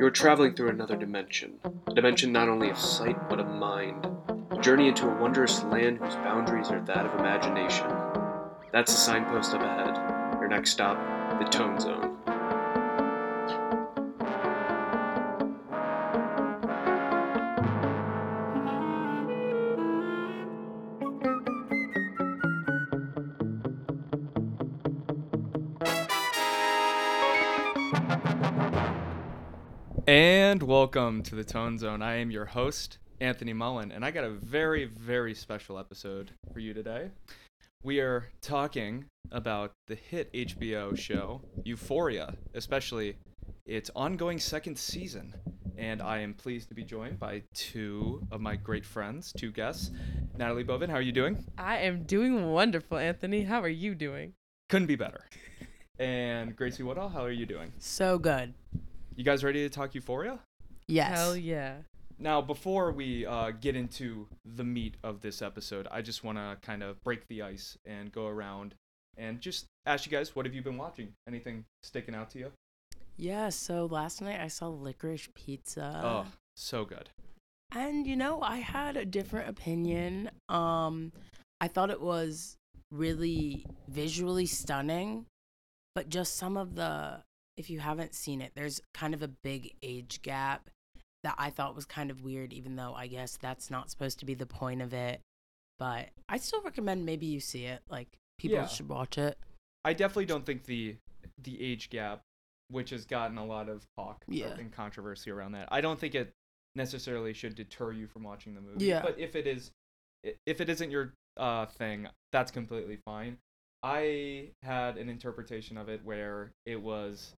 You 0.00 0.06
are 0.06 0.10
traveling 0.10 0.54
through 0.54 0.70
another 0.70 0.96
dimension, 0.96 1.60
a 1.86 1.92
dimension 1.92 2.32
not 2.32 2.48
only 2.48 2.70
of 2.70 2.78
sight 2.78 3.28
but 3.28 3.38
of 3.38 3.48
mind, 3.48 4.06
a 4.50 4.56
journey 4.58 4.88
into 4.88 5.06
a 5.06 5.20
wondrous 5.20 5.62
land 5.64 5.98
whose 5.98 6.14
boundaries 6.14 6.70
are 6.70 6.80
that 6.80 7.04
of 7.04 7.20
imagination. 7.20 7.86
That's 8.72 8.94
the 8.94 8.98
signpost 8.98 9.52
up 9.52 9.60
ahead. 9.60 10.40
Your 10.40 10.48
next 10.48 10.70
stop, 10.70 10.96
the 11.38 11.44
Tone 11.50 11.78
Zone. 11.78 12.16
And 30.50 30.64
welcome 30.64 31.22
to 31.22 31.36
the 31.36 31.44
Tone 31.44 31.78
Zone. 31.78 32.02
I 32.02 32.16
am 32.16 32.28
your 32.32 32.44
host, 32.44 32.98
Anthony 33.20 33.52
Mullen, 33.52 33.92
and 33.92 34.04
I 34.04 34.10
got 34.10 34.24
a 34.24 34.30
very, 34.30 34.84
very 34.84 35.32
special 35.32 35.78
episode 35.78 36.32
for 36.52 36.58
you 36.58 36.74
today. 36.74 37.12
We 37.84 38.00
are 38.00 38.26
talking 38.42 39.04
about 39.30 39.70
the 39.86 39.94
hit 39.94 40.32
HBO 40.32 40.98
show 40.98 41.40
Euphoria, 41.62 42.34
especially 42.52 43.16
its 43.64 43.92
ongoing 43.94 44.40
second 44.40 44.76
season. 44.76 45.32
And 45.78 46.02
I 46.02 46.18
am 46.18 46.34
pleased 46.34 46.68
to 46.70 46.74
be 46.74 46.82
joined 46.82 47.20
by 47.20 47.44
two 47.54 48.26
of 48.32 48.40
my 48.40 48.56
great 48.56 48.84
friends, 48.84 49.32
two 49.32 49.52
guests. 49.52 49.92
Natalie 50.36 50.64
Bovin, 50.64 50.90
how 50.90 50.96
are 50.96 51.00
you 51.00 51.12
doing? 51.12 51.44
I 51.58 51.76
am 51.76 52.02
doing 52.02 52.50
wonderful, 52.50 52.98
Anthony. 52.98 53.44
How 53.44 53.62
are 53.62 53.68
you 53.68 53.94
doing? 53.94 54.32
Couldn't 54.68 54.88
be 54.88 54.96
better. 54.96 55.26
And 56.00 56.56
Gracie 56.56 56.82
Woodall, 56.82 57.10
how 57.10 57.22
are 57.22 57.30
you 57.30 57.44
doing? 57.44 57.74
So 57.76 58.18
good. 58.18 58.54
You 59.20 59.24
guys 59.24 59.44
ready 59.44 59.60
to 59.64 59.68
talk 59.68 59.94
Euphoria? 59.94 60.38
Yes. 60.88 61.18
Hell 61.18 61.36
yeah. 61.36 61.74
Now, 62.18 62.40
before 62.40 62.90
we 62.90 63.26
uh, 63.26 63.50
get 63.50 63.76
into 63.76 64.28
the 64.46 64.64
meat 64.64 64.94
of 65.04 65.20
this 65.20 65.42
episode, 65.42 65.86
I 65.90 66.00
just 66.00 66.24
want 66.24 66.38
to 66.38 66.56
kind 66.62 66.82
of 66.82 67.04
break 67.04 67.28
the 67.28 67.42
ice 67.42 67.76
and 67.84 68.10
go 68.10 68.28
around 68.28 68.76
and 69.18 69.38
just 69.38 69.66
ask 69.84 70.06
you 70.06 70.10
guys, 70.10 70.34
what 70.34 70.46
have 70.46 70.54
you 70.54 70.62
been 70.62 70.78
watching? 70.78 71.12
Anything 71.28 71.66
sticking 71.82 72.14
out 72.14 72.30
to 72.30 72.38
you? 72.38 72.52
Yeah, 73.18 73.50
so 73.50 73.84
last 73.84 74.22
night 74.22 74.40
I 74.40 74.48
saw 74.48 74.68
Licorice 74.68 75.28
Pizza. 75.34 76.00
oh, 76.02 76.26
so 76.56 76.86
good. 76.86 77.10
And 77.72 78.06
you 78.06 78.16
know, 78.16 78.40
I 78.40 78.56
had 78.56 78.96
a 78.96 79.04
different 79.04 79.50
opinion. 79.50 80.30
Um 80.48 81.12
I 81.60 81.68
thought 81.68 81.90
it 81.90 82.00
was 82.00 82.56
really 82.90 83.66
visually 83.86 84.46
stunning, 84.46 85.26
but 85.94 86.08
just 86.08 86.38
some 86.38 86.56
of 86.56 86.74
the 86.74 87.20
if 87.60 87.70
you 87.70 87.78
haven't 87.78 88.14
seen 88.14 88.40
it, 88.40 88.52
there's 88.56 88.80
kind 88.94 89.14
of 89.14 89.22
a 89.22 89.28
big 89.28 89.74
age 89.82 90.20
gap 90.22 90.68
that 91.22 91.34
I 91.38 91.50
thought 91.50 91.76
was 91.76 91.84
kind 91.84 92.10
of 92.10 92.22
weird 92.22 92.52
even 92.52 92.76
though 92.76 92.94
I 92.94 93.06
guess 93.06 93.36
that's 93.40 93.70
not 93.70 93.90
supposed 93.90 94.18
to 94.20 94.24
be 94.26 94.34
the 94.34 94.46
point 94.46 94.82
of 94.82 94.92
it. 94.92 95.20
But 95.78 96.08
I 96.28 96.38
still 96.38 96.62
recommend 96.62 97.04
maybe 97.06 97.26
you 97.26 97.40
see 97.40 97.66
it. 97.66 97.82
Like 97.88 98.08
people 98.38 98.56
Yeah. 98.58 98.66
should 98.66 98.88
watch 98.88 99.18
it. 99.18 99.38
I 99.84 99.92
definitely 99.92 100.26
don't 100.26 100.44
think 100.44 100.64
the 100.64 100.96
the 101.42 101.60
age 101.62 101.90
gap, 101.90 102.22
which 102.68 102.90
has 102.90 103.04
gotten 103.04 103.36
a 103.38 103.44
lot 103.44 103.68
of 103.68 103.84
talk 103.96 104.24
Yeah. 104.26 104.48
and 104.58 104.72
controversy 104.72 105.30
around 105.30 105.52
that, 105.52 105.68
I 105.70 105.80
don't 105.80 105.98
think 106.00 106.14
it 106.14 106.32
necessarily 106.74 107.32
should 107.34 107.54
deter 107.54 107.92
you 107.92 108.06
from 108.06 108.22
watching 108.22 108.54
the 108.54 108.60
movie. 108.60 108.86
Yeah. 108.86 109.02
But 109.02 109.18
if 109.18 109.36
it 109.36 109.46
is, 109.46 109.70
if 110.46 110.60
it 110.60 110.68
isn't 110.70 110.90
your 110.90 111.12
uh, 111.36 111.66
thing, 111.66 112.08
that's 112.32 112.50
completely 112.50 112.98
fine. 113.04 113.38
I 113.82 114.50
had 114.62 114.98
an 114.98 115.08
interpretation 115.08 115.78
of 115.78 115.88
it 115.88 116.04
where 116.04 116.52
it 116.66 116.80
was, 116.80 117.34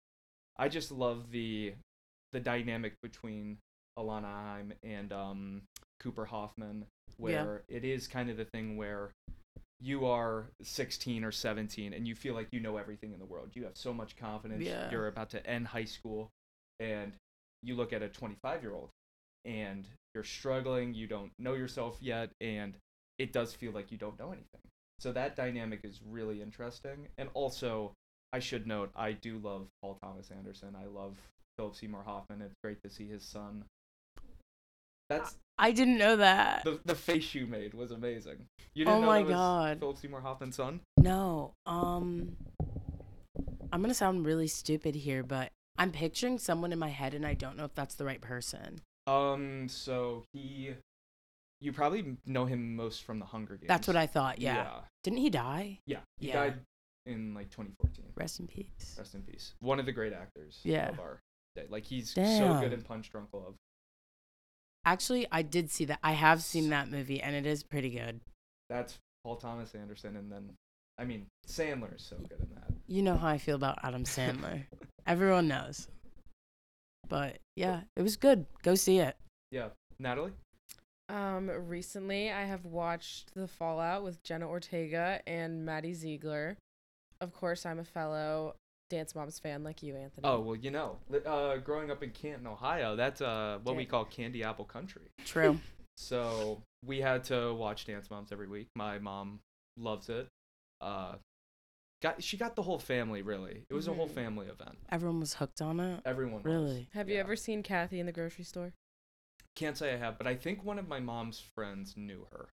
I 0.62 0.68
just 0.68 0.92
love 0.92 1.32
the 1.32 1.74
the 2.32 2.38
dynamic 2.38 2.94
between 3.02 3.58
Alana 3.98 4.32
Haim 4.32 4.72
and 4.84 5.12
um, 5.12 5.62
Cooper 5.98 6.24
Hoffman, 6.24 6.86
where 7.16 7.62
it 7.68 7.84
is 7.84 8.06
kind 8.06 8.30
of 8.30 8.36
the 8.36 8.44
thing 8.44 8.76
where 8.76 9.10
you 9.80 10.06
are 10.06 10.46
16 10.62 11.24
or 11.24 11.32
17 11.32 11.92
and 11.92 12.06
you 12.06 12.14
feel 12.14 12.34
like 12.34 12.46
you 12.52 12.60
know 12.60 12.76
everything 12.76 13.12
in 13.12 13.18
the 13.18 13.24
world. 13.24 13.50
You 13.54 13.64
have 13.64 13.76
so 13.76 13.92
much 13.92 14.16
confidence. 14.16 14.62
Yeah. 14.62 14.88
You're 14.88 15.08
about 15.08 15.30
to 15.30 15.44
end 15.44 15.66
high 15.66 15.84
school 15.84 16.30
and 16.78 17.12
you 17.64 17.74
look 17.74 17.92
at 17.92 18.00
a 18.00 18.08
25 18.08 18.62
year 18.62 18.72
old 18.72 18.90
and 19.44 19.88
you're 20.14 20.22
struggling, 20.22 20.94
you 20.94 21.08
don't 21.08 21.32
know 21.40 21.54
yourself 21.54 21.98
yet, 22.00 22.30
and 22.40 22.74
it 23.18 23.32
does 23.32 23.52
feel 23.52 23.72
like 23.72 23.90
you 23.90 23.98
don't 23.98 24.16
know 24.16 24.28
anything. 24.28 24.60
So 25.00 25.10
that 25.10 25.34
dynamic 25.34 25.80
is 25.82 25.98
really 26.08 26.40
interesting. 26.40 27.08
And 27.18 27.28
also, 27.34 27.94
I 28.32 28.38
should 28.38 28.66
note, 28.66 28.90
I 28.96 29.12
do 29.12 29.38
love 29.38 29.66
Paul 29.82 29.98
Thomas 30.02 30.30
Anderson. 30.30 30.74
I 30.80 30.86
love 30.86 31.16
Philip 31.56 31.74
Seymour 31.74 32.02
Hoffman. 32.04 32.40
It's 32.40 32.54
great 32.62 32.82
to 32.82 32.90
see 32.90 33.06
his 33.06 33.22
son. 33.22 33.64
That's 35.10 35.36
I 35.58 35.72
didn't 35.72 35.98
know 35.98 36.16
that. 36.16 36.64
the 36.64 36.80
the 36.84 36.94
face 36.94 37.34
you 37.34 37.46
made 37.46 37.74
was 37.74 37.90
amazing. 37.90 38.46
You 38.74 38.86
Oh 38.86 38.90
didn't 38.90 39.00
know 39.02 39.06
my 39.06 39.22
God. 39.22 39.78
Philip 39.80 39.98
Seymour 39.98 40.20
Hoffman's 40.22 40.56
son? 40.56 40.80
No. 40.98 41.52
Um 41.66 42.36
I'm 43.72 43.80
going 43.80 43.88
to 43.88 43.94
sound 43.94 44.26
really 44.26 44.48
stupid 44.48 44.94
here, 44.94 45.22
but 45.22 45.50
I'm 45.78 45.92
picturing 45.92 46.38
someone 46.38 46.72
in 46.72 46.78
my 46.78 46.90
head 46.90 47.14
and 47.14 47.26
I 47.26 47.32
don't 47.32 47.56
know 47.56 47.64
if 47.64 47.74
that's 47.74 47.94
the 47.94 48.04
right 48.04 48.20
person. 48.20 48.82
Um, 49.06 49.66
so 49.70 50.24
he, 50.34 50.74
you 51.58 51.72
probably 51.72 52.18
know 52.26 52.44
him 52.44 52.76
most 52.76 53.02
from 53.02 53.18
the 53.18 53.24
Hunger 53.24 53.54
Games. 53.56 53.68
That's 53.68 53.86
what 53.88 53.96
I 53.96 54.06
thought. 54.06 54.38
Yeah. 54.40 54.56
Yeah. 54.56 54.70
Didn't 55.02 55.20
he 55.20 55.30
die? 55.30 55.78
Yeah. 55.86 56.00
He 56.18 56.28
Yeah. 56.28 56.34
died 56.34 56.54
in 57.06 57.34
like 57.34 57.50
2014. 57.50 58.04
Rest 58.14 58.40
in 58.40 58.46
peace. 58.46 58.94
Rest 58.98 59.14
in 59.14 59.22
peace. 59.22 59.54
One 59.60 59.80
of 59.80 59.86
the 59.86 59.92
great 59.92 60.12
actors 60.12 60.60
Yeah. 60.62 60.88
of 60.90 61.00
our 61.00 61.20
day. 61.56 61.66
Like 61.68 61.84
he's 61.84 62.10
so 62.10 62.58
good 62.60 62.72
in 62.72 62.82
Punch 62.82 63.10
Drunk 63.10 63.28
Love. 63.32 63.54
Actually, 64.84 65.26
I 65.30 65.42
did 65.42 65.70
see 65.70 65.84
that. 65.86 66.00
I 66.02 66.12
have 66.12 66.42
seen 66.42 66.70
that 66.70 66.90
movie 66.90 67.20
and 67.20 67.34
it 67.36 67.46
is 67.46 67.62
pretty 67.62 67.90
good. 67.90 68.20
That's 68.68 68.98
Paul 69.24 69.36
Thomas 69.36 69.74
Anderson, 69.74 70.16
and 70.16 70.32
then, 70.32 70.50
I 70.98 71.04
mean, 71.04 71.26
Sandler 71.46 71.94
is 71.94 72.02
so 72.02 72.16
good 72.16 72.40
in 72.40 72.48
that. 72.54 72.64
You 72.88 73.02
know 73.02 73.16
how 73.16 73.28
I 73.28 73.38
feel 73.38 73.54
about 73.56 73.78
Adam 73.84 74.04
Sandler. 74.04 74.64
Everyone 75.06 75.46
knows. 75.46 75.86
But 77.08 77.38
yeah, 77.54 77.82
it 77.96 78.02
was 78.02 78.16
good. 78.16 78.46
Go 78.62 78.74
see 78.74 78.98
it. 78.98 79.16
Yeah. 79.50 79.68
Natalie. 79.98 80.32
Um, 81.08 81.50
recently 81.68 82.30
I 82.32 82.44
have 82.44 82.64
watched 82.64 83.34
The 83.34 83.46
Fallout 83.46 84.02
with 84.02 84.22
Jenna 84.24 84.48
Ortega 84.48 85.20
and 85.26 85.64
Maddie 85.64 85.92
Ziegler. 85.94 86.56
Of 87.22 87.32
course, 87.32 87.64
I'm 87.64 87.78
a 87.78 87.84
fellow 87.84 88.56
Dance 88.90 89.14
Moms 89.14 89.38
fan 89.38 89.62
like 89.64 89.82
you, 89.82 89.94
Anthony. 89.96 90.22
Oh 90.28 90.40
well, 90.40 90.56
you 90.56 90.70
know, 90.70 90.98
uh, 91.24 91.56
growing 91.58 91.90
up 91.90 92.02
in 92.02 92.10
Canton, 92.10 92.46
Ohio, 92.46 92.96
that's 92.96 93.22
uh 93.22 93.58
what 93.62 93.76
we 93.76 93.86
call 93.86 94.04
candy 94.04 94.42
apple 94.44 94.64
country. 94.66 95.02
True. 95.24 95.58
So 95.98 96.62
we 96.84 97.00
had 97.02 97.22
to 97.24 97.52
watch 97.54 97.84
Dance 97.84 98.10
Moms 98.10 98.32
every 98.32 98.48
week. 98.48 98.68
My 98.74 98.98
mom 98.98 99.40
loves 99.76 100.08
it. 100.08 100.26
Uh, 100.80 101.16
got 102.02 102.22
she 102.22 102.38
got 102.38 102.56
the 102.56 102.62
whole 102.62 102.78
family 102.78 103.20
really. 103.20 103.64
It 103.68 103.74
was 103.74 103.88
a 103.88 103.92
whole 103.92 104.08
Mhm. 104.08 104.14
family 104.14 104.46
event. 104.46 104.78
Everyone 104.90 105.20
was 105.20 105.34
hooked 105.34 105.60
on 105.60 105.78
it. 105.80 106.00
Everyone 106.06 106.42
was. 106.42 106.44
Really? 106.44 106.88
have 106.94 107.08
you 107.10 107.16
ever 107.18 107.36
seen 107.36 107.62
Cathy 107.62 108.00
in 108.00 108.06
the 108.06 108.12
grocery 108.12 108.44
store? 108.44 108.72
Can't 109.54 109.76
say 109.76 109.92
I 109.92 109.98
have, 109.98 110.16
but 110.16 110.26
I 110.26 110.34
think 110.34 110.64
one 110.64 110.78
of 110.78 110.88
my 110.88 110.98
mom's 110.98 111.38
friends 111.54 111.94
knew 111.94 112.26
her 112.32 112.48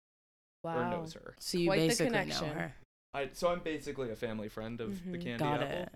Wow. 0.64 0.78
or 0.78 0.90
knows 0.90 1.12
her. 1.12 1.34
So 1.38 1.58
you 1.58 1.66
Quite 1.68 1.80
the 1.80 1.88
basically 1.88 2.24
know 2.24 2.46
her. 2.54 2.74
I 3.16 3.30
so 3.32 3.48
I'm 3.50 3.60
basically 3.60 4.10
a 4.10 4.16
family 4.16 4.48
friend 4.48 4.80
of 4.80 5.02
the 5.10 5.18
Mhm. 5.18 5.22
candy 5.22 5.38
Got 5.44 5.62
apple. 5.62 5.82
it. 5.82 5.92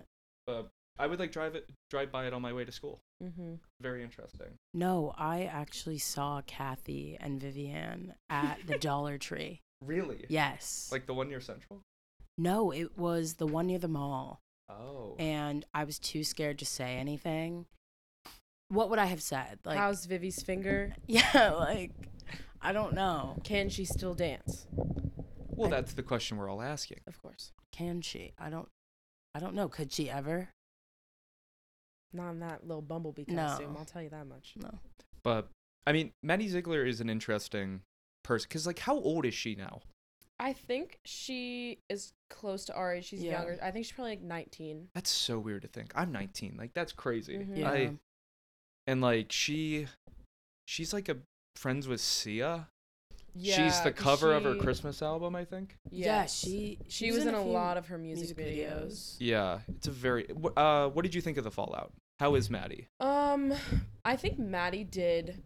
But 0.47 0.69
I 0.97 1.07
would 1.07 1.19
like 1.19 1.31
drive 1.31 1.55
it 1.55 1.69
drive 1.89 2.11
by 2.11 2.25
it 2.27 2.33
on 2.33 2.41
my 2.41 2.51
way 2.53 2.65
to 2.65 2.71
school. 2.71 2.99
Mm-hmm. 3.23 3.55
Very 3.79 4.03
interesting. 4.03 4.57
No, 4.73 5.13
I 5.17 5.43
actually 5.43 5.99
saw 5.99 6.41
Cathy 6.45 7.17
and 7.19 7.39
Vivi-Anne 7.39 8.15
at 8.29 8.65
the 8.67 8.77
Dollar 8.89 9.17
Tree. 9.17 9.61
Really? 9.85 10.25
Yes. 10.29 10.89
Like 10.91 11.05
the 11.05 11.13
one 11.13 11.29
near 11.29 11.41
Central? 11.41 11.81
no, 12.37 12.71
it 12.71 12.97
was 12.97 13.35
the 13.35 13.45
one 13.47 13.67
near 13.67 13.77
the 13.79 13.87
mall. 13.87 14.39
Oh. 14.69 15.15
And 15.19 15.65
I 15.73 15.83
was 15.83 15.99
too 15.99 16.23
scared 16.23 16.57
to 16.59 16.65
say 16.65 16.95
anything. 16.97 17.65
What 18.69 18.89
would 18.89 18.99
I 18.99 19.05
have 19.05 19.21
said? 19.21 19.59
Like 19.65 19.77
How's 19.77 20.05
Vivi's 20.05 20.41
finger? 20.41 20.95
Yeah, 21.07 21.51
like 21.51 21.91
I 22.61 22.71
don't 22.73 22.93
know. 22.93 23.37
Can 23.43 23.69
she 23.69 23.85
still 23.85 24.13
dance? 24.13 24.65
Well, 25.57 25.67
I- 25.67 25.77
that's 25.81 25.93
the 25.93 26.03
question 26.03 26.37
we're 26.37 26.49
all 26.49 26.61
asking. 26.61 26.99
Of 27.07 27.21
course. 27.21 27.51
Can 27.71 28.01
she? 28.01 28.33
I 28.39 28.49
don't 28.49 28.67
I 29.33 29.39
don't 29.39 29.55
know. 29.55 29.69
Could 29.69 29.91
she 29.93 30.09
ever? 30.09 30.49
Not 32.13 32.31
in 32.31 32.39
that 32.39 32.67
little 32.67 32.81
bumblebee 32.81 33.25
No. 33.27 33.45
costume, 33.47 33.75
I'll 33.77 33.85
tell 33.85 34.01
you 34.01 34.09
that 34.09 34.27
much. 34.27 34.53
No. 34.57 34.79
But 35.23 35.47
I 35.87 35.93
mean, 35.93 36.11
Maddie 36.21 36.47
Ziegler 36.49 36.85
is 36.85 36.99
an 37.01 37.09
interesting 37.09 37.81
person 38.23 38.47
because, 38.49 38.67
like, 38.67 38.79
how 38.79 38.95
old 38.95 39.25
is 39.25 39.33
she 39.33 39.55
now? 39.55 39.81
I 40.39 40.53
think 40.53 40.99
she 41.05 41.79
is 41.89 42.13
close 42.29 42.65
to 42.65 42.73
our 42.75 42.95
age. 42.95 43.05
She's 43.05 43.23
Yeah. 43.23 43.33
younger. 43.43 43.59
I 43.63 43.71
think 43.71 43.85
she's 43.85 43.93
probably 43.93 44.11
like 44.13 44.21
19. 44.21 44.89
That's 44.93 45.09
so 45.09 45.39
weird 45.39 45.61
to 45.61 45.67
think. 45.67 45.91
I'm 45.95 46.11
19. 46.11 46.57
Like, 46.57 46.73
that's 46.73 46.91
crazy. 46.91 47.37
Mhm. 47.37 47.57
Yeah. 47.57 47.69
I 47.71 47.97
and 48.87 48.99
like 49.01 49.31
she, 49.31 49.87
she's 50.65 50.91
like 50.93 51.07
a 51.07 51.17
friends 51.55 51.87
with 51.87 52.01
Sia. 52.01 52.67
She's 53.37 53.77
the 53.79 53.85
the 53.85 53.91
'cause 53.93 54.03
cover 54.03 54.33
of 54.33 54.43
her 54.43 54.53
she- 54.55 54.59
Christmas 54.59 55.01
album, 55.01 55.35
I 55.35 55.45
think. 55.45 55.77
Yeah, 55.89 56.21
Yes. 56.21 56.37
she 56.37 56.79
She 56.87 57.11
was 57.11 57.25
in 57.25 57.33
a 57.35 57.41
few 57.41 57.51
lot 57.51 57.77
of 57.77 57.87
her 57.87 57.97
music, 57.97 58.35
videos. 58.37 59.15
Yeah, 59.19 59.59
it's 59.69 59.87
a 59.87 59.91
very. 59.91 60.27
wh- 60.27 60.57
Uh, 60.57 60.89
what 60.89 61.03
did 61.03 61.15
you 61.15 61.21
think 61.21 61.37
of 61.37 61.43
the 61.43 61.51
Fallout? 61.51 61.93
How 62.19 62.35
is 62.35 62.49
Maddie? 62.49 62.87
Um, 62.99 63.53
I 64.05 64.15
think 64.15 64.37
Maddie 64.37 64.83
did. 64.83 65.43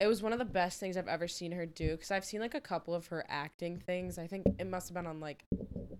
It 0.00 0.06
was 0.06 0.22
one 0.22 0.32
of 0.32 0.38
the 0.38 0.44
best 0.44 0.80
things 0.80 0.96
I've 0.96 1.06
ever 1.08 1.28
seen 1.28 1.52
her 1.52 1.66
do 1.66 1.92
because 1.92 2.10
I've 2.10 2.24
seen 2.24 2.40
like 2.40 2.54
a 2.54 2.60
couple 2.60 2.94
of 2.94 3.06
her 3.08 3.24
acting 3.28 3.78
things. 3.78 4.18
I 4.18 4.26
think 4.26 4.44
it 4.58 4.66
must 4.66 4.88
have 4.88 4.94
been 4.94 5.06
on 5.06 5.20
like, 5.20 5.44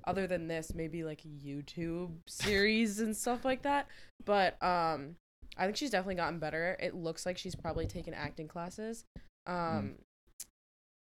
other 0.04 0.26
than 0.26 0.48
this, 0.48 0.74
maybe 0.74 1.04
like 1.04 1.22
YouTube 1.22 2.12
series 2.26 3.00
and 3.00 3.16
stuff 3.16 3.44
like 3.44 3.62
that. 3.62 3.86
But 4.24 4.60
um, 4.62 5.16
I 5.56 5.66
think 5.66 5.76
she's 5.76 5.90
definitely 5.90 6.16
gotten 6.16 6.38
better. 6.38 6.76
It 6.80 6.94
looks 6.94 7.24
like 7.26 7.38
she's 7.38 7.54
probably 7.54 7.86
taken 7.86 8.14
acting 8.14 8.48
classes. 8.48 9.04
Um, 9.46 9.96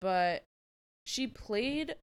but 0.01 0.45
she 1.05 1.27
played 1.27 1.97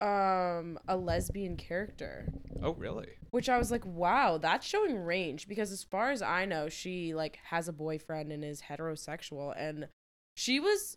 um 0.00 0.78
a 0.88 0.96
lesbian 0.96 1.56
character 1.56 2.28
Oh, 2.62 2.72
really? 2.74 3.08
which 3.30 3.48
I 3.48 3.58
was 3.58 3.70
like, 3.70 3.84
wow, 3.84 4.38
that's 4.38 4.66
showing 4.66 4.96
range 4.96 5.48
because 5.48 5.72
as 5.72 5.82
far 5.82 6.10
as 6.10 6.22
I 6.22 6.44
know, 6.44 6.68
she 6.68 7.14
like 7.14 7.38
has 7.46 7.68
a 7.68 7.72
boyfriend 7.72 8.32
and 8.32 8.44
is 8.44 8.62
heterosexual 8.70 9.52
and 9.56 9.88
she 10.36 10.60
was 10.60 10.96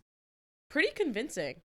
pretty 0.69 0.89
convincing. 0.93 1.61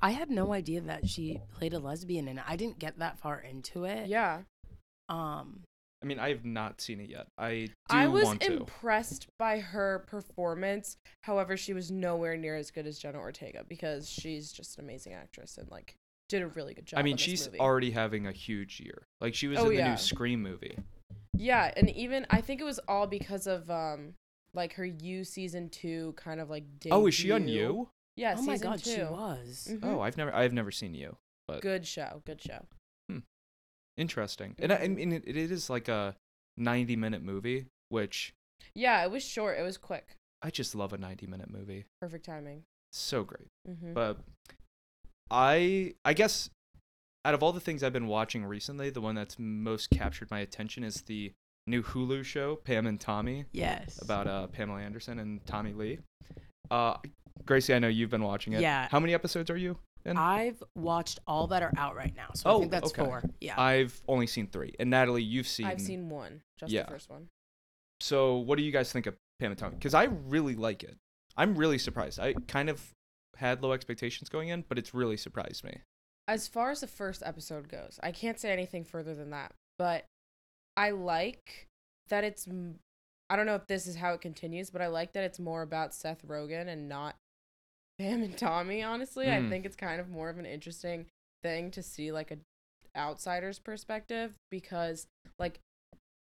I 0.00 0.10
had 0.10 0.28
no 0.30 0.52
idea 0.52 0.80
that 0.82 1.08
she 1.08 1.40
played 1.54 1.72
a 1.72 1.78
lesbian, 1.78 2.28
and 2.28 2.40
I 2.46 2.56
didn't 2.56 2.78
get 2.78 2.98
that 2.98 3.18
far 3.18 3.40
into 3.40 3.84
it. 3.84 4.08
Yeah. 4.08 4.42
Um. 5.08 5.60
I 6.06 6.08
mean, 6.08 6.20
I 6.20 6.28
have 6.28 6.44
not 6.44 6.80
seen 6.80 7.00
it 7.00 7.10
yet. 7.10 7.26
I 7.36 7.66
do 7.66 7.72
I 7.90 8.06
was 8.06 8.22
want 8.22 8.40
to. 8.42 8.58
impressed 8.58 9.26
by 9.40 9.58
her 9.58 10.04
performance. 10.06 10.98
However, 11.22 11.56
she 11.56 11.72
was 11.72 11.90
nowhere 11.90 12.36
near 12.36 12.54
as 12.54 12.70
good 12.70 12.86
as 12.86 12.96
Jenna 12.96 13.18
Ortega 13.18 13.64
because 13.68 14.08
she's 14.08 14.52
just 14.52 14.78
an 14.78 14.84
amazing 14.84 15.14
actress 15.14 15.58
and 15.58 15.68
like 15.68 15.96
did 16.28 16.42
a 16.42 16.46
really 16.46 16.74
good 16.74 16.86
job. 16.86 17.00
I 17.00 17.02
mean, 17.02 17.16
she's 17.16 17.46
movie. 17.46 17.58
already 17.58 17.90
having 17.90 18.28
a 18.28 18.32
huge 18.32 18.78
year. 18.78 19.02
Like 19.20 19.34
she 19.34 19.48
was 19.48 19.58
Oh, 19.58 19.64
in 19.64 19.68
the 19.70 19.74
yeah. 19.78 19.90
new 19.90 19.96
Scream 19.96 20.40
movie. 20.40 20.78
Yeah, 21.36 21.72
and 21.76 21.90
even 21.90 22.24
I 22.30 22.40
think 22.40 22.60
it 22.60 22.64
was 22.64 22.78
all 22.86 23.08
because 23.08 23.48
of 23.48 23.68
um 23.68 24.14
like 24.54 24.74
her 24.74 24.84
You 24.86 25.24
season 25.24 25.70
2 25.70 26.14
kind 26.16 26.40
of 26.40 26.48
like 26.48 26.62
Oh, 26.92 27.08
is 27.08 27.14
she 27.16 27.32
on 27.32 27.48
you? 27.48 27.88
Yeah, 28.16 28.36
oh 28.38 28.42
my 28.42 28.54
season 28.54 28.70
god, 28.70 28.80
she 28.80 28.94
two. 28.94 29.06
was. 29.10 29.68
Mhm. 29.72 29.80
Oh, 29.82 30.00
I've 30.02 30.16
never 30.16 30.32
I've 30.32 30.52
never 30.52 30.70
seen 30.70 30.94
you. 30.94 31.16
But 31.48 31.62
Good 31.62 31.84
show. 31.84 32.22
Good 32.24 32.40
show. 32.40 32.64
Interesting. 33.96 34.54
And 34.58 34.72
I, 34.72 34.76
I 34.76 34.88
mean, 34.88 35.12
it, 35.12 35.24
it 35.26 35.36
is 35.36 35.68
like 35.70 35.88
a 35.88 36.14
90 36.56 36.96
minute 36.96 37.22
movie, 37.22 37.66
which 37.88 38.32
Yeah, 38.74 39.02
it 39.04 39.10
was 39.10 39.22
short. 39.24 39.58
It 39.58 39.62
was 39.62 39.76
quick. 39.78 40.16
I 40.42 40.50
just 40.50 40.74
love 40.74 40.92
a 40.92 40.98
90 40.98 41.26
minute 41.26 41.50
movie. 41.50 41.84
Perfect 42.00 42.24
timing. 42.26 42.62
So 42.92 43.24
great. 43.24 43.48
Mm-hmm. 43.68 43.92
But 43.94 44.18
I 45.30 45.94
I 46.04 46.12
guess 46.12 46.50
out 47.24 47.34
of 47.34 47.42
all 47.42 47.52
the 47.52 47.60
things 47.60 47.82
I've 47.82 47.92
been 47.92 48.06
watching 48.06 48.44
recently, 48.44 48.90
the 48.90 49.00
one 49.00 49.14
that's 49.16 49.36
most 49.38 49.90
captured 49.90 50.30
my 50.30 50.38
attention 50.40 50.84
is 50.84 51.02
the 51.02 51.32
new 51.66 51.82
Hulu 51.82 52.24
show, 52.24 52.56
Pam 52.56 52.86
and 52.86 53.00
Tommy, 53.00 53.46
Yes. 53.52 54.00
about 54.00 54.28
uh, 54.28 54.46
Pamela 54.46 54.80
Anderson 54.80 55.18
and 55.18 55.44
Tommy 55.46 55.72
Lee. 55.72 55.98
Uh, 56.70 56.96
Gracie, 57.44 57.74
I 57.74 57.80
know 57.80 57.88
you've 57.88 58.10
been 58.10 58.22
watching 58.22 58.52
it. 58.52 58.60
Yeah. 58.60 58.86
How 58.90 59.00
many 59.00 59.12
episodes 59.14 59.50
are 59.50 59.56
you 59.56 59.76
I've 60.16 60.62
watched 60.76 61.18
all 61.26 61.48
that 61.48 61.62
are 61.62 61.72
out 61.76 61.96
right 61.96 62.14
now, 62.14 62.28
so 62.34 62.48
I 62.48 62.52
Oh, 62.52 62.58
think 62.60 62.70
that's 62.70 62.90
okay. 62.92 63.04
four. 63.04 63.22
Yeah. 63.40 63.60
I've 63.60 64.00
only 64.06 64.26
seen 64.26 64.46
three. 64.46 64.74
And 64.78 64.90
Natalie, 64.90 65.22
you've 65.22 65.48
seen. 65.48 65.66
I've 65.66 65.80
seen 65.80 66.08
one, 66.08 66.42
just 66.58 66.72
Yeah. 66.72 66.82
the 66.84 66.90
first 66.90 67.10
one. 67.10 67.28
So, 68.00 68.36
what 68.36 68.56
do 68.58 68.62
you 68.64 68.70
guys 68.72 68.92
think 68.92 69.06
of 69.06 69.16
Pam 69.40 69.50
and 69.50 69.58
Tommy? 69.58 69.74
Because 69.76 69.94
I 69.94 70.04
really 70.04 70.54
like 70.54 70.82
it. 70.82 70.96
I'm 71.36 71.56
really 71.56 71.78
surprised. 71.78 72.20
I 72.20 72.34
kind 72.46 72.68
of 72.68 72.92
had 73.36 73.62
low 73.62 73.72
expectations 73.72 74.28
going 74.28 74.48
in, 74.48 74.64
but 74.68 74.78
it's 74.78 74.94
really 74.94 75.16
surprised 75.16 75.64
me. 75.64 75.80
As 76.28 76.48
far 76.48 76.70
as 76.70 76.80
the 76.80 76.86
first 76.86 77.22
episode 77.24 77.68
goes, 77.68 77.98
I 78.02 78.12
can't 78.12 78.38
say 78.38 78.52
anything 78.52 78.84
further 78.84 79.14
than 79.14 79.30
that. 79.30 79.54
But 79.78 80.04
I 80.76 80.90
like 80.90 81.66
that 82.08 82.22
it's. 82.24 82.46
I 83.28 83.34
don't 83.36 83.46
know 83.46 83.54
if 83.56 83.66
this 83.66 83.86
is 83.86 83.96
how 83.96 84.12
it 84.12 84.20
continues, 84.20 84.70
but 84.70 84.80
I 84.82 84.86
like 84.86 85.12
that 85.14 85.24
it's 85.24 85.38
more 85.40 85.62
about 85.62 85.94
Seth 85.94 86.24
Rogen 86.26 86.68
and 86.68 86.88
not 86.88 87.16
Pam 87.98 88.22
and 88.22 88.36
Tommy. 88.36 88.82
Honestly, 88.82 89.26
I 89.30 89.40
Mm. 89.40 89.48
think 89.48 89.64
it's 89.66 89.76
kind 89.76 90.00
of 90.00 90.08
more 90.08 90.28
of 90.28 90.38
an 90.38 90.46
interesting 90.46 91.06
thing 91.42 91.70
to 91.72 91.82
see 91.82 92.12
like 92.12 92.30
a 92.30 92.38
outsider's 92.96 93.58
perspective 93.58 94.34
because 94.50 95.06
like 95.38 95.60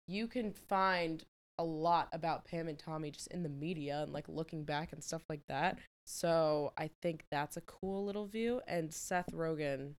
you 0.06 0.26
can 0.26 0.52
find 0.52 1.24
a 1.58 1.64
lot 1.64 2.08
about 2.12 2.44
Pam 2.44 2.68
and 2.68 2.78
Tommy 2.78 3.10
just 3.10 3.26
in 3.28 3.42
the 3.42 3.48
media 3.48 4.02
and 4.02 4.12
like 4.12 4.28
looking 4.28 4.64
back 4.64 4.92
and 4.92 5.02
stuff 5.04 5.22
like 5.28 5.42
that. 5.48 5.78
So 6.06 6.72
I 6.76 6.90
think 7.02 7.24
that's 7.30 7.56
a 7.56 7.60
cool 7.62 8.04
little 8.04 8.26
view. 8.26 8.60
And 8.66 8.92
Seth 8.92 9.30
Rogen, 9.32 9.94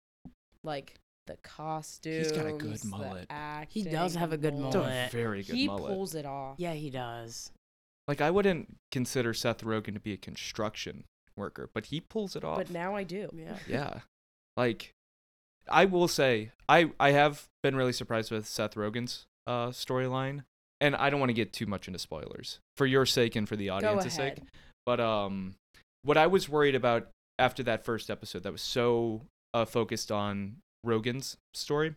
like 0.64 0.96
the 1.28 1.38
costume, 1.44 2.14
he's 2.18 2.32
got 2.32 2.48
a 2.48 2.54
good 2.54 2.84
mullet. 2.84 3.28
acting, 3.30 3.86
He 3.86 3.90
does 3.90 4.16
have 4.16 4.34
a 4.34 4.38
good 4.38 4.58
the 4.58 4.66
It's 4.68 4.76
a 4.76 4.80
role. 4.80 4.88
mullet. 4.88 5.12
very 5.12 5.44
good 5.44 5.56
He 5.56 5.68
mullet. 5.68 5.86
pulls 5.94 6.16
it 6.16 6.26
off. 6.26 6.56
yeah, 6.60 6.74
he 6.74 6.90
does. 6.90 7.52
Like 8.08 8.20
I 8.22 8.32
wouldn't 8.32 8.76
consider 8.92 9.34
Seth 9.34 9.62
Rogen 9.64 9.94
to 9.94 10.00
be 10.00 10.14
a 10.14 10.18
construction 10.18 11.06
worker, 11.36 11.70
but 11.74 11.88
he 11.88 12.02
pulls 12.02 12.36
it 12.36 12.44
off. 12.44 12.58
But 12.58 12.70
now 12.70 12.96
I 12.96 13.04
do. 13.04 13.30
Yeah. 13.34 13.58
yeah. 13.68 14.00
Like 14.58 14.94
I 15.70 15.86
will 15.86 16.08
say 16.08 16.52
I 16.68 16.92
I 17.00 17.12
have 17.12 17.48
been 17.64 17.76
really 17.76 17.94
surprised 17.94 18.32
with 18.32 18.48
Seth 18.48 18.76
Rogen's 18.76 19.26
uh 19.48 19.68
storyline. 19.68 20.44
And 20.80 20.96
I 20.96 21.12
don't 21.12 21.20
want 21.20 21.30
to 21.30 21.36
get 21.36 21.54
too 21.54 21.68
much 21.68 21.88
into 21.88 22.00
spoilers 22.00 22.60
for 22.76 22.88
your 22.88 23.06
sake 23.06 23.36
and 23.36 23.48
for 23.48 23.56
the 23.56 23.70
audience's 23.70 24.14
sake. 24.14 24.40
But 24.86 25.00
um 25.00 25.56
what 26.04 26.18
I 26.18 26.28
was 26.28 26.50
worried 26.50 26.76
about 26.76 27.10
after 27.38 27.64
that 27.64 27.86
first 27.86 28.10
episode 28.10 28.44
that 28.44 28.52
was 28.52 28.62
so 28.62 29.22
uh, 29.54 29.66
focused 29.66 30.12
on 30.12 30.58
Rogen's 30.86 31.38
story 31.54 31.96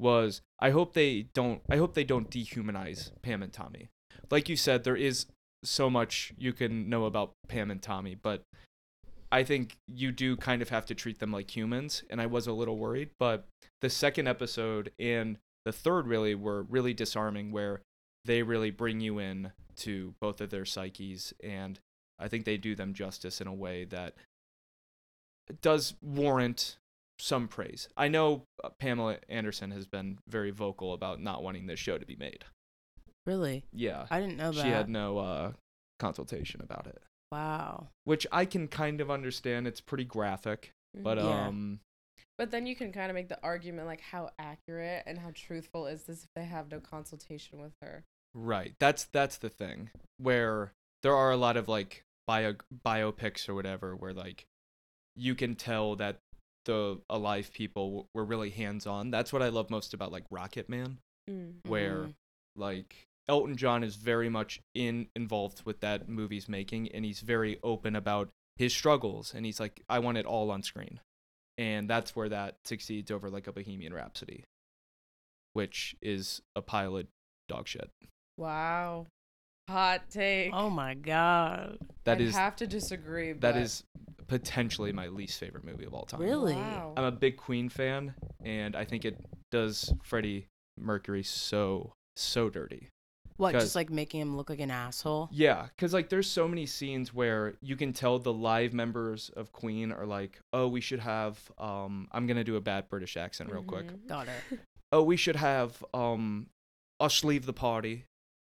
was 0.00 0.40
I 0.58 0.70
hope 0.70 0.94
they 0.94 1.26
don't 1.34 1.62
I 1.70 1.76
hope 1.76 1.94
they 1.94 2.04
don't 2.04 2.30
dehumanize 2.30 3.10
Pam 3.22 3.42
and 3.42 3.52
Tommy. 3.52 3.88
Like 4.30 4.48
you 4.48 4.56
said, 4.56 4.84
there 4.84 4.96
is 4.96 5.26
so 5.64 5.90
much 5.90 6.32
you 6.38 6.52
can 6.52 6.88
know 6.88 7.04
about 7.06 7.32
Pam 7.48 7.70
and 7.70 7.82
Tommy, 7.82 8.14
but 8.14 8.42
I 9.32 9.42
think 9.42 9.76
you 9.88 10.12
do 10.12 10.36
kind 10.36 10.62
of 10.62 10.68
have 10.68 10.86
to 10.86 10.94
treat 10.94 11.18
them 11.18 11.32
like 11.32 11.54
humans, 11.56 12.04
and 12.08 12.20
I 12.20 12.26
was 12.26 12.46
a 12.46 12.52
little 12.52 12.78
worried. 12.78 13.10
But 13.18 13.46
the 13.80 13.90
second 13.90 14.28
episode 14.28 14.92
and 14.98 15.38
the 15.64 15.72
third 15.72 16.06
really 16.06 16.34
were 16.34 16.62
really 16.62 16.94
disarming, 16.94 17.50
where 17.50 17.80
they 18.24 18.42
really 18.42 18.70
bring 18.70 19.00
you 19.00 19.18
in 19.18 19.52
to 19.76 20.14
both 20.20 20.40
of 20.40 20.50
their 20.50 20.64
psyches, 20.64 21.34
and 21.42 21.80
I 22.18 22.28
think 22.28 22.44
they 22.44 22.56
do 22.56 22.74
them 22.76 22.94
justice 22.94 23.40
in 23.40 23.46
a 23.46 23.52
way 23.52 23.84
that 23.86 24.14
does 25.60 25.94
warrant 26.00 26.76
some 27.18 27.48
praise. 27.48 27.88
I 27.96 28.08
know 28.08 28.42
uh, 28.62 28.70
Pamela 28.78 29.18
Anderson 29.28 29.70
has 29.72 29.86
been 29.86 30.18
very 30.28 30.50
vocal 30.50 30.92
about 30.92 31.20
not 31.20 31.42
wanting 31.42 31.66
this 31.66 31.80
show 31.80 31.98
to 31.98 32.06
be 32.06 32.16
made. 32.16 32.44
Really? 33.26 33.64
Yeah, 33.72 34.06
I 34.10 34.20
didn't 34.20 34.36
know 34.36 34.52
that. 34.52 34.62
she 34.62 34.68
had 34.68 34.88
no 34.88 35.18
uh, 35.18 35.52
consultation 36.08 36.60
about 36.60 36.86
it, 36.86 37.02
Wow. 37.32 37.88
which 38.04 38.26
I 38.30 38.44
can 38.44 38.68
kind 38.68 39.00
of 39.00 39.10
understand. 39.10 39.66
It's 39.66 39.80
pretty 39.80 40.04
graphic, 40.04 40.74
but 40.94 41.16
Mhm. 41.18 41.24
Yeah. 41.24 41.46
um, 41.46 41.80
But 42.36 42.50
then 42.50 42.66
you 42.66 42.76
can 42.76 42.92
kind 42.92 43.10
of 43.10 43.14
make 43.14 43.28
the 43.28 43.42
argument 43.42 43.86
like 43.86 44.00
how 44.00 44.30
accurate 44.38 45.04
and 45.06 45.18
how 45.18 45.30
truthful 45.34 45.86
is 45.86 46.04
this 46.04 46.24
if 46.24 46.30
they 46.34 46.44
have 46.44 46.70
no 46.70 46.80
consultation 46.80 47.58
with 47.60 47.72
her? 47.80 48.04
Right. 48.34 48.74
That's 48.78 49.04
that's 49.04 49.38
the 49.38 49.48
thing 49.48 49.90
where 50.18 50.72
there 51.02 51.14
are 51.14 51.30
a 51.30 51.36
lot 51.36 51.56
of 51.56 51.68
like 51.68 52.04
bio 52.26 52.54
biopics 52.84 53.48
or 53.48 53.54
whatever 53.54 53.94
where 53.96 54.12
like 54.12 54.46
you 55.16 55.34
can 55.34 55.54
tell 55.54 55.96
that 55.96 56.18
the 56.64 57.00
alive 57.08 57.52
people 57.52 58.08
were 58.14 58.24
really 58.24 58.50
hands 58.50 58.86
on. 58.86 59.10
That's 59.10 59.32
what 59.32 59.42
I 59.42 59.48
love 59.48 59.70
most 59.70 59.94
about 59.94 60.10
like 60.12 60.24
Rocket 60.30 60.68
Man, 60.68 60.98
Mm. 61.30 61.66
where 61.66 61.96
Mhm. 62.08 62.14
like 62.56 63.06
Elton 63.28 63.56
John 63.56 63.82
is 63.82 63.96
very 63.96 64.28
much 64.28 64.60
in 64.74 65.08
involved 65.16 65.62
with 65.64 65.80
that 65.80 66.08
movie's 66.08 66.48
making 66.48 66.90
and 66.92 67.04
he's 67.04 67.20
very 67.20 67.58
open 67.62 67.96
about 67.96 68.28
his 68.56 68.72
struggles 68.74 69.32
and 69.34 69.44
he's 69.46 69.58
like 69.58 69.82
I 69.88 69.98
want 69.98 70.18
it 70.18 70.26
all 70.26 70.50
on 70.50 70.62
screen. 70.62 71.00
And 71.56 71.88
that's 71.88 72.16
where 72.16 72.28
that 72.28 72.56
succeeds 72.64 73.10
over 73.10 73.30
like 73.30 73.46
a 73.46 73.52
Bohemian 73.52 73.94
Rhapsody, 73.94 74.44
which 75.52 75.94
is 76.02 76.42
a 76.56 76.62
pile 76.62 76.96
of 76.96 77.06
dog 77.48 77.68
shit. 77.68 77.88
Wow. 78.36 79.06
Hot 79.68 80.02
take. 80.10 80.50
Oh 80.52 80.68
my 80.68 80.94
god. 80.94 81.78
That 82.04 82.16
I'd 82.18 82.22
is 82.22 82.34
have 82.36 82.56
to 82.56 82.66
disagree. 82.66 83.32
that 83.32 83.40
but- 83.54 83.56
is 83.56 83.84
potentially 84.26 84.92
my 84.92 85.06
least 85.08 85.38
favorite 85.38 85.64
movie 85.64 85.84
of 85.84 85.94
all 85.94 86.04
time. 86.06 86.20
Really? 86.20 86.54
Wow. 86.54 86.94
I'm 86.96 87.04
a 87.04 87.12
big 87.12 87.36
Queen 87.36 87.68
fan, 87.68 88.14
and 88.42 88.74
I 88.74 88.84
think 88.84 89.04
it 89.04 89.16
does 89.50 89.92
Freddie 90.02 90.46
Mercury 90.78 91.22
so 91.22 91.92
so 92.16 92.48
dirty. 92.50 92.88
What? 93.36 93.52
'Cause- 93.52 93.62
Just 93.64 93.76
like 93.76 93.90
making 93.90 94.20
him 94.20 94.36
look 94.36 94.48
like 94.50 94.60
an 94.60 94.70
asshole? 94.70 95.28
Yeah, 95.32 95.66
because 95.74 95.92
like 95.92 96.08
there's 96.08 96.30
so 96.30 96.46
many 96.46 96.66
scenes 96.66 97.12
where 97.12 97.54
you 97.60 97.76
can 97.76 97.92
tell 97.92 98.18
the 98.18 98.32
live 98.32 98.72
members 98.72 99.28
of 99.30 99.52
Queen 99.52 99.90
are 99.92 100.06
like, 100.06 100.40
oh, 100.52 100.68
we 100.68 100.80
should 100.80 101.00
have 101.00 101.38
um, 101.58 102.08
I'm 102.12 102.26
gonna 102.26 102.44
do 102.44 102.56
a 102.56 102.60
bad 102.60 102.88
British 102.88 103.16
accent 103.16 103.50
real 103.50 103.62
quick. 103.64 103.86
Mhm. 103.86 104.06
Got 104.08 104.28
it. 104.28 104.60
Oh, 104.92 105.02
we 105.02 105.16
should 105.16 105.34
have 105.34 105.84
um, 105.92 106.46
us 107.00 107.24
leave 107.24 107.46
the 107.46 107.52
party, 107.52 108.04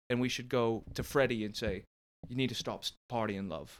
and 0.09 0.19
we 0.19 0.27
should 0.27 0.49
go 0.49 0.83
to 0.95 1.03
Freddie 1.03 1.45
and 1.45 1.55
say, 1.55 1.83
you 2.29 2.35
need 2.35 2.49
to 2.49 2.55
stop 2.55 2.83
partying, 3.11 3.47
love. 3.47 3.79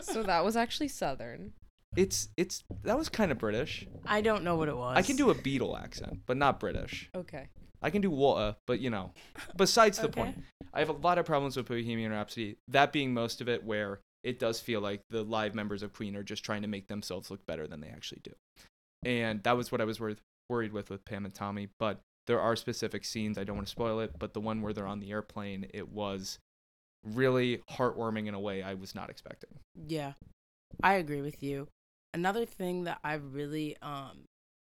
so 0.00 0.22
that 0.22 0.44
was 0.44 0.56
actually 0.56 0.86
Southern. 0.86 1.52
It's 1.96 2.28
it's 2.36 2.62
that 2.84 2.96
was 2.96 3.08
kind 3.08 3.32
of 3.32 3.38
British. 3.38 3.88
I 4.06 4.20
don't 4.20 4.44
know 4.44 4.54
what 4.54 4.68
it 4.68 4.76
was. 4.76 4.96
I 4.96 5.02
can 5.02 5.16
do 5.16 5.30
a 5.30 5.34
Beatle 5.34 5.76
accent, 5.80 6.20
but 6.26 6.36
not 6.36 6.60
British. 6.60 7.10
Okay. 7.14 7.48
I 7.84 7.90
can 7.90 8.00
do 8.00 8.10
water, 8.10 8.56
but 8.66 8.80
you 8.80 8.90
know, 8.90 9.12
besides 9.56 9.98
the 9.98 10.08
Okay. 10.08 10.20
point. 10.22 10.42
I 10.72 10.80
have 10.80 10.88
a 10.88 10.92
lot 10.92 11.18
of 11.18 11.26
problems 11.26 11.56
with 11.56 11.68
Bohemian 11.68 12.10
Rhapsody. 12.10 12.56
That 12.66 12.92
being 12.92 13.14
most 13.14 13.40
of 13.40 13.48
it, 13.48 13.62
where 13.62 14.00
it 14.24 14.40
does 14.40 14.58
feel 14.58 14.80
like 14.80 15.02
the 15.10 15.22
live 15.22 15.54
members 15.54 15.84
of 15.84 15.92
Queen 15.92 16.16
are 16.16 16.24
just 16.24 16.44
trying 16.44 16.62
to 16.62 16.68
make 16.68 16.88
themselves 16.88 17.30
look 17.30 17.46
better 17.46 17.68
than 17.68 17.80
they 17.80 17.88
actually 17.88 18.22
do, 18.24 18.32
and 19.04 19.42
that 19.44 19.56
was 19.56 19.70
what 19.70 19.80
I 19.80 19.84
was 19.84 20.00
worth, 20.00 20.20
worried 20.48 20.72
with 20.72 20.90
with 20.90 21.04
Pam 21.04 21.24
and 21.26 21.34
Tommy. 21.34 21.68
But 21.78 22.00
there 22.26 22.40
are 22.40 22.56
specific 22.56 23.04
scenes 23.04 23.36
I 23.38 23.44
don't 23.44 23.56
want 23.56 23.68
to 23.68 23.70
spoil 23.70 24.00
it, 24.00 24.18
but 24.18 24.32
the 24.32 24.40
one 24.40 24.62
where 24.62 24.72
they're 24.72 24.86
on 24.86 25.00
the 25.00 25.12
airplane, 25.12 25.66
it 25.74 25.90
was 25.90 26.38
really 27.04 27.60
heartwarming 27.70 28.26
in 28.26 28.34
a 28.34 28.40
way 28.40 28.62
I 28.62 28.74
was 28.74 28.94
not 28.94 29.10
expecting. 29.10 29.50
Yeah, 29.86 30.14
I 30.82 30.94
agree 30.94 31.20
with 31.20 31.42
you. 31.42 31.68
Another 32.14 32.46
thing 32.46 32.84
that 32.84 32.98
I've 33.04 33.34
really 33.34 33.76
um 33.82 34.24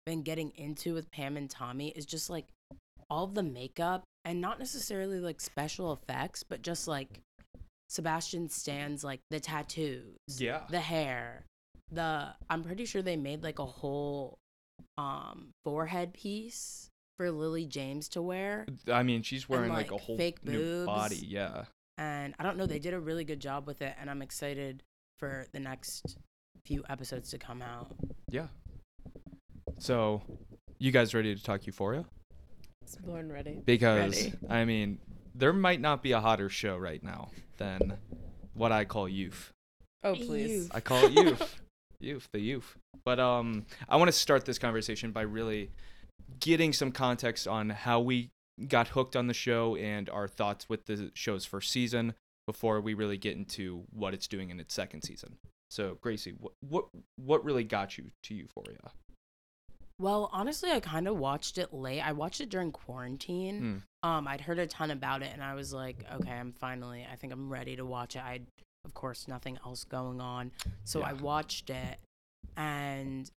been 0.06 0.22
getting 0.22 0.50
into 0.56 0.94
with 0.94 1.10
Pam 1.12 1.36
and 1.36 1.48
Tommy 1.48 1.90
is 1.90 2.06
just 2.06 2.28
like 2.28 2.46
all 3.12 3.26
the 3.26 3.42
makeup 3.42 4.04
and 4.24 4.40
not 4.40 4.58
necessarily 4.58 5.20
like 5.20 5.40
special 5.40 5.92
effects, 5.92 6.42
but 6.42 6.62
just 6.62 6.88
like 6.88 7.20
Sebastian 7.90 8.48
Stan's 8.48 9.04
like 9.04 9.20
the 9.30 9.38
tattoos, 9.38 10.16
Yeah. 10.38 10.62
the 10.70 10.80
hair, 10.80 11.44
the 11.90 12.28
I'm 12.48 12.62
pretty 12.64 12.86
sure 12.86 13.02
they 13.02 13.16
made 13.16 13.42
like 13.42 13.58
a 13.58 13.66
whole 13.66 14.38
um 14.96 15.50
forehead 15.64 16.14
piece 16.14 16.88
for 17.18 17.30
Lily 17.30 17.66
James 17.66 18.08
to 18.10 18.22
wear. 18.22 18.64
I 18.90 19.02
mean, 19.02 19.22
she's 19.22 19.46
wearing 19.48 19.68
like, 19.72 19.90
like, 19.90 20.00
a 20.00 20.02
whole 20.02 20.16
fake 20.16 20.42
new 20.44 20.58
boobs. 20.58 20.86
body. 20.86 21.16
Yeah. 21.26 21.64
and 21.98 22.34
I 22.38 22.42
don't 22.42 22.56
know, 22.56 22.64
they 22.66 22.78
did 22.78 22.94
a 22.94 23.00
really 23.00 23.24
good 23.24 23.38
job 23.40 23.66
with 23.66 23.82
it, 23.82 23.94
and 24.00 24.08
I'm 24.10 24.22
excited 24.22 24.82
for 25.18 25.46
the 25.52 25.60
next 25.60 26.16
few 26.64 26.82
episodes 26.88 27.30
to 27.30 27.38
come 27.38 27.60
out. 27.60 27.92
Yeah. 28.30 28.48
So, 29.78 30.22
you 30.78 30.90
guys 30.92 31.14
ready 31.14 31.34
to 31.34 31.42
talk 31.42 31.66
Euphoria? 31.66 32.06
It's 32.82 32.96
born 32.96 33.30
ready. 33.32 33.62
Because 33.64 34.14
Ready. 34.14 34.34
I 34.48 34.64
mean, 34.64 34.98
there 35.34 35.52
might 35.52 35.80
not 35.80 36.02
be 36.02 36.12
a 36.12 36.20
hotter 36.20 36.48
show 36.48 36.76
right 36.76 37.02
now 37.02 37.30
than 37.56 37.96
what 38.54 38.72
I 38.72 38.84
call 38.84 39.08
youth. 39.08 39.52
Oh 40.04 40.14
please. 40.14 40.68
I 40.72 40.80
call 40.80 41.04
it 41.04 41.12
youth. 41.12 41.60
youth, 42.00 42.28
the 42.32 42.40
youth. 42.40 42.76
But 43.04 43.20
um 43.20 43.66
I 43.88 43.96
want 43.96 44.08
to 44.08 44.12
start 44.12 44.44
this 44.44 44.58
conversation 44.58 45.12
by 45.12 45.22
really 45.22 45.70
getting 46.40 46.72
some 46.72 46.92
context 46.92 47.46
on 47.46 47.70
how 47.70 48.00
we 48.00 48.30
got 48.68 48.88
hooked 48.88 49.16
on 49.16 49.26
the 49.26 49.34
show 49.34 49.76
and 49.76 50.08
our 50.10 50.28
thoughts 50.28 50.68
with 50.68 50.86
the 50.86 51.10
show's 51.14 51.44
first 51.44 51.70
season 51.70 52.14
before 52.46 52.80
we 52.80 52.94
really 52.94 53.16
get 53.16 53.36
into 53.36 53.84
what 53.92 54.14
it's 54.14 54.26
doing 54.26 54.50
in 54.50 54.60
its 54.60 54.74
second 54.74 55.02
season. 55.02 55.36
So, 55.70 55.96
Gracie, 56.00 56.34
what 56.38 56.52
what 56.60 56.86
what 57.16 57.44
really 57.44 57.64
got 57.64 57.96
you 57.96 58.10
to 58.24 58.34
Euphoria? 58.34 58.90
Well, 60.02 60.30
honestly, 60.32 60.68
I 60.72 60.80
kind 60.80 61.06
of 61.06 61.16
watched 61.16 61.58
it 61.58 61.72
late. 61.72 62.00
I 62.00 62.10
watched 62.10 62.40
it 62.40 62.48
during 62.48 62.72
quarantine. 62.72 63.84
Mm. 64.02 64.08
Um, 64.08 64.26
I'd 64.26 64.40
heard 64.40 64.58
a 64.58 64.66
ton 64.66 64.90
about 64.90 65.22
it, 65.22 65.30
and 65.32 65.40
I 65.40 65.54
was 65.54 65.72
like, 65.72 66.04
okay, 66.12 66.32
I'm 66.32 66.52
finally, 66.52 67.06
I 67.10 67.14
think 67.14 67.32
I'm 67.32 67.48
ready 67.48 67.76
to 67.76 67.84
watch 67.84 68.16
it. 68.16 68.22
I, 68.22 68.40
of 68.84 68.94
course, 68.94 69.28
nothing 69.28 69.60
else 69.64 69.84
going 69.84 70.20
on, 70.20 70.50
so 70.82 71.02
I 71.02 71.12
watched 71.12 71.70
it, 71.70 71.98
and 72.56 73.30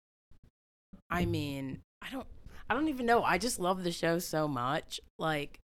I 1.11 1.26
mean, 1.26 1.83
I 2.00 2.09
don't, 2.11 2.26
I 2.71 2.73
don't 2.73 2.88
even 2.88 3.04
know. 3.04 3.23
I 3.23 3.37
just 3.37 3.61
love 3.61 3.85
the 3.85 3.92
show 3.92 4.18
so 4.18 4.49
much. 4.49 5.02
Like, 5.18 5.59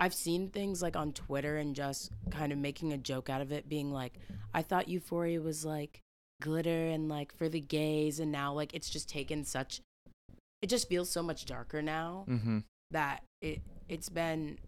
I've 0.00 0.14
seen 0.14 0.48
things 0.48 0.80
like 0.80 0.96
on 0.96 1.12
Twitter 1.12 1.58
and 1.58 1.76
just 1.76 2.12
kind 2.30 2.50
of 2.50 2.56
making 2.56 2.94
a 2.94 2.98
joke 2.98 3.28
out 3.28 3.42
of 3.42 3.52
it, 3.52 3.68
being 3.68 3.92
like, 3.92 4.14
I 4.54 4.62
thought 4.62 4.88
Euphoria 4.88 5.38
was 5.38 5.66
like 5.66 6.00
glitter 6.40 6.86
and 6.86 7.10
like 7.10 7.36
for 7.36 7.50
the 7.50 7.60
gays, 7.60 8.20
and 8.20 8.32
now 8.32 8.54
like 8.54 8.72
it's 8.72 8.88
just 8.88 9.06
taken 9.06 9.44
such. 9.44 9.82
It 10.62 10.68
just 10.68 10.88
feels 10.88 11.10
so 11.10 11.22
much 11.22 11.44
darker 11.44 11.82
now 11.82 12.24
Mhm. 12.28 12.64
that 12.90 13.22
it 13.40 13.60
it's 13.88 14.08
been 14.08 14.58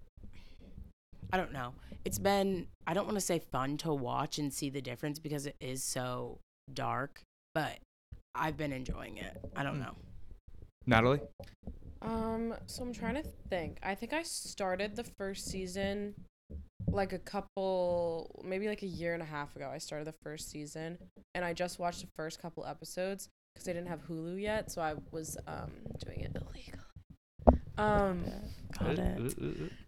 I 1.32 1.36
don't 1.36 1.52
know. 1.52 1.74
It's 2.04 2.18
been 2.18 2.68
I 2.86 2.94
don't 2.94 3.04
want 3.04 3.16
to 3.16 3.20
say 3.22 3.38
fun 3.38 3.76
to 3.78 3.92
watch 3.92 4.38
and 4.38 4.52
see 4.52 4.70
the 4.70 4.80
difference 4.80 5.18
because 5.18 5.46
it 5.46 5.56
is 5.60 5.82
so 5.84 6.38
dark, 6.72 7.22
but 7.54 7.78
I've 8.34 8.56
been 8.56 8.72
enjoying 8.72 9.18
it. 9.18 9.36
I 9.56 9.62
don't 9.62 9.76
Mm. 9.76 9.80
know. 9.86 9.94
Natalie? 10.86 11.20
Um, 12.00 12.54
so 12.66 12.82
I'm 12.82 12.92
trying 12.92 13.16
to 13.16 13.28
think. 13.50 13.78
I 13.82 13.94
think 13.94 14.12
I 14.12 14.22
started 14.22 14.96
the 14.96 15.04
first 15.04 15.46
season 15.46 16.14
like 16.86 17.12
a 17.12 17.18
couple, 17.18 18.40
maybe 18.44 18.68
like 18.68 18.82
a 18.82 18.86
year 18.86 19.12
and 19.12 19.22
a 19.22 19.26
half 19.26 19.54
ago. 19.56 19.68
I 19.68 19.76
started 19.78 20.06
the 20.06 20.16
first 20.22 20.48
season, 20.48 20.96
and 21.34 21.44
I 21.44 21.52
just 21.52 21.78
watched 21.78 22.00
the 22.00 22.08
first 22.16 22.40
couple 22.40 22.64
episodes 22.64 23.28
because 23.58 23.68
I 23.68 23.72
didn't 23.72 23.88
have 23.88 24.06
Hulu 24.08 24.40
yet, 24.40 24.70
so 24.70 24.80
I 24.80 24.94
was 25.10 25.36
um 25.46 25.70
doing 26.04 26.20
it 26.20 26.36
illegal. 26.36 26.80
Um, 27.76 28.24
Got 28.78 28.98
it. 28.98 29.34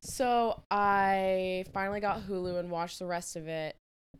so 0.01 0.63
I 0.71 1.65
finally 1.75 2.01
got 2.01 2.21
Hulu 2.27 2.59
and 2.61 2.71
watched 2.71 2.99
the 3.01 3.07
rest 3.07 3.35
of 3.37 3.49
it. 3.49 3.75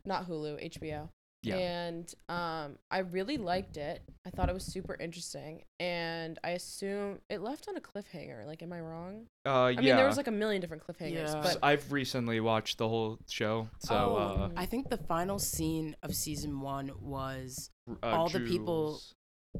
Not 0.05 0.27
Hulu, 0.27 0.77
HBO. 0.77 1.07
Yeah. 1.43 1.55
And 1.55 2.13
um, 2.29 2.77
I 2.91 2.99
really 2.99 3.37
liked 3.37 3.77
it. 3.77 4.03
I 4.27 4.29
thought 4.29 4.49
it 4.49 4.53
was 4.53 4.63
super 4.65 4.95
interesting, 4.99 5.63
and 5.79 6.37
I 6.43 6.51
assume 6.51 7.19
it 7.31 7.41
left 7.41 7.67
on 7.67 7.75
a 7.77 7.81
cliffhanger. 7.81 8.45
Like, 8.45 8.61
am 8.61 8.71
I 8.73 8.79
wrong? 8.81 9.25
Uh, 9.45 9.49
I 9.49 9.69
yeah. 9.71 9.79
I 9.79 9.81
mean, 9.83 9.95
there 9.95 10.05
was 10.05 10.17
like 10.17 10.27
a 10.27 10.31
million 10.31 10.61
different 10.61 10.85
cliffhangers, 10.85 11.33
Yeah. 11.33 11.41
but 11.41 11.57
I've 11.63 11.91
recently 11.91 12.41
watched 12.41 12.77
the 12.77 12.87
whole 12.87 13.17
show, 13.27 13.69
so 13.79 13.95
Oh, 13.95 14.15
uh, 14.17 14.49
I 14.55 14.67
think 14.67 14.89
the 14.91 14.97
final 14.97 15.39
scene 15.39 15.95
of 16.03 16.13
season 16.13 16.59
1 16.61 16.91
was 17.01 17.71
uh, 17.89 18.05
all 18.07 18.29
the 18.29 18.41
people- 18.41 18.99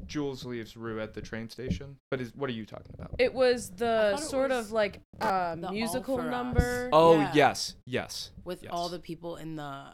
Jules- 0.06 0.40
Jules 0.42 0.44
leaves 0.44 0.76
Rue 0.76 1.00
at 1.00 1.14
the 1.14 1.20
train 1.20 1.48
station. 1.48 1.96
But 2.10 2.20
is 2.20 2.34
what 2.34 2.48
are 2.50 2.52
you 2.54 2.64
talking 2.66 2.94
about? 2.94 3.14
it 3.18 3.32
was 3.34 3.70
the 3.70 4.14
it 4.16 4.20
sort 4.20 4.50
was 4.50 4.66
of 4.66 4.72
like 4.72 5.00
uh, 5.20 5.56
musical 5.70 6.16
For 6.16 6.24
Us. 6.24 6.30
number. 6.30 6.88
oh 6.92 7.16
yeah. 7.18 7.32
yes, 7.34 7.74
yes. 7.86 8.30
with 8.44 8.64
all 8.70 8.88
the 8.88 8.98
people 8.98 9.36
in 9.36 9.56
the 9.56 9.84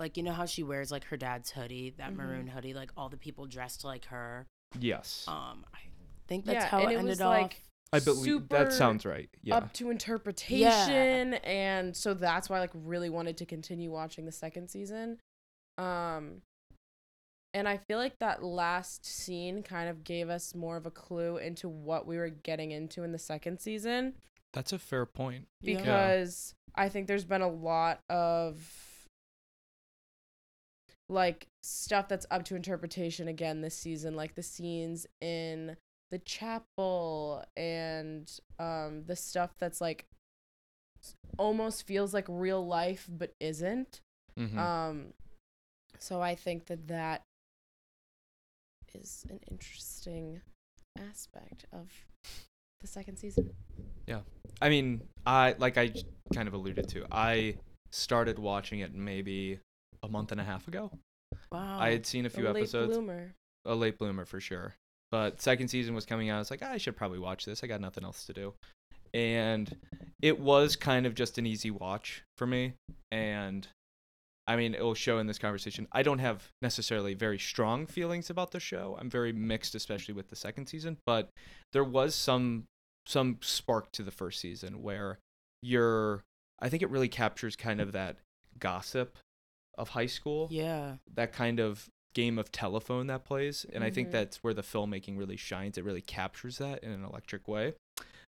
like 0.00 0.16
you 0.16 0.22
know 0.22 0.32
how 0.32 0.46
she 0.46 0.62
wears 0.62 0.90
like 0.90 1.04
her 1.04 1.16
dad's 1.16 1.50
hoodie, 1.50 1.94
that 1.98 2.12
Mhm. 2.12 2.16
maroon 2.16 2.46
hoodie, 2.46 2.74
like 2.74 2.90
all 2.96 3.08
the 3.08 3.16
people 3.16 3.46
dressed 3.46 3.84
like 3.84 4.04
her. 4.06 4.46
Yes, 4.78 5.24
Um 5.28 5.64
I 5.74 5.78
think 6.28 6.44
that's 6.44 6.64
yeah, 6.64 6.66
how 6.68 6.78
and 6.80 6.90
it 6.90 6.94
it 6.94 6.98
ended 6.98 7.08
was 7.10 7.20
off. 7.20 7.40
like 7.42 7.62
I 7.92 8.00
believe 8.00 8.48
that 8.50 8.72
sounds 8.74 9.06
right. 9.06 9.30
Yeah. 9.42 9.56
up 9.56 9.72
to 9.74 9.90
interpretation, 9.90 11.32
yeah. 11.32 11.38
and 11.42 11.96
so 11.96 12.12
that's 12.14 12.50
why 12.50 12.58
I 12.58 12.60
like 12.60 12.70
really 12.74 13.08
wanted 13.08 13.38
to 13.38 13.46
continue 13.46 13.90
watching 13.90 14.26
the 14.26 14.32
second 14.32 14.68
season. 14.68 15.18
Um, 15.78 16.42
and 17.54 17.68
I 17.68 17.76
feel 17.78 17.98
like 17.98 18.18
that 18.18 18.42
last 18.42 19.04
scene 19.06 19.62
kind 19.62 19.88
of 19.88 20.04
gave 20.04 20.28
us 20.28 20.54
more 20.54 20.76
of 20.76 20.86
a 20.86 20.90
clue 20.90 21.38
into 21.38 21.68
what 21.68 22.06
we 22.06 22.16
were 22.18 22.28
getting 22.28 22.70
into 22.72 23.02
in 23.02 23.12
the 23.12 23.18
second 23.18 23.60
season. 23.60 24.14
That's 24.52 24.72
a 24.72 24.78
fair 24.78 25.06
point. 25.06 25.46
Yeah. 25.60 25.78
because 25.78 26.54
I 26.74 26.88
think 26.88 27.06
there's 27.06 27.24
been 27.24 27.42
a 27.42 27.48
lot 27.48 28.00
of 28.08 28.56
like 31.08 31.46
stuff 31.62 32.08
that's 32.08 32.26
up 32.30 32.44
to 32.44 32.54
interpretation 32.56 33.28
again 33.28 33.60
this 33.62 33.74
season, 33.74 34.14
like 34.14 34.34
the 34.34 34.42
scenes 34.42 35.06
in 35.20 35.76
the 36.10 36.18
chapel 36.18 37.44
and 37.56 38.30
um 38.58 39.04
the 39.06 39.16
stuff 39.16 39.50
that's 39.58 39.80
like 39.80 40.06
almost 41.38 41.86
feels 41.86 42.12
like 42.14 42.24
real 42.28 42.66
life 42.66 43.06
but 43.10 43.34
isn't. 43.40 44.00
Mhm. 44.38 44.56
Um 44.56 45.12
so 45.98 46.20
I 46.20 46.34
think 46.34 46.66
that 46.66 46.88
that 46.88 47.22
is 49.00 49.24
an 49.30 49.40
interesting 49.50 50.40
aspect 50.98 51.64
of 51.72 51.88
the 52.80 52.86
second 52.86 53.16
season. 53.16 53.50
Yeah. 54.06 54.20
I 54.60 54.68
mean, 54.68 55.02
I 55.26 55.54
like 55.58 55.76
I 55.78 55.92
kind 56.34 56.48
of 56.48 56.54
alluded 56.54 56.88
to. 56.90 57.06
I 57.10 57.56
started 57.92 58.38
watching 58.38 58.80
it 58.80 58.94
maybe 58.94 59.58
a 60.02 60.08
month 60.08 60.32
and 60.32 60.40
a 60.40 60.44
half 60.44 60.68
ago. 60.68 60.90
wow. 61.52 61.78
I 61.80 61.90
had 61.90 62.06
seen 62.06 62.26
a 62.26 62.30
few 62.30 62.46
A 62.46 62.50
late 62.50 62.60
episodes. 62.62 62.92
bloomer. 62.92 63.32
a 63.64 63.74
late 63.74 63.98
bloomer 63.98 64.24
for 64.24 64.40
sure. 64.40 64.74
But 65.10 65.40
second 65.40 65.68
season 65.68 65.94
was 65.94 66.04
coming 66.04 66.28
out. 66.28 66.36
I 66.36 66.38
was 66.40 66.50
like, 66.50 66.60
"Ah, 66.62 66.70
I 66.72 66.76
should 66.78 66.96
probably 66.96 67.18
watch 67.18 67.44
this. 67.46 67.64
I 67.64 67.66
got 67.66 67.80
nothing 67.80 68.04
else 68.04 68.24
to 68.26 68.32
do. 68.32 68.54
And 69.14 69.74
it 70.20 70.38
was 70.38 70.76
kind 70.76 71.06
of 71.06 71.14
just 71.14 71.38
an 71.38 71.46
easy 71.46 71.70
watch 71.70 72.22
for 72.36 72.46
me. 72.46 72.74
And 73.10 73.66
I 74.48 74.56
mean, 74.56 74.74
it 74.74 74.82
will 74.82 74.94
show 74.94 75.18
in 75.18 75.26
this 75.28 75.38
conversation. 75.38 75.86
I 75.92 76.02
don't 76.02 76.18
have 76.18 76.48
necessarily 76.62 77.14
very 77.14 77.38
strong 77.38 77.86
feelings 77.86 78.30
about 78.30 78.50
the 78.50 78.58
show. 78.60 78.96
I'm 78.98 79.10
very 79.10 79.32
mixed, 79.32 79.74
especially 79.74 80.14
with 80.14 80.28
the 80.28 80.36
second 80.36 80.66
season. 80.66 80.96
But 81.06 81.28
there 81.72 81.84
was 81.84 82.14
some 82.14 82.64
some 83.06 83.38
spark 83.40 83.92
to 83.92 84.02
the 84.02 84.10
first 84.10 84.40
season 84.40 84.82
where 84.82 85.18
you're. 85.62 86.24
I 86.60 86.68
think 86.68 86.82
it 86.82 86.90
really 86.90 87.08
captures 87.08 87.54
kind 87.54 87.80
of 87.80 87.92
that 87.92 88.16
gossip 88.58 89.18
of 89.76 89.90
high 89.90 90.06
school 90.06 90.48
yeah. 90.50 90.94
that 91.14 91.32
kind 91.32 91.60
of 91.60 91.88
game 92.14 92.36
of 92.36 92.50
telephone 92.50 93.06
that 93.06 93.24
plays 93.24 93.64
and 93.72 93.84
i 93.84 93.90
think 93.90 94.08
Mhm. 94.08 94.12
that's 94.12 94.42
where 94.42 94.52
the 94.52 94.62
filmmaking 94.62 95.16
really 95.16 95.36
shines 95.36 95.78
it 95.78 95.84
really 95.84 96.00
captures 96.00 96.58
that 96.58 96.82
in 96.82 96.90
an 96.90 97.04
electric 97.04 97.46
way 97.46 97.74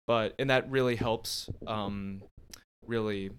but 0.06 0.34
and 0.38 0.50
that 0.50 0.70
really 0.70 0.96
helps 0.96 1.48
um 1.66 2.22
really 2.86 3.30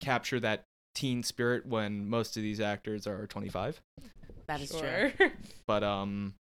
capture 0.00 0.40
that 0.40 0.64
teen 0.94 1.22
spirit 1.22 1.66
when 1.66 2.08
most 2.08 2.36
of 2.36 2.42
these 2.42 2.60
actors 2.60 3.06
are 3.06 3.26
25 3.26 3.80
That 4.46 4.60
is 4.60 4.70
true. 4.70 5.12
But 5.66 5.82
um 5.84 6.34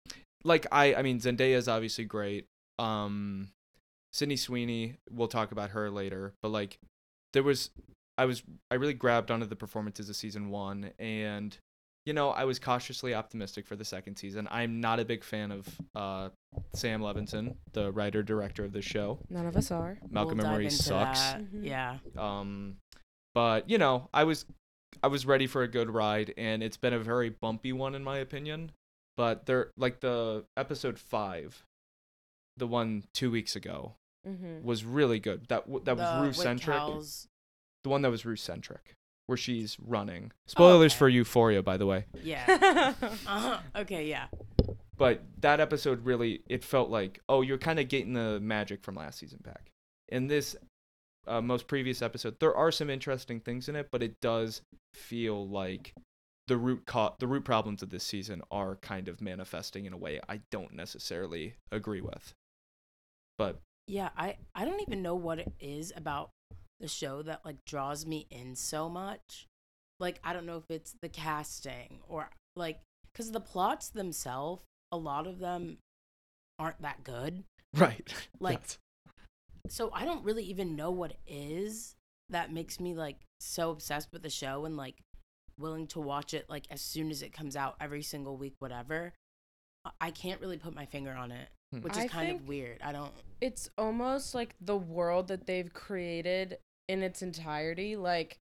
like 0.45 0.67
i 0.73 0.95
i 0.95 1.03
mean 1.03 1.19
zendaya 1.21 1.57
is 1.57 1.69
obviously 1.69 2.05
great 2.05 2.47
um 2.79 3.49
sydney 4.13 4.37
sweeney 4.37 4.95
we'll 5.11 5.29
talk 5.29 5.51
about 5.53 5.71
her 5.71 5.91
later 5.91 6.33
but 6.43 6.51
like 6.51 6.79
there 7.35 7.43
was 7.43 7.71
I 8.17 8.25
was 8.25 8.43
I 8.71 8.75
really 8.75 8.95
grabbed 8.95 9.31
onto 9.31 9.47
the 9.47 9.55
performances 9.55 10.09
of 10.09 10.17
season 10.17 10.51
one, 10.51 10.91
and 10.99 11.57
you 12.05 12.13
know 12.13 12.31
I 12.31 12.47
was 12.47 12.59
cautiously 12.59 13.15
optimistic 13.15 13.65
for 13.65 13.77
the 13.77 13.85
second 13.85 14.17
season. 14.17 14.49
I'm 14.51 14.81
not 14.81 14.99
a 14.99 15.05
big 15.05 15.23
fan 15.23 15.53
of 15.53 15.69
uh, 15.95 16.31
Sam 16.75 17.01
Levinson, 17.01 17.55
the 17.75 17.93
writer 17.93 18.25
director 18.25 18.65
of 18.65 18.73
the 18.73 18.83
show. 18.83 19.21
None 19.31 19.47
of 19.47 19.57
us 19.57 19.71
are. 19.71 19.99
Malcolm 20.11 20.39
We'll 20.39 20.49
and 20.49 20.63
dive 20.65 20.73
sucks. 20.73 21.21
that. 21.21 21.43
Mhm. 21.43 21.65
Yeah. 21.65 21.99
Um, 22.17 22.79
but 23.39 23.71
you 23.71 23.79
know, 23.79 24.09
I 24.13 24.25
was 24.25 24.45
I 25.01 25.07
was 25.07 25.25
ready 25.25 25.47
for 25.47 25.63
a 25.63 25.69
good 25.69 25.91
ride, 25.91 26.35
and 26.37 26.61
it's 26.61 26.77
been 26.77 26.93
a 26.93 26.99
very 26.99 27.31
bumpy 27.31 27.73
one 27.73 27.95
in 27.95 28.03
my 28.03 28.19
opinion. 28.19 28.73
But 29.17 29.47
there, 29.47 29.71
like 29.77 30.01
the 30.01 30.45
episode 30.57 30.99
five, 30.99 31.65
the 32.57 32.67
one 32.67 33.05
two 33.15 33.31
weeks 33.31 33.55
ago, 33.55 33.95
Mm-hmm. 34.27 34.67
was 34.67 34.85
really 34.85 35.21
good. 35.21 35.47
That 35.51 35.67
that 35.69 35.85
The- 35.85 35.95
was 35.95 36.21
Rue 36.27 36.33
centric. 36.33 36.83
The 37.85 37.91
one 37.91 38.03
that 38.03 38.11
was 38.11 38.25
Rue 38.27 38.35
centric, 38.35 38.97
where 39.29 39.39
she's 39.39 39.79
running. 39.79 40.33
Spoilers 40.49 40.91
okay. 40.93 40.99
for 40.99 41.09
Euphoria, 41.09 41.63
by 41.63 41.77
the 41.77 41.87
way. 41.87 42.07
Yeah. 42.25 42.43
uh-huh. 43.01 43.61
Okay. 43.77 44.09
Yeah. 44.09 44.27
But 44.97 45.23
that 45.43 45.61
episode 45.61 46.05
really, 46.05 46.43
it 46.49 46.65
felt 46.65 46.91
like, 46.91 47.21
oh, 47.29 47.43
you're 47.43 47.57
kind 47.57 47.79
of 47.79 47.87
getting 47.89 48.15
the 48.15 48.41
magic 48.41 48.83
from 48.83 48.97
last 48.97 49.21
season 49.21 49.39
back. 49.45 49.71
In 50.09 50.27
this 50.27 50.57
uh, 51.29 51.41
most 51.43 51.67
previous 51.67 52.03
episode, 52.03 52.37
there 52.41 52.55
are 52.55 52.71
some 52.73 52.91
interesting 52.91 53.41
things 53.41 53.69
in 53.69 53.77
it, 53.77 53.89
but 53.93 54.03
it 54.03 54.15
does 54.21 54.63
feel 54.95 55.47
like 55.49 55.93
the 56.47 56.57
root 56.57 56.83
co- 56.87 57.15
the 57.19 57.27
root 57.27 57.45
problems 57.45 57.83
of 57.83 57.91
this 57.91 58.05
season 58.05 58.41
are 58.51 58.77
kind 58.77 59.07
of 59.09 59.21
manifesting 59.21 59.85
in 59.85 59.93
a 59.93 59.97
way 59.99 60.21
I 60.29 60.41
don't 60.51 60.73
necessarily 60.75 61.55
agree 61.71 62.01
with. 62.01 62.33
But 63.37 63.59
Yeah. 63.87 64.11
I 64.17 64.37
I 64.55 64.65
don't 64.65 64.81
even 64.81 65.03
know 65.03 65.15
what 65.15 65.39
it 65.39 65.53
is 65.61 65.93
about 65.97 66.31
the 66.81 66.89
show 66.89 67.23
that 67.23 67.45
like 67.45 67.57
draws 67.67 68.07
me 68.07 68.27
in 68.31 68.55
so 68.57 68.89
much. 68.89 69.47
Like 70.01 70.21
I 70.25 70.33
don't 70.33 70.47
know 70.47 70.57
if 70.57 70.65
it's 70.71 70.95
the 71.03 71.09
casting 71.09 71.99
or 72.09 72.31
like 72.57 72.81
because 73.13 73.33
the 73.33 73.41
plots 73.41 73.91
themselves, 73.91 74.63
a 74.91 74.97
lot 74.97 75.27
of 75.27 75.39
them 75.41 75.79
aren't 76.59 76.81
that 76.83 77.05
good. 77.05 77.45
right, 77.75 78.13
Like- 78.41 78.61
Yes. 78.61 78.79
So 79.71 79.91
I 79.93 80.05
don't 80.05 80.25
really 80.25 80.45
even 80.45 80.77
know 80.77 80.91
what 80.91 81.13
it 81.13 81.21
is 81.27 81.95
that 82.31 82.53
makes 82.53 82.79
me 82.81 82.95
like 82.95 83.17
so 83.41 83.71
obsessed 83.71 84.13
with 84.13 84.23
the 84.23 84.31
show 84.31 84.65
and 84.65 84.77
like 84.77 85.03
willing 85.59 85.87
to 85.89 86.01
watch 86.01 86.35
it 86.35 86.49
like 86.49 86.67
as 86.71 86.81
soon 86.81 87.11
as 87.11 87.23
it 87.23 87.33
comes 87.33 87.57
out 87.57 87.77
every 87.81 88.03
single 88.03 88.37
week, 88.37 88.55
whatever. 88.59 89.13
I- 89.85 89.91
I 90.01 90.11
can't 90.11 90.41
really 90.41 90.59
put 90.59 90.75
my 90.75 90.87
finger 90.87 91.13
on 91.13 91.33
it, 91.33 91.49
Hmm. 91.73 91.81
which 91.83 91.93
is 91.97 92.05
I 92.05 92.09
kind 92.09 92.31
of 92.33 92.47
weird. 92.49 92.81
I 92.83 92.93
don't. 92.93 93.13
it's 93.41 93.71
almost 93.79 94.35
like 94.35 94.55
the 94.61 94.77
world 94.77 95.29
that 95.29 95.47
they've 95.47 95.73
created 95.73 96.59
in 96.89 97.03
its 97.03 97.23
entirety. 97.23 97.95
Like, 97.97 98.39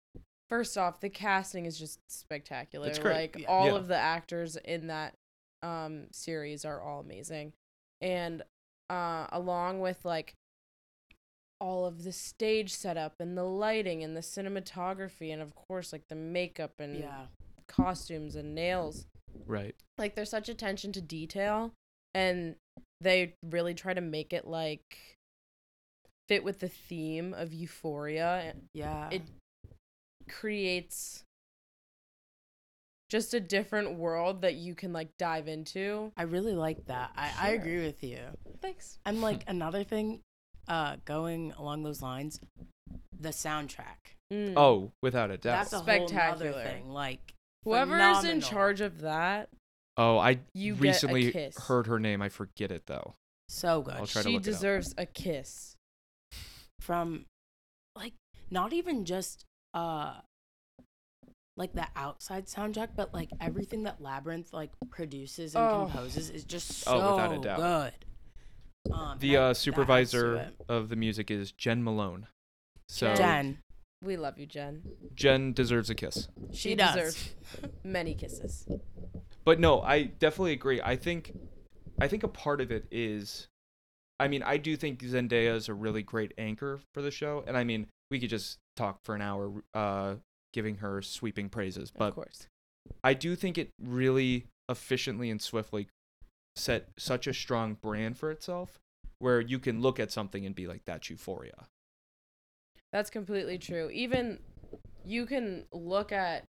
first 0.49 0.79
off, 0.79 1.01
the 1.01 1.09
casting 1.11 1.67
is 1.67 1.79
just 1.79 1.99
spectacular. 2.09 2.89
It's 2.89 2.99
great. 2.99 3.35
Like 3.35 3.43
Yeah. 3.43 3.49
all 3.49 3.67
Yeah. 3.67 3.75
of 3.77 3.89
the 3.89 3.97
actors 3.97 4.57
in 4.57 4.87
that 4.89 5.15
um 5.63 6.09
series 6.13 6.65
are 6.65 6.81
all 6.81 7.01
amazing. 7.01 7.53
And 8.01 8.43
uh 8.91 9.27
along 9.33 9.81
with 9.81 10.05
like 10.05 10.35
all 11.65 11.87
of 11.87 12.05
the 12.05 12.13
stage 12.13 12.75
setup 12.75 13.15
and 13.21 13.39
the 13.39 13.43
lighting 13.45 14.03
and 14.05 14.15
the 14.15 14.21
cinematography 14.21 15.33
and 15.33 15.41
of 15.41 15.55
course 15.55 15.93
like 15.95 16.07
the 16.09 16.15
makeup 16.15 16.73
and 16.79 16.99
Yeah. 17.01 17.27
costumes 17.67 18.37
and 18.37 18.55
nails 18.55 19.07
right. 19.47 19.75
like 19.97 20.15
there's 20.15 20.29
such 20.29 20.51
attention 20.51 20.93
to 20.93 21.01
detail 21.01 21.73
and 22.13 22.57
they 23.01 23.35
really 23.43 23.73
try 23.73 23.95
to 23.95 24.03
make 24.03 24.35
it 24.35 24.47
like 24.47 25.17
fit 26.29 26.45
with 26.45 26.59
the 26.61 26.69
theme 26.69 27.33
of 27.33 27.55
euphoria 27.55 28.55
Yeah. 28.75 29.09
it 29.11 29.23
creates 30.29 31.25
just 33.11 33.33
a 33.33 33.41
different 33.41 33.95
world 33.99 34.43
that 34.43 34.55
you 34.55 34.75
can 34.75 34.93
like 34.93 35.09
dive 35.19 35.49
into 35.49 36.13
I 36.17 36.23
really 36.25 36.55
like 36.55 36.85
that. 36.87 37.13
I, 37.17 37.31
I 37.39 37.49
agree 37.51 37.83
with 37.85 38.03
you. 38.03 38.19
thanks 38.61 38.99
And 39.07 39.21
like 39.23 39.45
another 39.47 39.85
thing, 39.85 40.21
uh, 40.69 40.97
going 41.05 41.53
along 41.59 41.83
those 41.83 42.03
lines, 42.03 42.41
the 43.19 43.31
soundtrack. 43.31 44.17
Mm. 44.33 44.55
Oh, 44.57 44.93
without 45.03 45.31
a 45.31 45.37
doubt. 45.37 45.71
That's 45.71 45.73
a 45.73 45.79
whole 45.79 45.87
nother 45.87 46.07
Spectacular. 46.09 46.65
thing. 46.65 46.89
Like 46.91 47.35
whoever 47.65 47.99
is 47.99 48.25
in 48.25 48.41
charge 48.41 48.81
of 48.81 49.01
that 49.03 49.49
oh, 49.97 50.19
I 50.19 50.41
you 50.55 50.75
recently 50.75 51.33
heard 51.69 51.87
her 51.87 51.99
name. 52.01 52.21
I 52.23 52.29
forget 52.29 52.71
it 52.73 52.85
though. 52.87 53.15
So 53.49 53.83
good. 53.83 53.95
I'll 53.95 54.07
try 54.07 54.23
to 54.23 54.29
she 54.29 54.35
look 54.35 54.43
it 54.47 54.49
up. 54.49 54.55
deserves 54.55 54.95
a 54.99 55.07
kiss 55.07 55.77
From 56.81 57.27
like 57.97 58.15
not 58.51 58.73
even 58.73 59.05
just 59.05 59.45
uh 59.75 60.15
like 61.57 61.73
the 61.75 61.87
outside 61.95 62.47
soundtrack, 62.47 62.89
but 62.97 63.15
like 63.15 63.31
everything 63.41 63.85
that 63.85 64.01
Labrinth 64.01 64.53
like 64.53 64.71
produces 64.91 65.55
and 65.55 65.65
Oh. 65.65 65.85
composes 65.87 66.31
is 66.31 66.45
just 66.45 66.69
so 66.81 66.93
Oh, 66.99 67.15
without 67.17 67.33
a 67.33 67.39
doubt. 67.39 67.57
good. 67.59 67.93
Um, 68.93 69.19
The 69.19 69.33
that- 69.33 69.37
uh, 69.37 69.41
that 69.45 69.51
adds 69.51 69.59
to 69.59 69.63
supervisor 69.65 70.53
of 70.69 70.89
the 70.89 70.97
music 70.97 71.31
is 71.31 71.53
Jen 71.53 71.83
Malone. 71.83 72.27
So 72.89 73.09
Jen. 73.15 73.17
Jen, 73.17 73.59
we 74.03 74.17
love 74.19 74.39
you 74.39 74.45
jen 74.47 74.83
Jen 75.15 75.53
deserves 75.55 75.89
a 75.89 75.95
kiss. 75.95 76.29
she, 76.53 76.71
She 76.71 76.75
does. 76.75 76.95
deserves- 76.95 77.35
many 77.83 78.15
kisses 78.15 78.69
But 79.45 79.59
no, 79.61 79.81
I 79.81 80.05
definitely 80.05 80.53
agree. 80.53 80.81
I 80.83 80.97
think 80.97 81.33
I 82.01 82.09
think 82.09 82.23
a 82.25 82.29
part 82.29 82.61
of 82.61 82.71
it 82.71 82.87
is 82.91 83.49
I 84.21 84.29
mean, 84.29 84.43
I 84.43 84.59
do 84.59 84.77
think 84.77 85.01
Zendaya 85.01 85.55
is 85.57 85.69
a 85.69 85.75
really 85.75 86.03
great 86.03 86.33
anchor 86.39 86.81
for 86.95 87.03
the 87.03 87.11
show. 87.11 87.43
And 87.49 87.57
I 87.57 87.65
mean, 87.65 87.89
we 88.11 88.21
could 88.21 88.31
just 88.31 88.59
talk 88.77 88.99
for 89.05 89.15
an 89.15 89.23
hour 89.23 89.63
uh 89.73 90.17
giving 90.53 90.77
her 90.77 91.01
sweeping 91.03 91.49
praises, 91.49 91.91
of 91.91 91.97
but 91.97 92.15
course 92.15 92.47
I 93.03 93.15
do 93.15 93.35
think 93.35 93.57
it 93.57 93.71
really 93.83 94.45
efficiently 94.69 95.31
and 95.31 95.41
swiftly 95.41 95.89
set 96.57 96.89
such 96.99 97.27
a 97.27 97.35
strong 97.35 97.75
brand 97.75 98.17
for 98.19 98.31
itself 98.31 98.79
where 99.19 99.41
you 99.41 99.59
can 99.59 99.81
look 99.81 99.99
at 99.99 100.13
something 100.13 100.45
and 100.47 100.55
be 100.55 100.67
like 100.67 100.83
that's 100.85 101.11
euphoria. 101.11 101.67
That's 102.93 103.11
completely 103.11 103.59
true. 103.59 103.91
Even 103.93 104.39
you 105.05 105.27
can 105.27 105.67
look 105.73 106.13
at 106.13 106.45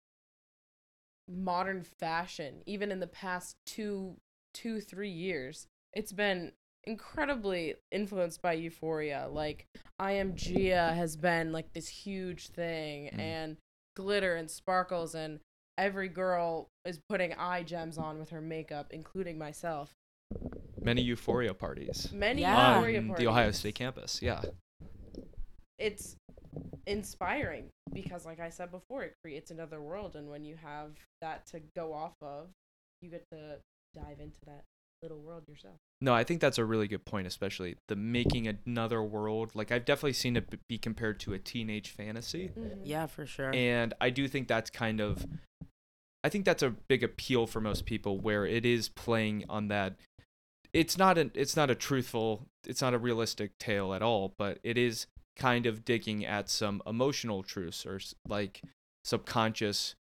modern 1.28 1.82
fashion, 1.82 2.62
even 2.66 2.92
in 2.92 3.00
the 3.00 3.06
past 3.06 3.56
two, 3.64 4.16
two, 4.52 4.80
three 4.80 5.10
years. 5.10 5.66
It's 5.94 6.12
been 6.12 6.52
incredibly 6.84 7.76
influenced 7.90 8.42
by 8.42 8.52
Euphoria. 8.54 9.26
Like 9.30 9.66
I 9.98 10.12
Am 10.12 10.34
Gia 10.34 10.92
has 10.94 11.16
been 11.16 11.50
like 11.50 11.72
this 11.72 11.88
huge 11.88 12.48
thing, 12.48 13.10
Mm. 13.14 13.18
and 13.18 13.56
glitter 13.96 14.34
and 14.36 14.50
sparkles, 14.50 15.14
and 15.14 15.40
every 15.78 16.08
girl 16.08 16.68
is 16.84 16.98
putting 17.08 17.32
eye 17.34 17.62
gems 17.62 17.98
on 17.98 18.18
with 18.18 18.30
her 18.30 18.40
makeup, 18.40 18.88
including 18.90 19.38
myself. 19.38 19.92
Many 20.80 21.00
euphoria 21.02 21.54
parties 21.54 22.10
Many 22.12 22.42
Yeah. 22.42 22.74
Euphoria 22.76 22.98
on 23.00 23.06
parties. 23.08 23.24
the 23.24 23.30
Ohio 23.30 23.50
State 23.52 23.74
campus. 23.74 24.20
Yeah. 24.20 24.42
it's 25.78 26.16
inspiring 26.86 27.68
because 27.92 28.24
like 28.26 28.38
i 28.40 28.48
said 28.50 28.70
before 28.70 29.02
it 29.02 29.14
creates 29.24 29.50
another 29.50 29.80
world 29.80 30.14
and 30.16 30.28
when 30.28 30.44
you 30.44 30.54
have 30.62 30.90
that 31.20 31.46
to 31.46 31.60
go 31.74 31.92
off 31.94 32.14
of 32.20 32.48
you 33.00 33.10
get 33.10 33.24
to 33.32 33.56
dive 33.94 34.20
into 34.20 34.38
that 34.46 34.62
little 35.02 35.18
world 35.18 35.42
yourself 35.48 35.74
No, 36.00 36.12
I 36.14 36.24
think 36.24 36.40
that's 36.40 36.58
a 36.58 36.64
really 36.64 36.86
good 36.88 37.04
point, 37.06 37.26
especially 37.26 37.76
the 37.88 37.96
making 37.96 38.46
another 38.66 39.02
world. 39.02 39.50
Like 39.54 39.70
I've 39.72 39.84
definitely 39.84 40.12
seen 40.14 40.36
it 40.36 40.46
be 40.68 40.76
compared 40.78 41.18
to 41.20 41.32
a 41.34 41.38
teenage 41.38 41.90
fantasy, 41.90 42.50
mm-hmm. 42.56 42.80
Yeah, 42.84 43.06
for 43.06 43.24
sure. 43.26 43.52
and 43.54 43.92
I 44.00 44.10
do 44.10 44.28
think 44.28 44.48
that's 44.48 44.70
kind 44.70 45.00
of, 45.00 45.26
I 46.24 46.30
think 46.30 46.46
that's 46.46 46.62
a 46.62 46.70
big 46.70 47.04
appeal 47.04 47.46
for 47.46 47.60
most 47.60 47.84
people, 47.84 48.18
where 48.18 48.46
it 48.46 48.64
is 48.64 48.88
playing 48.88 49.44
on 49.48 49.68
that. 49.68 49.96
It's 50.72 50.96
not 50.96 51.18
an, 51.18 51.30
it's 51.34 51.54
not 51.54 51.70
a 51.70 51.74
truthful, 51.74 52.46
it's 52.66 52.80
not 52.80 52.94
a 52.94 52.98
realistic 52.98 53.56
tale 53.58 53.92
at 53.92 54.02
all, 54.02 54.34
but 54.38 54.58
it 54.64 54.78
is 54.78 55.06
kind 55.36 55.66
of 55.66 55.84
digging 55.84 56.24
at 56.24 56.48
some 56.48 56.80
emotional 56.86 57.42
truths 57.42 57.84
or 57.84 58.00
like 58.26 58.62
subconscious 59.04 59.94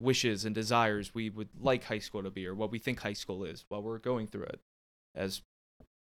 wishes 0.00 0.44
and 0.44 0.54
desires 0.54 1.14
we 1.14 1.30
would 1.30 1.48
like 1.60 1.84
high 1.84 1.98
school 1.98 2.22
to 2.22 2.30
be 2.30 2.46
or 2.46 2.54
what 2.54 2.70
we 2.70 2.78
think 2.78 3.00
high 3.00 3.12
school 3.12 3.44
is 3.44 3.64
while 3.68 3.82
we're 3.82 3.98
going 3.98 4.26
through 4.26 4.44
it 4.44 4.60
as 5.14 5.42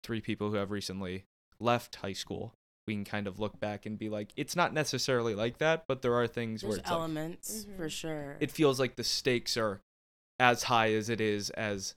three 0.04 0.20
people 0.20 0.50
who 0.50 0.56
have 0.56 0.70
recently 0.70 1.24
left 1.60 1.96
high 1.96 2.12
school 2.12 2.54
we 2.88 2.94
can 2.94 3.04
kind 3.04 3.26
of 3.28 3.38
look 3.38 3.60
back 3.60 3.86
and 3.86 3.98
be 3.98 4.08
like 4.08 4.32
it's 4.36 4.56
not 4.56 4.72
necessarily 4.72 5.34
like 5.34 5.58
that 5.58 5.84
but 5.86 6.02
there 6.02 6.14
are 6.14 6.26
things 6.26 6.62
There's 6.62 6.70
where 6.70 6.78
it's 6.78 6.90
like, 6.90 6.98
elements 6.98 7.66
for 7.76 7.88
sure. 7.88 8.36
it 8.40 8.50
feels 8.50 8.80
like 8.80 8.96
the 8.96 9.04
stakes 9.04 9.56
are 9.56 9.80
as 10.40 10.64
high 10.64 10.92
as 10.94 11.08
it 11.08 11.20
is 11.20 11.50
as 11.50 11.94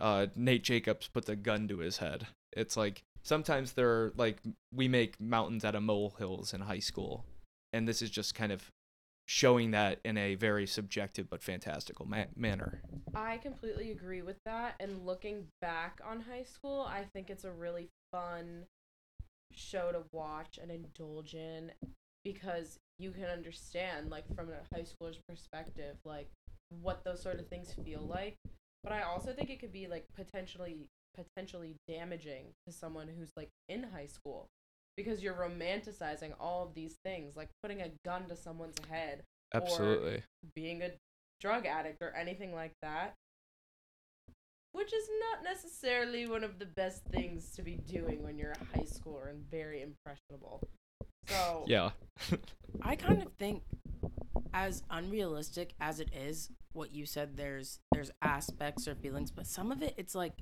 uh, 0.00 0.26
Nate 0.34 0.64
Jacobs 0.64 1.08
puts 1.08 1.26
the 1.26 1.36
gun 1.36 1.68
to 1.68 1.78
his 1.78 1.98
head. 1.98 2.26
It's 2.52 2.76
like 2.76 3.04
sometimes 3.22 3.72
they're 3.72 4.12
like 4.16 4.38
we 4.74 4.88
make 4.88 5.20
mountains 5.20 5.64
out 5.64 5.74
of 5.74 5.82
molehills 5.82 6.52
in 6.52 6.62
high 6.62 6.80
school, 6.80 7.24
and 7.72 7.86
this 7.86 8.02
is 8.02 8.10
just 8.10 8.34
kind 8.34 8.50
of 8.50 8.70
showing 9.26 9.70
that 9.70 10.00
in 10.04 10.18
a 10.18 10.34
very 10.34 10.66
subjective 10.66 11.30
but 11.30 11.42
fantastical 11.42 12.04
ma- 12.06 12.24
manner. 12.36 12.82
i 13.14 13.38
completely 13.38 13.90
agree 13.90 14.20
with 14.20 14.36
that 14.44 14.74
and 14.80 15.06
looking 15.06 15.46
back 15.62 15.98
on 16.06 16.20
high 16.20 16.42
school 16.42 16.82
i 16.90 17.02
think 17.14 17.30
it's 17.30 17.44
a 17.44 17.50
really 17.50 17.88
fun 18.12 18.66
show 19.56 19.92
to 19.92 20.02
watch 20.12 20.58
and 20.60 20.70
indulge 20.70 21.34
in 21.34 21.72
because 22.24 22.78
you 22.98 23.10
can 23.10 23.24
understand 23.24 24.10
like 24.10 24.24
from 24.34 24.48
a 24.48 24.74
high 24.74 24.82
schooler's 24.82 25.18
perspective 25.28 25.96
like 26.04 26.28
what 26.82 27.02
those 27.04 27.22
sort 27.22 27.38
of 27.38 27.46
things 27.48 27.74
feel 27.84 28.00
like 28.00 28.36
but 28.82 28.92
i 28.92 29.02
also 29.02 29.32
think 29.32 29.50
it 29.50 29.60
could 29.60 29.72
be 29.72 29.86
like 29.86 30.04
potentially 30.16 30.88
potentially 31.14 31.76
damaging 31.88 32.46
to 32.66 32.72
someone 32.72 33.08
who's 33.08 33.30
like 33.36 33.50
in 33.68 33.84
high 33.94 34.06
school 34.06 34.48
because 34.96 35.22
you're 35.22 35.34
romanticizing 35.34 36.32
all 36.40 36.64
of 36.64 36.74
these 36.74 36.96
things 37.04 37.36
like 37.36 37.48
putting 37.62 37.80
a 37.80 37.90
gun 38.04 38.26
to 38.28 38.36
someone's 38.36 38.78
head 38.90 39.22
Absolutely. 39.52 40.22
being 40.54 40.82
a 40.82 40.90
drug 41.40 41.66
addict 41.66 42.02
or 42.02 42.12
anything 42.16 42.54
like 42.54 42.72
that 42.82 43.14
which 44.74 44.92
is 44.92 45.08
not 45.20 45.44
necessarily 45.44 46.26
one 46.26 46.42
of 46.42 46.58
the 46.58 46.66
best 46.66 47.04
things 47.04 47.50
to 47.52 47.62
be 47.62 47.76
doing 47.76 48.22
when 48.24 48.36
you're 48.36 48.52
a 48.52 48.76
high 48.76 48.84
schooler 48.84 49.30
and 49.30 49.48
very 49.50 49.80
impressionable 49.80 50.60
so 51.28 51.64
Yeah. 51.66 51.90
I 52.82 52.96
kind 52.96 53.22
of 53.22 53.32
think 53.38 53.62
as 54.52 54.82
unrealistic 54.90 55.74
as 55.80 56.00
it 56.00 56.10
is 56.12 56.50
what 56.72 56.92
you 56.92 57.06
said 57.06 57.36
there's 57.36 57.78
there's 57.92 58.10
aspects 58.20 58.86
or 58.88 58.94
feelings 58.96 59.30
but 59.30 59.46
some 59.46 59.70
of 59.72 59.80
it 59.80 59.94
it's 59.96 60.14
like 60.14 60.32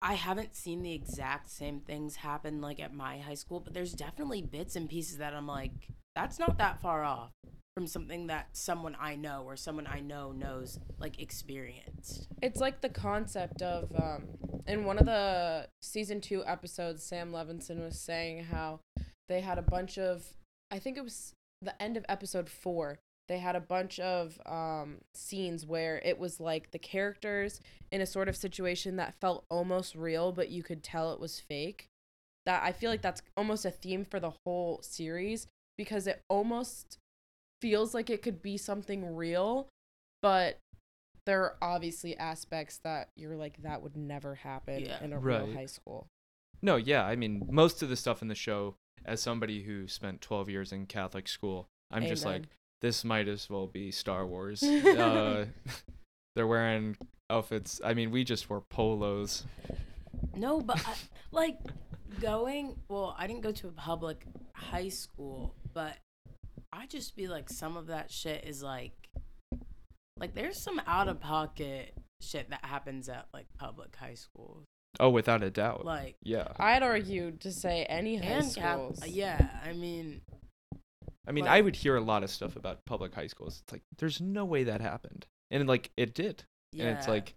I 0.00 0.14
haven't 0.14 0.54
seen 0.54 0.82
the 0.82 0.92
exact 0.92 1.50
same 1.50 1.80
things 1.80 2.16
happen 2.16 2.60
like 2.60 2.80
at 2.80 2.94
my 2.94 3.18
high 3.18 3.34
school 3.34 3.60
but 3.60 3.74
there's 3.74 3.92
definitely 3.92 4.42
bits 4.42 4.74
and 4.74 4.88
pieces 4.88 5.18
that 5.18 5.34
I'm 5.34 5.46
like 5.46 5.88
that's 6.14 6.38
not 6.38 6.58
that 6.58 6.80
far 6.80 7.04
off 7.04 7.30
from 7.76 7.86
something 7.88 8.28
that 8.28 8.48
someone 8.52 8.96
I 9.00 9.16
know 9.16 9.42
or 9.46 9.56
someone 9.56 9.86
I 9.86 10.00
know 10.00 10.30
knows 10.32 10.78
like 10.98 11.20
experienced. 11.20 12.28
it's 12.40 12.60
like 12.60 12.80
the 12.80 12.88
concept 12.88 13.62
of 13.62 13.92
um 14.00 14.24
in 14.66 14.84
one 14.84 14.98
of 14.98 15.06
the 15.06 15.68
season 15.82 16.20
two 16.20 16.44
episodes 16.46 17.02
sam 17.02 17.32
levinson 17.32 17.84
was 17.84 17.98
saying 17.98 18.44
how 18.44 18.80
they 19.28 19.40
had 19.40 19.58
a 19.58 19.62
bunch 19.62 19.98
of 19.98 20.24
i 20.70 20.78
think 20.78 20.96
it 20.96 21.02
was 21.04 21.34
the 21.62 21.82
end 21.82 21.96
of 21.96 22.04
episode 22.08 22.48
four 22.48 22.98
they 23.28 23.38
had 23.38 23.56
a 23.56 23.60
bunch 23.60 23.98
of 23.98 24.38
um 24.46 24.98
scenes 25.12 25.66
where 25.66 26.00
it 26.04 26.18
was 26.18 26.38
like 26.38 26.70
the 26.70 26.78
characters 26.78 27.60
in 27.90 28.00
a 28.00 28.06
sort 28.06 28.28
of 28.28 28.36
situation 28.36 28.96
that 28.96 29.14
felt 29.20 29.44
almost 29.50 29.94
real 29.96 30.30
but 30.30 30.48
you 30.48 30.62
could 30.62 30.82
tell 30.82 31.12
it 31.12 31.18
was 31.20 31.40
fake 31.40 31.88
that 32.46 32.62
i 32.62 32.70
feel 32.70 32.90
like 32.90 33.02
that's 33.02 33.22
almost 33.36 33.64
a 33.64 33.70
theme 33.70 34.04
for 34.04 34.20
the 34.20 34.32
whole 34.46 34.78
series 34.82 35.48
because 35.76 36.06
it 36.06 36.22
almost 36.28 36.98
feels 37.64 37.94
like 37.94 38.10
it 38.10 38.20
could 38.22 38.42
be 38.42 38.56
something 38.58 39.14
real 39.16 39.68
but 40.22 40.58
there 41.26 41.42
are 41.42 41.56
obviously 41.62 42.16
aspects 42.16 42.78
that 42.84 43.08
you're 43.16 43.36
like 43.36 43.62
that 43.62 43.82
would 43.82 43.96
never 43.96 44.34
happen 44.34 44.80
Yeah. 44.84 45.02
in 45.02 45.12
a 45.12 45.18
real 45.18 45.52
high 45.52 45.66
school. 45.66 46.06
No, 46.62 46.76
yeah. 46.76 47.04
I 47.04 47.16
mean, 47.16 47.46
most 47.50 47.82
of 47.82 47.88
the 47.88 47.96
stuff 47.96 48.22
in 48.22 48.28
the 48.28 48.34
show, 48.34 48.76
as 49.04 49.20
somebody 49.20 49.62
who 49.62 49.86
spent 49.86 50.20
12 50.20 50.48
years 50.48 50.72
in 50.72 50.86
Catholic 50.86 51.28
school, 51.28 51.68
I'm 51.90 52.06
just 52.06 52.24
like, 52.24 52.44
this 52.80 53.04
might 53.04 53.28
as 53.28 53.48
well 53.50 53.66
be 53.66 53.90
Star 53.90 54.26
Wars. 54.26 54.62
uh, 54.62 55.46
they're 56.36 56.46
wearing 56.46 56.96
outfits. 57.30 57.80
I 57.84 57.94
mean, 57.94 58.10
we 58.10 58.24
just 58.24 58.48
wore 58.48 58.62
polos. 58.62 59.44
No, 60.34 60.60
but 60.60 60.86
I, 60.86 60.94
like 61.32 61.58
going. 62.20 62.76
Well, 62.88 63.14
I 63.18 63.26
didn't 63.26 63.42
go 63.42 63.52
to 63.52 63.68
a 63.68 63.72
public 63.72 64.26
high 64.54 64.88
school, 64.88 65.54
but 65.72 65.96
I 66.76 66.86
just 66.86 67.14
be 67.16 67.28
like 67.28 67.48
some 67.48 67.76
of 67.76 67.86
that 67.86 68.10
shit 68.10 68.44
is 68.44 68.62
like, 68.62 68.92
like 70.18 70.34
there's 70.34 70.60
some 70.62 70.80
out 70.86 71.08
of 71.08 71.20
pocket 71.20 71.94
shit 72.20 72.50
that 72.50 72.64
happens 72.64 73.08
at 73.08 73.26
like 73.32 73.46
public 73.58 73.94
high 73.96 74.14
schools. 74.14 74.64
Oh, 75.00 75.10
without 75.10 75.42
a 75.42 75.50
doubt. 75.50 75.84
Like 75.84 76.16
yeah. 76.22 76.48
I'd 76.58 76.82
argue 76.82 77.32
to 77.40 77.52
say 77.52 77.84
any 77.84 78.16
high 78.16 78.24
and 78.26 78.54
Cath- 78.54 78.96
schools. 78.96 79.06
yeah, 79.06 79.48
I 79.64 79.72
mean, 79.72 80.20
I 81.26 81.32
mean, 81.32 81.44
Like- 81.44 81.52
I 81.54 81.60
would 81.60 81.76
hear 81.76 81.96
a 81.96 82.00
lot 82.00 82.22
of 82.22 82.30
stuff 82.30 82.56
about 82.56 82.84
public 82.84 83.14
high 83.14 83.28
schools. 83.28 83.60
It's 83.62 83.72
like, 83.72 83.82
there's 83.98 84.20
no 84.20 84.44
way 84.44 84.64
that 84.64 84.80
happened. 84.80 85.26
And 85.50 85.66
like, 85.68 85.90
it 85.96 86.14
did. 86.14 86.44
yeah. 86.72 86.86
And 86.86 86.98
it's 86.98 87.08
like, 87.08 87.34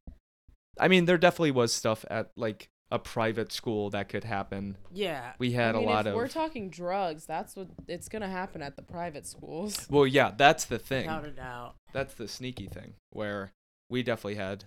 I 0.80 0.88
mean, 0.88 1.06
there 1.06 1.17
definitely 1.17 1.52
was 1.52 1.73
stuff 1.73 2.06
at 2.10 2.32
like 2.36 2.69
a 2.91 2.97
private 3.00 3.52
school 3.52 3.89
that 3.89 4.08
could 4.10 4.23
happen. 4.23 4.78
yeah, 4.93 5.34
We 5.39 5.50
I 5.58 5.62
had 5.62 5.76
mean, 5.76 5.84
a 5.84 5.88
lot 5.88 6.08
if 6.08 6.12
of. 6.12 6.15
we're 6.15 6.28
talking 6.30 6.69
drugs, 6.69 7.26
that's 7.26 7.56
what 7.56 7.67
it's 7.88 8.08
gonna 8.08 8.30
happen 8.30 8.62
at 8.62 8.76
the 8.78 8.82
private 8.82 9.26
schools. 9.28 9.86
well, 9.89 10.08
yeah, 10.08 10.32
that's 10.36 10.65
the 10.65 10.80
thing. 10.80 11.08
without 11.08 11.26
a 11.26 11.32
doubt. 11.32 11.76
That's 11.93 12.13
the 12.13 12.28
sneaky 12.28 12.67
thing 12.67 12.93
where 13.12 13.52
we 13.89 14.04
definitely 14.04 14.36
had 14.36 14.65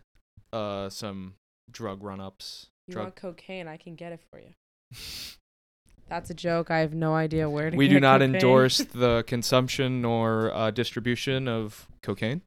uh 0.53 0.89
some 0.91 1.35
drug 1.71 2.03
run 2.03 2.21
ups. 2.21 2.67
You 2.89 2.95
Drug 2.95 3.05
want 3.05 3.17
cocaine? 3.17 3.69
I 3.69 3.77
can 3.77 3.95
get 3.95 4.13
it 4.13 4.21
for 4.31 4.41
you. 4.41 4.51
That's 6.09 6.29
a 6.29 6.35
joke. 6.35 6.73
I 6.73 6.79
have 6.81 6.93
no 6.93 7.15
idea 7.15 7.49
where 7.49 7.67
to. 7.67 7.71
Get 7.71 7.79
We 7.79 7.87
do 7.87 8.01
not 8.01 8.21
cocaine. 8.21 8.35
endorse 8.35 8.79
the 8.93 9.23
consumption 9.29 10.05
or 10.05 10.53
uh, 10.53 10.73
distribution 10.73 11.47
of 11.47 11.87
cocaine. 12.03 12.43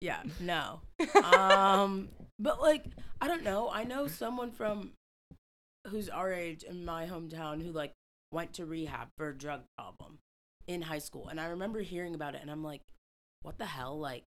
Yeah, 0.00 0.22
no. 0.40 0.80
um, 1.22 2.08
but 2.38 2.60
like, 2.60 2.84
I 3.20 3.28
don't 3.28 3.44
know. 3.44 3.70
I 3.70 3.84
know 3.84 4.06
someone 4.06 4.50
from 4.50 4.92
who's 5.88 6.08
our 6.08 6.32
age 6.32 6.62
in 6.62 6.84
my 6.84 7.06
hometown 7.06 7.64
who 7.64 7.72
like 7.72 7.92
went 8.32 8.52
to 8.54 8.66
rehab 8.66 9.08
for 9.16 9.28
a 9.28 9.36
drug 9.36 9.62
problem 9.78 10.18
in 10.66 10.82
high 10.82 10.98
school, 10.98 11.28
and 11.28 11.40
I 11.40 11.46
remember 11.46 11.80
hearing 11.80 12.14
about 12.14 12.34
it, 12.34 12.42
and 12.42 12.50
I'm 12.50 12.64
like, 12.64 12.82
what 13.42 13.58
the 13.58 13.66
hell, 13.66 13.98
like. 13.98 14.24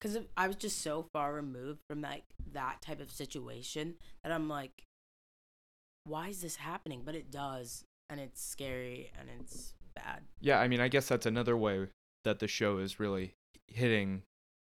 Because 0.00 0.16
I 0.34 0.46
was 0.46 0.56
just 0.56 0.80
so 0.80 1.04
far 1.12 1.34
removed 1.34 1.80
from 1.86 2.00
like 2.00 2.24
that 2.52 2.80
type 2.80 3.02
of 3.02 3.10
situation 3.10 3.96
that 4.24 4.32
I'm 4.32 4.48
like, 4.48 4.84
why 6.04 6.28
is 6.28 6.40
this 6.40 6.56
happening? 6.56 7.02
But 7.04 7.14
it 7.14 7.30
does, 7.30 7.84
and 8.08 8.18
it's 8.18 8.42
scary 8.42 9.12
and 9.18 9.28
it's 9.38 9.74
bad. 9.94 10.22
Yeah, 10.40 10.58
I 10.58 10.68
mean, 10.68 10.80
I 10.80 10.88
guess 10.88 11.06
that's 11.08 11.26
another 11.26 11.54
way 11.54 11.88
that 12.24 12.38
the 12.38 12.48
show 12.48 12.78
is 12.78 12.98
really 12.98 13.34
hitting 13.68 14.22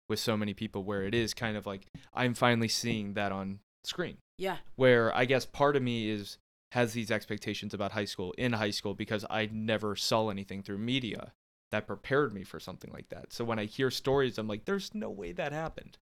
with 0.10 0.20
so 0.20 0.38
many 0.38 0.54
people 0.54 0.84
where 0.84 1.04
it 1.04 1.13
is 1.13 1.34
kind 1.34 1.58
of 1.58 1.65
like 1.65 1.88
I'm 2.13 2.34
finally 2.34 2.67
seeing 2.67 3.13
that 3.13 3.32
on 3.32 3.60
screen. 3.84 4.17
Yeah, 4.38 4.58
Where 4.76 5.15
I 5.15 5.26
guess 5.26 5.46
part 5.46 5.76
of 5.76 5.82
me 5.82 6.10
is 6.10 6.38
has 6.74 6.93
these 6.93 7.12
expectations 7.12 7.74
about 7.74 7.93
high 7.93 8.06
school 8.06 8.34
in 8.38 8.54
high 8.54 8.72
school 8.72 8.93
because 8.93 9.26
I 9.30 9.50
never 9.52 9.96
saw 9.96 10.30
anything 10.30 10.62
through 10.62 10.80
media 10.80 11.34
that 11.72 11.88
prepared 11.88 12.34
me 12.34 12.43
for 12.43 12.60
something 12.60 12.91
like 12.93 13.10
that. 13.10 13.34
So 13.34 13.43
when 13.46 13.60
I 13.60 13.65
hear 13.65 13.89
stories, 13.89 14.38
I'm 14.38 14.48
like, 14.48 14.65
there's 14.65 14.93
no 14.93 15.10
way 15.10 15.32
that 15.34 15.54
happened. 15.54 15.98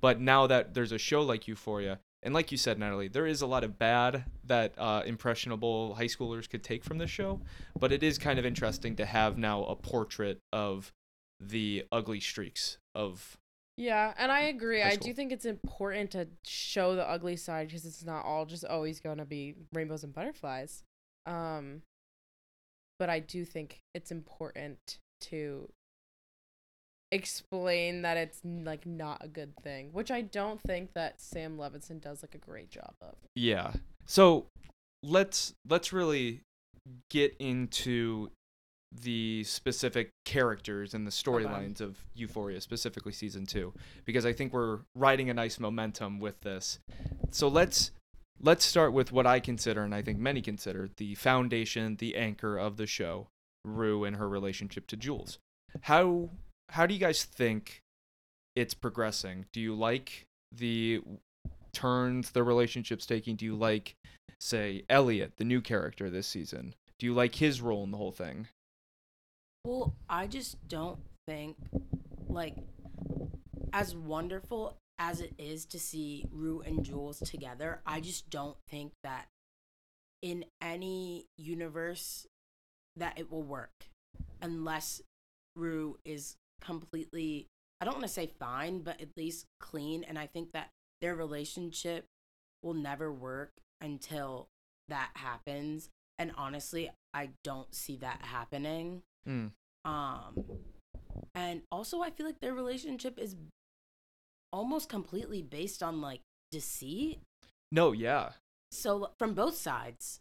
But 0.00 0.20
now 0.20 0.46
that 0.46 0.74
there's 0.74 0.92
a 0.92 0.98
show 0.98 1.22
like 1.22 1.48
Euphoria, 1.48 2.00
and 2.22 2.34
like 2.34 2.50
you 2.50 2.58
said, 2.58 2.78
Natalie, 2.78 3.08
there 3.08 3.26
is 3.26 3.42
a 3.42 3.46
lot 3.46 3.64
of 3.64 3.78
bad 3.78 4.24
that 4.44 4.74
uh, 4.78 5.02
impressionable 5.06 5.94
high 5.94 6.04
schoolers 6.04 6.48
could 6.48 6.62
take 6.62 6.84
from 6.84 6.98
this 6.98 7.10
show. 7.10 7.40
But 7.78 7.92
it 7.92 8.02
is 8.02 8.18
kind 8.18 8.38
of 8.38 8.46
interesting 8.46 8.96
to 8.96 9.06
have 9.06 9.38
now 9.38 9.64
a 9.64 9.76
portrait 9.76 10.40
of 10.52 10.92
the 11.40 11.84
ugly 11.92 12.20
streaks 12.20 12.78
of. 12.98 13.38
Yeah, 13.76 14.12
and 14.18 14.32
I 14.32 14.40
agree. 14.40 14.82
I 14.82 14.96
do 14.96 15.14
think 15.14 15.30
it's 15.30 15.44
important 15.44 16.10
to 16.10 16.26
show 16.44 16.96
the 16.96 17.08
ugly 17.08 17.36
side 17.36 17.68
because 17.68 17.86
it's 17.86 18.04
not 18.04 18.24
all 18.24 18.44
just 18.44 18.64
always 18.64 18.98
going 18.98 19.18
to 19.18 19.24
be 19.24 19.54
rainbows 19.72 20.02
and 20.02 20.12
butterflies. 20.12 20.82
Um, 21.26 21.82
but 22.98 23.08
I 23.08 23.20
do 23.20 23.44
think 23.44 23.78
it's 23.94 24.10
important 24.10 24.98
to 25.20 25.68
explain 27.12 28.02
that 28.02 28.16
it's 28.16 28.40
like 28.44 28.84
not 28.84 29.24
a 29.24 29.28
good 29.28 29.56
thing, 29.62 29.90
which 29.92 30.10
I 30.10 30.22
don't 30.22 30.60
think 30.60 30.94
that 30.94 31.20
Sam 31.20 31.56
Levinson 31.56 32.00
does 32.00 32.22
like 32.22 32.34
a 32.34 32.38
great 32.38 32.70
job 32.70 32.94
of. 33.00 33.14
Yeah. 33.36 33.74
So 34.06 34.46
let's 35.04 35.54
let's 35.68 35.92
really 35.92 36.40
get 37.10 37.36
into 37.38 38.30
the 38.92 39.44
specific 39.44 40.10
characters 40.24 40.94
and 40.94 41.06
the 41.06 41.10
storylines 41.10 41.80
of 41.80 41.98
Euphoria, 42.14 42.60
specifically 42.60 43.12
season 43.12 43.46
two, 43.46 43.72
because 44.04 44.24
I 44.24 44.32
think 44.32 44.52
we're 44.52 44.80
riding 44.94 45.30
a 45.30 45.34
nice 45.34 45.60
momentum 45.60 46.18
with 46.20 46.40
this. 46.40 46.78
So 47.30 47.48
let's 47.48 47.90
let's 48.40 48.64
start 48.64 48.92
with 48.92 49.12
what 49.12 49.26
I 49.26 49.40
consider, 49.40 49.82
and 49.82 49.94
I 49.94 50.02
think 50.02 50.18
many 50.18 50.40
consider, 50.40 50.88
the 50.96 51.14
foundation, 51.16 51.96
the 51.96 52.16
anchor 52.16 52.56
of 52.56 52.76
the 52.76 52.86
show, 52.86 53.28
Rue 53.64 54.04
and 54.04 54.16
her 54.16 54.28
relationship 54.28 54.86
to 54.88 54.96
Jules. 54.96 55.38
How 55.82 56.30
how 56.70 56.86
do 56.86 56.94
you 56.94 57.00
guys 57.00 57.24
think 57.24 57.82
it's 58.56 58.74
progressing? 58.74 59.46
Do 59.52 59.60
you 59.60 59.74
like 59.74 60.26
the 60.52 61.02
turns 61.72 62.30
the 62.30 62.42
relationship's 62.42 63.06
taking? 63.06 63.36
Do 63.36 63.44
you 63.44 63.54
like, 63.54 63.94
say, 64.40 64.84
Elliot, 64.88 65.34
the 65.36 65.44
new 65.44 65.60
character 65.60 66.10
this 66.10 66.26
season? 66.26 66.74
Do 66.98 67.06
you 67.06 67.14
like 67.14 67.36
his 67.36 67.60
role 67.60 67.84
in 67.84 67.90
the 67.90 67.96
whole 67.96 68.12
thing? 68.12 68.48
Well, 69.68 69.94
I 70.08 70.28
just 70.28 70.66
don't 70.66 70.98
think 71.26 71.58
like 72.26 72.56
as 73.74 73.94
wonderful 73.94 74.78
as 74.98 75.20
it 75.20 75.34
is 75.36 75.66
to 75.66 75.78
see 75.78 76.24
Rue 76.32 76.62
and 76.64 76.82
Jules 76.82 77.18
together, 77.18 77.82
I 77.84 78.00
just 78.00 78.30
don't 78.30 78.56
think 78.66 78.92
that 79.04 79.26
in 80.22 80.46
any 80.62 81.26
universe 81.36 82.26
that 82.96 83.18
it 83.18 83.30
will 83.30 83.42
work 83.42 83.90
unless 84.40 85.02
Rue 85.54 85.98
is 86.02 86.36
completely 86.62 87.48
I 87.82 87.84
don't 87.84 87.94
want 87.96 88.06
to 88.06 88.12
say 88.12 88.30
fine, 88.40 88.80
but 88.80 89.02
at 89.02 89.18
least 89.18 89.44
clean 89.60 90.02
and 90.02 90.18
I 90.18 90.28
think 90.28 90.52
that 90.52 90.70
their 91.02 91.14
relationship 91.14 92.06
will 92.62 92.72
never 92.72 93.12
work 93.12 93.52
until 93.82 94.48
that 94.88 95.10
happens. 95.12 95.90
And 96.18 96.32
honestly, 96.38 96.90
I 97.12 97.32
don't 97.44 97.74
see 97.74 97.96
that 97.98 98.22
happening. 98.22 99.02
Mm. 99.28 99.50
Um, 99.88 100.44
and 101.34 101.62
also 101.72 102.02
I 102.02 102.10
feel 102.10 102.26
like 102.26 102.40
their 102.40 102.52
relationship 102.52 103.18
is 103.18 103.36
almost 104.52 104.88
completely 104.88 105.42
based 105.42 105.82
on 105.82 106.00
like 106.00 106.20
deceit. 106.50 107.20
No, 107.72 107.92
yeah. 107.92 108.30
So 108.70 109.10
from 109.18 109.34
both 109.34 109.56
sides, 109.56 110.20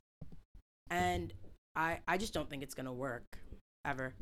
and 0.90 1.34
I 1.76 2.00
I 2.08 2.18
just 2.18 2.34
don't 2.34 2.50
think 2.50 2.64
it's 2.64 2.74
gonna 2.74 2.94
work 2.94 3.40
ever. 3.86 4.14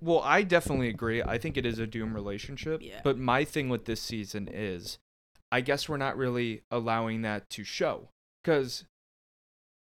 Well, 0.00 0.20
I 0.20 0.42
definitely 0.42 0.88
agree. 0.88 1.22
I 1.22 1.38
think 1.38 1.56
it 1.56 1.66
is 1.66 1.78
a 1.78 1.86
doom 1.86 2.14
relationship. 2.14 2.80
Yeah. 2.82 3.00
But 3.04 3.18
my 3.18 3.44
thing 3.44 3.68
with 3.68 3.84
this 3.84 4.00
season 4.00 4.48
is, 4.52 4.98
I 5.52 5.60
guess 5.60 5.88
we're 5.88 5.96
not 5.96 6.16
really 6.16 6.62
allowing 6.72 7.22
that 7.22 7.48
to 7.50 7.62
show 7.62 8.08
because, 8.42 8.84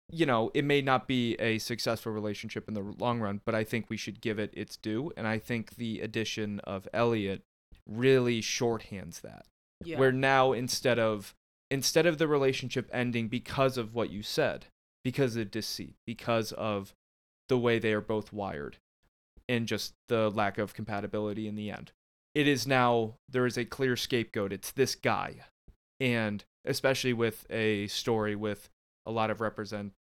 you 0.10 0.26
know, 0.26 0.52
it 0.54 0.64
may 0.64 0.82
not 0.82 1.08
be 1.08 1.36
a 1.36 1.58
successful 1.58 2.12
relationship 2.12 2.68
in 2.68 2.74
the 2.74 2.82
long 2.98 3.20
run, 3.20 3.42
but 3.46 3.56
I 3.56 3.64
think 3.64 3.86
we 3.90 3.98
should 3.98 4.22
give 4.22 4.40
it 4.40 4.52
its 4.54 4.78
due. 4.78 5.12
And 5.18 5.28
I 5.28 5.38
think 5.38 5.76
the 5.76 6.02
addition 6.02 6.60
of 6.62 6.88
Elliot 6.94 7.44
really 7.86 8.42
shorthands 8.42 9.22
that. 9.22 9.46
Yeah. 9.84 10.00
Where 10.00 10.12
now 10.12 10.54
instead 10.54 10.98
of 10.98 11.36
instead 11.70 12.06
of 12.06 12.18
the 12.18 12.28
relationship 12.28 12.90
ending 12.92 13.28
because 13.28 13.78
of 13.78 13.94
what 13.94 14.10
you 14.10 14.24
said, 14.24 14.66
because 15.04 15.36
of 15.36 15.52
deceit, 15.52 15.96
because 16.06 16.52
of 16.54 16.94
the 17.50 17.58
way 17.58 17.80
they 17.80 17.94
are 17.94 18.02
both 18.02 18.34
wired, 18.34 18.78
and 19.48 19.68
just 19.68 19.94
the 20.08 20.30
lack 20.30 20.58
of 20.58 20.74
compatibility 20.74 21.48
in 21.48 21.56
the 21.56 21.70
end. 21.70 21.92
It 22.34 22.48
is 22.48 22.68
now 22.68 23.16
there 23.30 23.46
is 23.46 23.58
a 23.58 23.66
clear 23.66 23.96
scapegoat. 23.96 24.54
It's 24.54 24.72
this 24.72 24.96
guy. 24.96 25.46
And 26.00 26.44
especially 26.66 27.14
with 27.14 27.46
a 27.50 27.88
story 27.88 28.36
with 28.36 28.70
a 29.06 29.12
lot 29.12 29.32
of 29.32 29.42
represent 29.42 29.94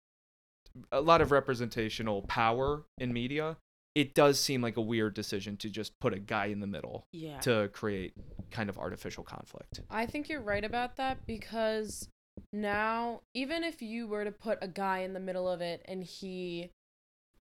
a 0.93 1.01
lot 1.01 1.21
of 1.21 1.31
representational 1.31 2.23
power 2.23 2.83
in 2.99 3.13
media, 3.13 3.57
it 3.95 4.15
does 4.15 4.41
seem 4.41 4.61
like 4.61 4.77
a 4.77 4.81
weird 4.81 5.15
decision 5.15 5.57
to 5.59 5.71
just 5.71 5.99
put 6.01 6.13
a 6.13 6.19
guy 6.19 6.47
in 6.47 6.61
the 6.61 6.67
middle 6.67 7.07
yeah. 7.13 7.39
to 7.41 7.69
create 7.73 8.13
kind 8.51 8.69
of 8.69 8.79
artificial 8.79 9.23
conflict. 9.23 9.81
I 9.91 10.07
think 10.07 10.29
you're 10.29 10.41
right 10.41 10.65
about 10.65 10.97
that 10.97 11.27
because 11.27 12.09
now, 12.53 13.21
even 13.35 13.63
if 13.63 13.83
you 13.83 14.09
were 14.09 14.25
to 14.25 14.33
put 14.33 14.59
a 14.61 14.69
guy 14.69 15.01
in 15.01 15.13
the 15.13 15.21
middle 15.21 15.49
of 15.49 15.61
it 15.61 15.83
and 15.87 16.03
he 16.03 16.71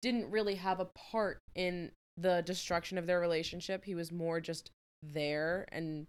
didn't 0.01 0.29
really 0.29 0.55
have 0.55 0.79
a 0.79 0.85
part 0.85 1.39
in 1.55 1.91
the 2.17 2.43
destruction 2.45 2.97
of 2.97 3.07
their 3.07 3.19
relationship, 3.19 3.85
he 3.85 3.95
was 3.95 4.11
more 4.11 4.39
just 4.39 4.71
there 5.01 5.67
and 5.71 6.05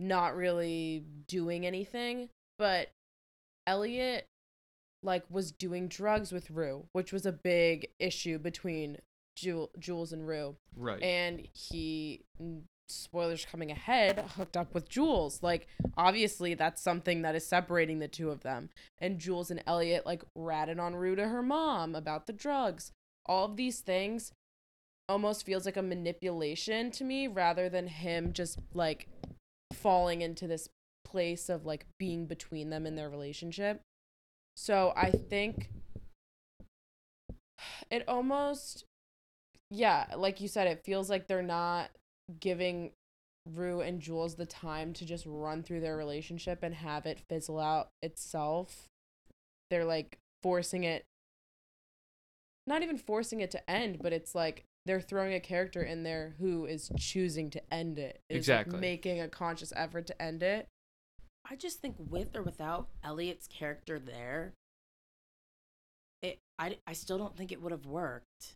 not 0.00 0.36
really 0.36 1.04
doing 1.26 1.66
anything. 1.66 2.28
But 2.58 2.88
Elliot, 3.66 4.24
like, 5.02 5.24
was 5.30 5.52
doing 5.52 5.88
drugs 5.88 6.32
with 6.32 6.50
Rue, 6.50 6.86
which 6.92 7.12
was 7.12 7.24
a 7.26 7.32
big 7.32 7.88
issue 7.98 8.38
between 8.38 8.98
Jewel- 9.36 9.70
Jules 9.78 10.12
and 10.12 10.26
Rue. 10.26 10.56
Right. 10.76 11.02
and 11.02 11.46
he 11.52 12.22
spoilers 12.88 13.44
coming 13.44 13.70
ahead 13.70 14.18
hooked 14.36 14.56
up 14.56 14.74
with 14.74 14.88
Jules. 14.88 15.42
Like 15.42 15.66
obviously 15.96 16.54
that's 16.54 16.82
something 16.82 17.22
that 17.22 17.34
is 17.34 17.46
separating 17.46 17.98
the 17.98 18.08
two 18.08 18.30
of 18.30 18.40
them. 18.42 18.70
And 18.98 19.18
Jules 19.18 19.50
and 19.50 19.62
Elliot 19.66 20.06
like 20.06 20.22
ratted 20.34 20.78
on 20.78 20.96
Rue 20.96 21.14
to 21.16 21.28
her 21.28 21.42
mom 21.42 21.94
about 21.94 22.26
the 22.26 22.32
drugs. 22.32 22.92
All 23.26 23.44
of 23.44 23.56
these 23.56 23.80
things 23.80 24.32
almost 25.08 25.44
feels 25.44 25.66
like 25.66 25.76
a 25.76 25.82
manipulation 25.82 26.90
to 26.92 27.04
me 27.04 27.26
rather 27.26 27.68
than 27.68 27.88
him 27.88 28.32
just 28.32 28.58
like 28.74 29.08
falling 29.72 30.22
into 30.22 30.46
this 30.46 30.68
place 31.04 31.48
of 31.48 31.66
like 31.66 31.86
being 31.98 32.26
between 32.26 32.70
them 32.70 32.86
in 32.86 32.96
their 32.96 33.08
relationship 33.10 33.82
so 34.60 34.92
I 34.96 35.12
think 35.12 35.70
it 37.92 38.02
almost 38.08 38.84
yeah, 39.70 40.06
like 40.16 40.40
you 40.40 40.48
said, 40.48 40.66
it 40.66 40.82
feels 40.84 41.08
like 41.08 41.28
they're 41.28 41.42
not 41.42 41.90
giving 42.40 42.90
Rue 43.46 43.80
and 43.80 44.00
Jules 44.00 44.34
the 44.34 44.46
time 44.46 44.92
to 44.94 45.04
just 45.04 45.24
run 45.26 45.62
through 45.62 45.80
their 45.80 45.96
relationship 45.96 46.60
and 46.62 46.74
have 46.74 47.06
it 47.06 47.20
fizzle 47.28 47.60
out 47.60 47.90
itself. 48.02 48.88
They're 49.70 49.84
like 49.84 50.18
forcing 50.42 50.82
it, 50.82 51.04
not 52.66 52.82
even 52.82 52.98
forcing 52.98 53.40
it 53.40 53.52
to 53.52 53.70
end, 53.70 54.00
but 54.02 54.12
it's 54.12 54.34
like 54.34 54.64
they're 54.86 55.00
throwing 55.00 55.34
a 55.34 55.40
character 55.40 55.82
in 55.82 56.02
there 56.02 56.34
who 56.40 56.64
is 56.64 56.90
choosing 56.98 57.48
to 57.50 57.62
end 57.72 57.98
it. 57.98 58.20
is, 58.28 58.34
like, 58.34 58.38
Exactly. 58.38 58.80
making 58.80 59.20
a 59.20 59.28
conscious 59.28 59.72
effort 59.76 60.08
to 60.08 60.20
end 60.20 60.42
it. 60.42 60.66
I 61.50 61.56
just 61.56 61.80
think 61.80 61.96
with 61.98 62.36
or 62.36 62.42
without 62.42 62.88
Elliot's 63.02 63.46
character 63.46 63.98
there, 63.98 64.52
it 66.22 66.38
I, 66.58 66.78
I 66.86 66.92
still 66.92 67.18
don't 67.18 67.36
think 67.36 67.52
it 67.52 67.62
would 67.62 67.72
have 67.72 67.86
worked. 67.86 68.54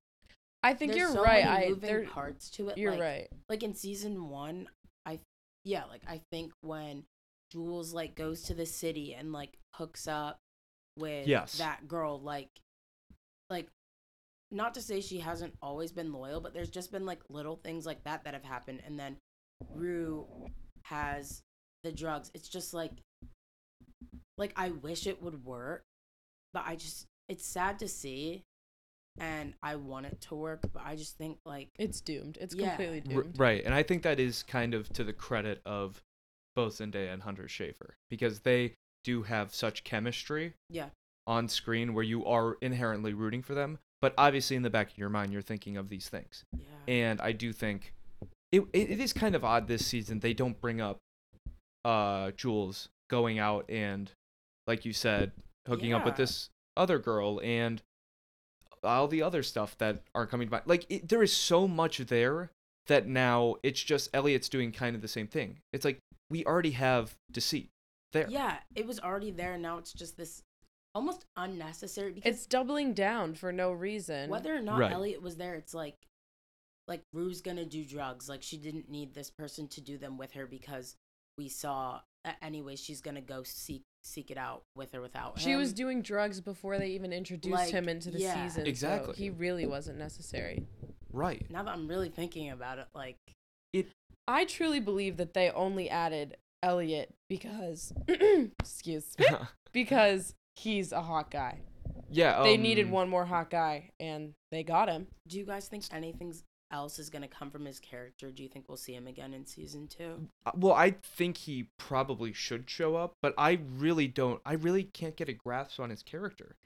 I 0.63 0.75
think 0.75 0.93
There's 0.93 1.01
you're 1.01 1.13
so 1.13 1.25
right. 1.25 1.45
many 1.45 1.67
I 1.67 1.69
moving 1.71 1.81
there, 1.89 2.05
parts 2.05 2.51
to 2.51 2.69
it. 2.69 2.79
you're 2.79 2.93
like, 2.93 3.01
right. 3.01 3.29
Like 3.49 3.63
in 3.63 3.75
season 3.75 4.29
one, 4.29 4.69
I 5.07 5.19
yeah, 5.65 5.85
like 5.85 6.03
I 6.07 6.21
think 6.31 6.53
when 6.61 7.05
Jules 7.51 7.93
like 7.93 8.15
goes 8.15 8.43
to 8.45 8.55
the 8.55 8.67
city 8.67 9.15
and 9.15 9.33
like 9.33 9.59
hooks 9.75 10.07
up 10.07 10.39
with 10.99 11.27
Yes. 11.27 11.59
that 11.59 11.89
girl, 11.89 12.21
like 12.21 12.49
like 13.51 13.69
not 14.51 14.75
to 14.75 14.83
say 14.83 15.01
she 15.01 15.19
hasn't 15.21 15.55
always 15.63 15.93
been 15.93 16.13
loyal, 16.13 16.41
but 16.41 16.53
there's 16.53 16.69
just 16.71 16.93
been 16.93 17.07
like 17.07 17.21
little 17.31 17.57
things 17.57 17.87
like 17.87 18.05
that 18.05 18.25
that 18.25 18.35
have 18.35 18.45
happened, 18.45 18.83
and 18.87 18.99
then 18.99 19.17
Rue 19.75 20.27
has 20.85 21.41
the 21.83 21.93
drugs. 21.93 22.31
It's 22.35 22.49
just 22.49 22.75
like 22.75 22.93
like 24.39 24.53
I 24.57 24.71
wish 24.71 25.07
it 25.07 25.23
would 25.23 25.45
work, 25.45 25.85
but 26.53 26.65
I 26.67 26.77
just 26.77 27.07
it's 27.29 27.45
sad 27.45 27.79
to 27.81 27.89
see 27.89 28.43
and 29.19 29.55
I 29.63 29.77
want 29.77 30.07
it 30.07 30.21
to 30.23 30.35
work, 30.35 30.61
but 30.73 30.83
I 30.85 30.97
just 30.97 31.19
think 31.19 31.39
like 31.45 31.69
It's 31.79 32.01
doomed. 32.01 32.39
It's 32.41 32.55
Yeah. 32.55 32.77
completely 32.77 33.15
R- 33.15 33.23
doomed. 33.23 33.39
right. 33.39 33.63
And 33.65 33.75
I 33.75 33.83
think 33.83 34.03
that 34.03 34.19
is 34.19 34.43
kind 34.43 34.75
of 34.75 34.89
to 34.95 35.05
the 35.05 35.13
credit 35.13 35.61
of 35.67 36.03
both 36.57 36.79
Zendaya 36.79 37.13
and 37.13 37.23
Hunter 37.23 37.45
Schafer 37.45 37.93
because 38.11 38.41
they 38.41 38.75
do 39.05 39.23
have 39.25 39.55
such 39.55 39.85
chemistry 39.85 40.55
yeah. 40.71 40.91
on 41.27 41.49
screen 41.49 41.93
where 41.95 42.05
you 42.05 42.25
are 42.25 42.57
inherently 42.61 43.13
rooting 43.13 43.43
for 43.43 43.55
them. 43.55 43.79
But 44.01 44.15
obviously, 44.19 44.57
in 44.57 44.63
the 44.63 44.71
back 44.71 44.91
of 44.91 44.99
your 44.99 45.09
mind, 45.11 45.33
you're 45.33 45.43
thinking 45.43 45.77
of 45.77 45.89
these 45.89 46.09
things. 46.09 46.45
Yeah. 46.53 46.65
And 46.89 47.21
I 47.21 47.33
do 47.33 47.53
think 47.53 47.95
it, 48.51 48.63
it, 48.73 48.91
it 48.91 49.01
is 49.01 49.13
kind 49.13 49.35
of 49.35 49.45
odd 49.45 49.69
this 49.69 49.87
season. 49.87 50.21
They 50.21 50.35
don't 50.35 50.61
bring 50.61 50.81
up 50.81 50.99
uh, 51.85 52.31
Jules 52.33 52.89
going 53.09 53.39
out 53.39 53.65
and, 53.69 54.11
like 54.67 54.85
you 54.85 54.93
said, 54.93 55.33
hooking 55.67 55.93
up 55.93 56.05
with 56.05 56.17
this 56.17 56.51
other 56.77 56.99
girl 56.99 57.41
and 57.43 57.83
all 58.85 59.07
the 59.09 59.23
other 59.23 59.43
stuff 59.43 59.77
that 59.79 60.03
are 60.15 60.27
coming 60.27 60.49
by. 60.49 60.61
Like, 60.65 60.87
it, 60.89 61.09
there 61.09 61.23
is 61.23 61.33
so 61.33 61.69
much 61.69 61.99
there 61.99 62.51
that 62.89 63.07
now 63.07 63.57
it's 63.63 63.83
just 63.83 64.11
Elliot's 64.13 64.49
doing 64.49 64.73
kind 64.73 64.97
of 64.97 65.03
the 65.03 65.09
same 65.09 65.29
thing. 65.29 65.61
It's 65.73 65.85
like 65.85 65.99
we 66.31 66.45
already 66.45 66.73
have 66.73 67.15
deceit 67.31 67.71
there. 68.13 68.27
Yeah, 68.29 68.57
it 68.75 68.87
was 68.87 68.99
already 68.99 69.31
there. 69.31 69.57
Now 69.57 69.79
it's 69.79 69.93
just 69.93 70.17
this 70.17 70.43
almost 70.95 71.25
unnecessary 71.37 72.13
because 72.13 72.35
It's 72.35 72.47
doubling 72.47 72.93
down 72.93 73.35
for 73.35 73.53
no 73.53 73.71
reason. 73.73 74.29
whether 74.31 74.55
or 74.55 74.61
not 74.61 74.79
Right. 74.79 74.93
Elliot 74.93 75.23
was 75.23 75.37
there, 75.37 75.55
it's 75.55 75.75
like 75.75 75.97
like 76.89 77.03
Rue's 77.13 77.41
gonna 77.41 77.65
do 77.65 77.85
drugs. 77.85 78.29
Like 78.29 78.43
she 78.43 78.57
didn't 78.57 78.91
need 78.91 79.15
this 79.15 79.31
person 79.31 79.69
to 79.69 79.81
do 79.81 79.97
them 79.97 80.19
with 80.19 80.33
her 80.33 80.47
because 80.47 80.97
we 81.39 81.49
saw 81.49 82.01
uh, 82.25 82.33
anyway 82.43 82.77
she's 82.77 83.01
gonna 83.01 83.21
go 83.21 83.43
seek 83.45 83.83
seek 84.05 84.31
it 84.31 84.37
out 84.39 84.63
with 84.77 84.95
or 84.95 85.01
without 85.01 85.35
her. 85.39 85.41
She 85.41 85.55
was 85.57 85.73
doing 85.73 86.03
drugs 86.03 86.41
before 86.41 86.79
they 86.79 86.89
even 86.89 87.13
introduced 87.13 87.55
Like, 87.55 87.71
him 87.71 87.89
into 87.89 88.11
the 88.11 88.19
yeah. 88.19 88.47
season. 88.49 88.67
Exactly. 88.67 89.15
So 89.15 89.19
he 89.19 89.31
really 89.31 89.65
wasn't 89.67 89.99
necessary. 89.99 90.67
Right. 91.13 91.45
now 91.51 91.63
that 91.63 91.73
I'm 91.75 91.87
really 91.89 92.09
thinking 92.09 92.51
about 92.51 92.79
it, 92.79 92.87
like 92.95 93.17
it 93.73 93.89
I 94.27 94.45
truly 94.45 94.81
believe 94.81 95.17
that 95.19 95.35
they 95.35 95.51
only 95.51 95.89
added 95.91 96.37
Elliot 96.63 97.11
because 97.29 97.93
excuse 98.09 99.15
me, 99.19 99.27
because 99.73 100.35
he's 100.57 100.93
a 100.93 101.03
hot 101.03 101.31
guy. 101.31 101.61
yeah. 102.11 102.43
they 102.43 102.57
needed 102.57 102.87
um, 102.87 102.93
one 102.93 103.09
more 103.09 103.25
hot 103.27 103.51
guy 103.51 103.91
and 104.01 104.33
they 104.51 104.63
got 104.63 104.89
him. 104.89 105.07
do 105.29 105.39
you 105.39 105.45
guys 105.45 105.67
think 105.69 105.85
anything 105.93 106.35
else 106.73 106.99
is 106.99 107.11
gonna 107.11 107.29
come 107.29 107.51
from 107.51 107.65
his 107.65 107.79
character? 107.79 108.31
Do 108.31 108.43
you 108.43 108.49
think 108.49 108.65
we'll 108.69 108.77
see 108.77 108.95
him 108.95 109.07
again 109.07 109.35
in 109.35 109.47
season 109.47 109.87
two? 109.89 110.29
Uh, 110.47 110.53
Well, 110.57 110.73
I 110.73 110.93
think 111.03 111.37
he 111.37 111.69
probably 111.79 112.33
should 112.33 112.69
show 112.69 112.97
up, 112.97 113.13
but 113.23 113.35
I 113.39 113.61
really 113.77 114.09
don't. 114.09 114.41
I 114.45 114.55
really 114.55 114.85
can't 114.85 115.15
get 115.17 115.29
a 115.29 115.33
grasp 115.33 115.79
on 115.79 115.91
his 115.91 116.03
character. 116.03 116.57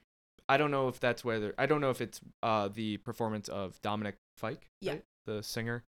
I 0.49 0.55
don't 0.57 0.71
know 0.71 0.87
if 0.87 0.99
that's 0.99 1.25
whether 1.25 1.53
I 1.57 1.65
don't 1.65 1.81
know 1.81 1.89
if 1.89 1.99
it's 2.01 2.21
uh 2.41 2.69
the 2.69 2.97
performance 2.97 3.49
of 3.49 3.81
Dominic 3.81 4.15
Fike, 4.37 4.67
Yeah. 4.81 4.93
right? 4.93 5.03
the 5.25 5.43
singer, 5.43 5.83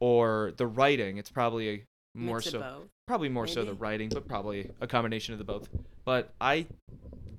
or 0.00 0.52
the 0.56 0.66
writing. 0.66 1.18
It's 1.18 1.30
probably 1.30 1.68
a 1.68 1.84
more 2.14 2.40
so 2.40 2.58
both. 2.60 2.88
probably 3.06 3.28
more 3.28 3.46
so 3.46 3.64
the 3.66 3.74
writing, 3.74 4.08
but 4.08 4.26
probably 4.26 4.70
a 4.80 4.86
combination 4.86 5.34
of 5.34 5.38
the 5.38 5.44
both. 5.44 5.68
But 6.06 6.32
I, 6.40 6.66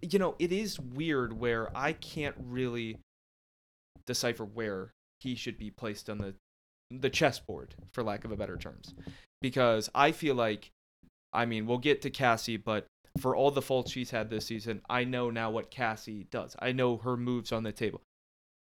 you 0.03 0.19
know, 0.19 0.35
it 0.37 0.51
is 0.51 0.79
weird 0.79 1.33
where 1.33 1.75
I 1.75 1.93
can't 1.93 2.35
really 2.39 2.97
decipher 4.05 4.45
where 4.45 4.91
he 5.19 5.35
should 5.35 5.57
be 5.57 5.71
placed 5.71 6.09
on 6.09 6.17
the 6.17 6.35
the 6.91 7.09
chessboard, 7.09 7.75
for 7.91 8.03
lack 8.03 8.25
of 8.25 8.31
a 8.31 8.35
better 8.35 8.57
terms, 8.57 8.95
because 9.41 9.89
I 9.93 10.11
feel 10.11 10.33
like, 10.33 10.71
I 11.31 11.45
mean, 11.45 11.67
we'll 11.67 11.77
get 11.77 12.01
to 12.01 12.09
Cassie, 12.09 12.57
but 12.57 12.87
for 13.19 13.35
all 13.35 13.51
the 13.51 13.61
faults 13.61 13.91
she's 13.91 14.09
had 14.09 14.29
this 14.29 14.47
season, 14.47 14.81
I 14.89 15.03
know 15.03 15.29
now 15.29 15.51
what 15.51 15.69
Cassie 15.69 16.25
does. 16.31 16.55
I 16.59 16.71
know 16.71 16.97
her 16.97 17.15
moves 17.15 17.51
on 17.51 17.63
the 17.63 17.71
table. 17.71 18.01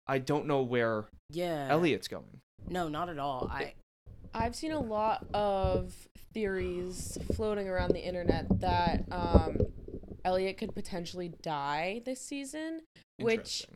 I 0.07 0.19
don't 0.19 0.47
know 0.47 0.61
where 0.61 1.05
Yeah. 1.29 1.67
Elliot's 1.69 2.07
going. 2.07 2.39
No, 2.69 2.87
not 2.87 3.09
at 3.09 3.19
all. 3.19 3.49
I 3.51 3.73
I've 4.33 4.55
seen 4.55 4.71
a 4.71 4.79
lot 4.79 5.25
of 5.33 5.93
theories 6.33 7.17
floating 7.35 7.67
around 7.67 7.91
the 7.91 8.03
internet 8.05 8.45
that 8.61 9.03
um, 9.11 9.57
Elliot 10.25 10.57
could 10.57 10.73
potentially 10.73 11.33
die 11.41 12.01
this 12.05 12.21
season, 12.21 12.81
which 13.17 13.65
Interesting. 13.65 13.75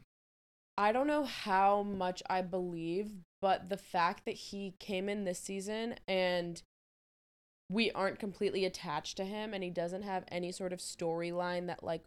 I 0.77 0.91
don't 0.91 1.07
know 1.07 1.23
how 1.23 1.81
much 1.83 2.21
I 2.29 2.41
believe, 2.41 3.11
but 3.41 3.69
the 3.69 3.77
fact 3.77 4.25
that 4.25 4.35
he 4.35 4.75
came 4.79 5.09
in 5.09 5.23
this 5.23 5.39
season 5.39 5.95
and 6.07 6.61
we 7.69 7.91
aren't 7.91 8.19
completely 8.19 8.63
attached 8.63 9.17
to 9.17 9.25
him 9.25 9.53
and 9.53 9.63
he 9.63 9.69
doesn't 9.69 10.03
have 10.03 10.23
any 10.29 10.51
sort 10.51 10.71
of 10.71 10.79
storyline 10.79 11.67
that 11.67 11.83
like 11.83 12.03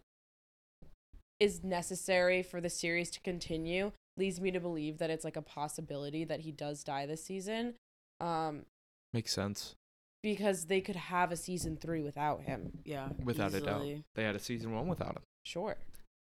is 1.38 1.64
necessary 1.64 2.42
for 2.42 2.61
the 2.61 2.70
series 2.70 3.11
to 3.11 3.20
continue 3.20 3.92
leads 4.16 4.40
me 4.40 4.50
to 4.50 4.61
believe 4.61 4.98
that 4.98 5.11
it's 5.11 5.24
like 5.24 5.37
a 5.37 5.42
possibility 5.42 6.24
that 6.24 6.40
he 6.40 6.52
does 6.52 6.85
die 6.85 7.06
this 7.06 7.24
season. 7.24 7.74
Um 8.20 8.66
makes 9.12 9.33
sense. 9.33 9.74
because 10.22 10.66
they 10.66 10.80
could 10.80 10.96
have 10.96 11.33
a 11.33 11.37
season 11.37 11.76
3 11.76 12.02
without 12.02 12.42
him. 12.42 12.78
yeah. 12.85 13.09
Without 13.24 13.52
a 13.54 13.61
doubt, 13.61 13.87
they 14.14 14.22
had 14.22 14.37
a 14.37 14.38
season 14.38 14.72
one 14.74 14.87
without 14.87 15.16
him. 15.16 15.22
Sure. 15.44 15.76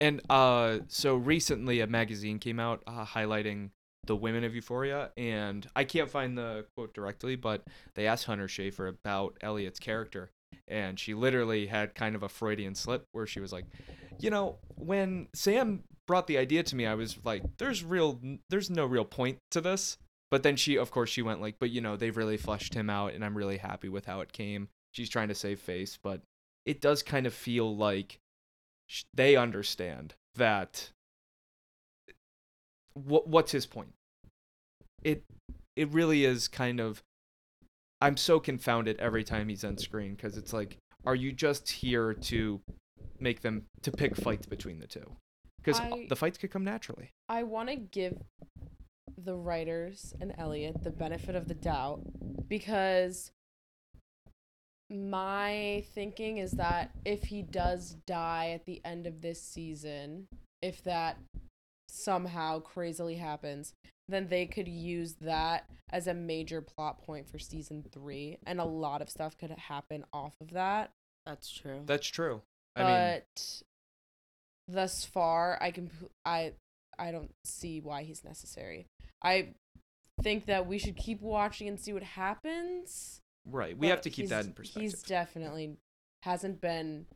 And 0.02 0.20
uh, 0.28 0.80
so 0.88 1.14
recently 1.14 1.78
a 1.78 1.86
magazine 1.86 2.40
came 2.40 2.58
out 2.58 2.82
uh, 2.88 3.06
highlighting 3.06 3.70
the 4.04 4.16
women 4.16 4.42
of 4.42 4.52
Euphoria, 4.52 5.12
and 5.16 5.64
I 5.76 5.84
can't 5.84 6.10
find 6.10 6.36
the 6.36 6.66
quote 6.76 6.92
directly, 6.92 7.36
but 7.36 7.62
they 7.94 8.08
asked 8.08 8.24
Hunter 8.24 8.48
Schafer 8.48 8.88
about 8.88 9.36
Elliot's 9.42 9.78
character, 9.78 10.32
and 10.66 10.98
she 10.98 11.14
literally 11.14 11.68
had 11.68 11.94
kind 11.94 12.16
of 12.16 12.24
a 12.24 12.28
Freudian 12.28 12.74
slip 12.74 13.04
where 13.12 13.28
she 13.28 13.38
was 13.38 13.52
like, 13.52 13.66
you 14.18 14.28
know, 14.28 14.56
when 14.74 15.28
Sam 15.36 15.84
brought 16.08 16.26
the 16.26 16.36
idea 16.36 16.64
to 16.64 16.74
me, 16.74 16.84
I 16.84 16.94
was 16.94 17.16
like, 17.22 17.44
there's 17.58 17.84
real, 17.84 18.20
there's 18.50 18.70
no 18.70 18.86
real 18.86 19.04
point 19.04 19.38
to 19.52 19.60
this. 19.60 19.98
But 20.32 20.42
then 20.42 20.56
she, 20.56 20.78
of 20.78 20.90
course, 20.90 21.10
she 21.10 21.22
went 21.22 21.40
like, 21.40 21.56
but 21.60 21.70
you 21.70 21.80
know, 21.80 21.94
they've 21.94 22.16
really 22.16 22.38
fleshed 22.38 22.74
him 22.74 22.90
out, 22.90 23.12
and 23.12 23.24
I'm 23.24 23.38
really 23.38 23.58
happy 23.58 23.88
with 23.88 24.06
how 24.06 24.20
it 24.20 24.32
came. 24.32 24.66
She's 24.90 25.08
trying 25.08 25.28
to 25.28 25.34
save 25.36 25.60
face, 25.60 25.96
but 26.02 26.22
it 26.66 26.80
does 26.80 27.04
kind 27.04 27.24
of 27.24 27.34
feel 27.34 27.76
like 27.76 28.18
they 29.14 29.36
understand 29.36 30.14
that 30.36 30.90
what 32.94 33.28
what's 33.28 33.52
his 33.52 33.66
point? 33.66 33.94
It 35.02 35.24
it 35.76 35.88
really 35.92 36.24
is 36.24 36.48
kind 36.48 36.80
of 36.80 37.02
i'm 38.02 38.16
so 38.16 38.38
confounded 38.38 38.98
every 38.98 39.24
time 39.24 39.48
he's 39.48 39.64
on 39.64 39.78
screen 39.78 40.14
because 40.14 40.36
it's 40.36 40.52
like 40.52 40.76
are 41.04 41.14
you 41.14 41.32
just 41.32 41.70
here 41.70 42.14
to 42.14 42.60
make 43.18 43.40
them 43.40 43.64
to 43.82 43.90
pick 43.92 44.16
fights 44.16 44.46
between 44.46 44.78
the 44.78 44.86
two? 44.86 45.16
Because 45.58 45.80
the 46.08 46.16
fights 46.16 46.38
could 46.38 46.50
come 46.50 46.64
naturally. 46.64 47.10
I 47.28 47.44
want 47.44 47.68
to 47.68 47.76
give 47.76 48.18
the 49.16 49.36
writers 49.36 50.12
and 50.20 50.34
Elliot 50.36 50.82
the 50.82 50.90
benefit 50.90 51.36
of 51.36 51.46
the 51.46 51.54
doubt 51.54 52.00
because 52.48 53.30
my 54.92 55.84
thinking 55.94 56.38
is 56.38 56.52
that 56.52 56.90
if 57.04 57.24
he 57.24 57.42
does 57.42 57.96
die 58.06 58.50
at 58.50 58.66
the 58.66 58.80
end 58.84 59.06
of 59.06 59.20
this 59.20 59.40
season, 59.40 60.26
if 60.60 60.82
that 60.84 61.16
somehow 61.88 62.60
crazily 62.60 63.16
happens, 63.16 63.74
then 64.08 64.28
they 64.28 64.46
could 64.46 64.68
use 64.68 65.14
that 65.20 65.64
as 65.90 66.06
a 66.06 66.14
major 66.14 66.60
plot 66.60 67.02
point 67.04 67.28
for 67.28 67.38
season 67.38 67.84
3 67.92 68.38
and 68.46 68.60
a 68.60 68.64
lot 68.64 69.02
of 69.02 69.10
stuff 69.10 69.36
could 69.36 69.50
happen 69.50 70.04
off 70.12 70.34
of 70.40 70.50
that. 70.50 70.90
That's 71.26 71.50
true. 71.50 71.82
that's 71.86 72.08
true 72.08 72.42
i 72.74 72.82
But 72.82 73.24
mean 73.36 73.62
thus 74.68 75.04
far, 75.04 75.58
I 75.60 75.70
can 75.70 75.90
I 76.24 76.52
I 76.98 77.10
don't 77.12 77.30
see 77.44 77.80
why 77.80 78.02
he's 78.02 78.24
necessary. 78.24 78.86
I 79.22 79.54
think 80.22 80.46
that 80.46 80.66
we 80.66 80.78
should 80.78 80.96
keep 80.96 81.20
watching 81.20 81.68
and 81.68 81.80
see 81.80 81.92
what 81.92 82.02
happens. 82.02 83.21
Right 83.46 83.76
we 83.76 83.86
but 83.88 83.90
have 83.90 84.00
to 84.02 84.10
keep 84.10 84.28
that 84.28 84.44
in 84.44 84.52
perspective 84.52 84.82
He's 84.82 85.02
definitely 85.02 85.76
hasn't 86.22 86.60
been 86.60 87.06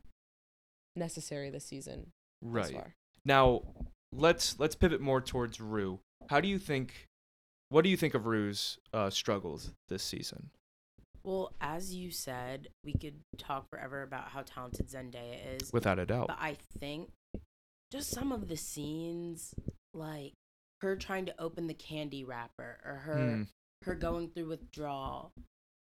necessary 0.95 1.49
this 1.49 1.65
season. 1.65 2.11
Thus 2.41 2.51
right 2.53 2.73
far. 2.73 2.93
now 3.25 3.61
let's 4.13 4.59
let's 4.59 4.75
pivot 4.75 5.01
more 5.01 5.21
towards 5.21 5.59
rue 5.59 5.99
how 6.29 6.39
do 6.39 6.47
you 6.47 6.59
think 6.59 7.07
what 7.69 7.83
do 7.83 7.89
you 7.89 7.97
think 7.97 8.13
of 8.13 8.25
rue's 8.25 8.77
uh, 8.93 9.09
struggles 9.09 9.71
this 9.89 10.03
season 10.03 10.49
Well, 11.23 11.51
as 11.59 11.93
you 11.93 12.11
said, 12.11 12.69
we 12.85 12.93
could 12.93 13.15
talk 13.37 13.65
forever 13.69 14.01
about 14.03 14.29
how 14.29 14.43
talented 14.43 14.87
Zendaya 14.87 15.59
is. 15.59 15.73
without 15.73 15.99
a 15.99 16.05
doubt 16.05 16.27
But 16.27 16.37
I 16.39 16.55
think 16.79 17.09
just 17.91 18.09
some 18.11 18.31
of 18.31 18.47
the 18.47 18.55
scenes, 18.57 19.53
like 19.93 20.33
her 20.81 20.95
trying 20.95 21.25
to 21.25 21.35
open 21.41 21.67
the 21.67 21.73
candy 21.73 22.23
wrapper 22.23 22.77
or 22.85 22.95
her 23.05 23.17
Hmm. 23.35 23.43
her 23.83 23.95
going 23.95 24.29
through 24.29 24.47
withdrawal, 24.47 25.31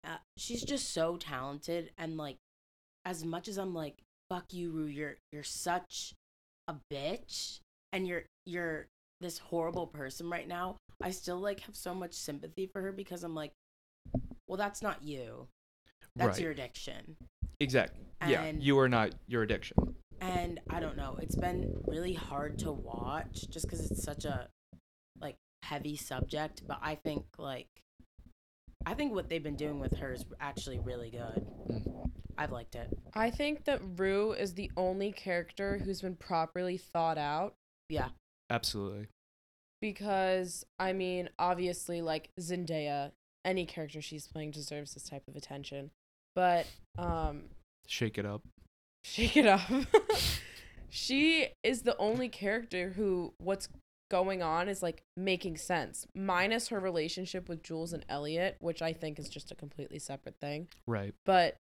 uh, 0.05 0.17
she's 0.37 0.63
just 0.63 0.93
so 0.93 1.17
talented. 1.17 1.91
And 1.97 2.17
like, 2.17 2.37
as 3.05 3.23
much 3.23 3.47
as 3.47 3.57
I'm 3.57 3.73
like, 3.73 3.95
"Fuck 4.29 4.53
you, 4.53 4.71
Rue," 4.71 4.85
you're 4.85 5.15
you're 5.31 5.43
such 5.43 6.13
a 6.67 6.75
bitch, 6.91 7.59
and 7.91 8.07
you're 8.07 8.23
you're 8.45 8.87
this 9.21 9.37
horrible 9.39 9.87
person 9.87 10.29
right 10.29 10.47
now. 10.47 10.77
I 11.01 11.11
still 11.11 11.39
like 11.39 11.61
have 11.61 11.75
so 11.75 11.93
much 11.93 12.13
sympathy 12.13 12.67
for 12.71 12.81
her 12.81 12.91
because 12.91 13.23
I'm 13.23 13.35
like, 13.35 13.51
well, 14.47 14.57
that's 14.57 14.81
not 14.81 15.03
you. 15.03 15.47
That's 16.15 16.37
right 16.37 16.41
your 16.43 16.51
addiction. 16.51 17.15
exactly 17.59 18.05
yeah 18.27 18.43
And- 18.43 18.61
you 18.61 18.77
are 18.77 18.87
not 18.87 19.13
your 19.27 19.41
addiction 19.41 19.95
and 20.21 20.59
I 20.69 20.79
don't 20.79 20.95
know, 20.95 21.17
it's 21.21 21.35
been 21.35 21.75
really 21.85 22.13
hard 22.13 22.59
to 22.59 22.71
watch 22.71 23.49
just 23.49 23.65
because 23.65 23.91
it's 23.91 24.03
such 24.03 24.23
a 24.23 24.47
like 25.19 25.35
heavy 25.63 25.97
subject. 25.97 26.61
But 26.65 26.79
I 26.81 26.95
think 26.95 27.25
like 27.37 27.67
I 28.85 28.93
think 28.93 29.13
what 29.13 29.29
they've 29.29 29.43
been 29.43 29.55
doing 29.55 29.79
with 29.79 29.97
her 29.97 30.13
is 30.13 30.25
actually 30.39 30.79
really 30.79 31.09
good. 31.09 31.45
Mm. 31.69 32.09
I've 32.37 32.51
liked 32.51 32.75
it. 32.75 32.87
I 33.13 33.29
think 33.29 33.65
that 33.65 33.81
Rue 33.97 34.33
is 34.33 34.53
the 34.53 34.71
only 34.75 35.11
character 35.11 35.77
who's 35.77 36.01
been 36.01 36.15
properly 36.15 36.77
thought 36.77 37.17
out 37.17 37.53
Yeah, 37.89 38.09
absolutely 38.49 39.07
because 39.81 40.65
I 40.79 40.93
mean, 40.93 41.29
obviously 41.37 42.01
like 42.01 42.29
Zendaya, 42.39 43.11
any 43.45 43.65
character 43.65 44.01
she's 44.01 44.27
playing 44.27 44.51
deserves 44.51 44.93
this 44.93 45.03
type 45.03 45.27
of 45.27 45.35
attention. 45.35 45.91
But 46.35 46.65
um 46.97 47.43
shake 47.85 48.17
it 48.17 48.25
up 48.25 48.41
shake 49.03 49.37
it 49.37 49.45
up. 49.45 49.61
she 50.89 51.47
is 51.63 51.81
the 51.81 51.97
only 51.97 52.29
character 52.29 52.89
who 52.95 53.33
what's 53.37 53.69
going 54.13 54.43
on 54.43 54.69
is 54.69 54.83
like 54.83 55.01
making 55.17 55.57
sense, 55.57 56.05
minus 56.13 56.67
her 56.67 56.79
relationship 56.79 57.49
with 57.49 57.63
Jules 57.63 57.93
and 57.93 58.05
Elliot, 58.07 58.57
which 58.59 58.79
I 58.79 58.93
think 58.93 59.17
is 59.17 59.27
just 59.27 59.51
a 59.51 59.55
completely 59.55 59.97
separate 59.97 60.35
thing. 60.39 60.67
right. 60.85 61.15
But 61.25 61.57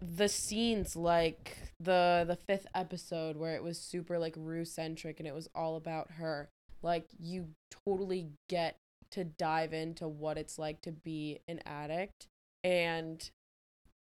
the 0.00 0.28
scenes 0.28 0.96
like 0.96 1.56
the 1.78 2.24
the 2.26 2.34
fifth 2.34 2.66
episode 2.74 3.36
where 3.36 3.54
it 3.54 3.62
was 3.62 3.78
super 3.78 4.18
like 4.18 4.34
Rue 4.36 4.64
centric 4.64 5.20
and 5.20 5.28
it 5.28 5.34
was 5.34 5.48
all 5.54 5.76
about 5.76 6.10
her, 6.18 6.48
like 6.82 7.06
you 7.16 7.50
totally 7.86 8.30
get 8.48 8.76
to 9.12 9.22
dive 9.22 9.72
into 9.72 10.08
what 10.08 10.36
it's 10.36 10.58
like 10.58 10.82
to 10.82 10.90
be 10.90 11.38
an 11.46 11.60
addict. 11.64 12.26
And 12.64 13.30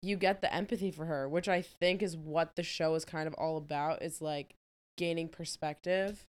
you 0.03 0.17
get 0.17 0.41
the 0.41 0.53
empathy 0.53 0.91
for 0.91 1.05
her, 1.05 1.27
which 1.27 1.47
I 1.47 1.63
think 1.63 2.03
is 2.03 2.15
what 2.15 2.55
the 2.55 2.61
show 2.61 2.93
is 2.93 3.05
kind 3.05 3.27
of 3.27 3.33
all 3.33 3.57
about 3.57 4.03
is 4.03 4.21
like 4.21 4.53
gaining 4.97 5.29
perspective, 5.29 6.27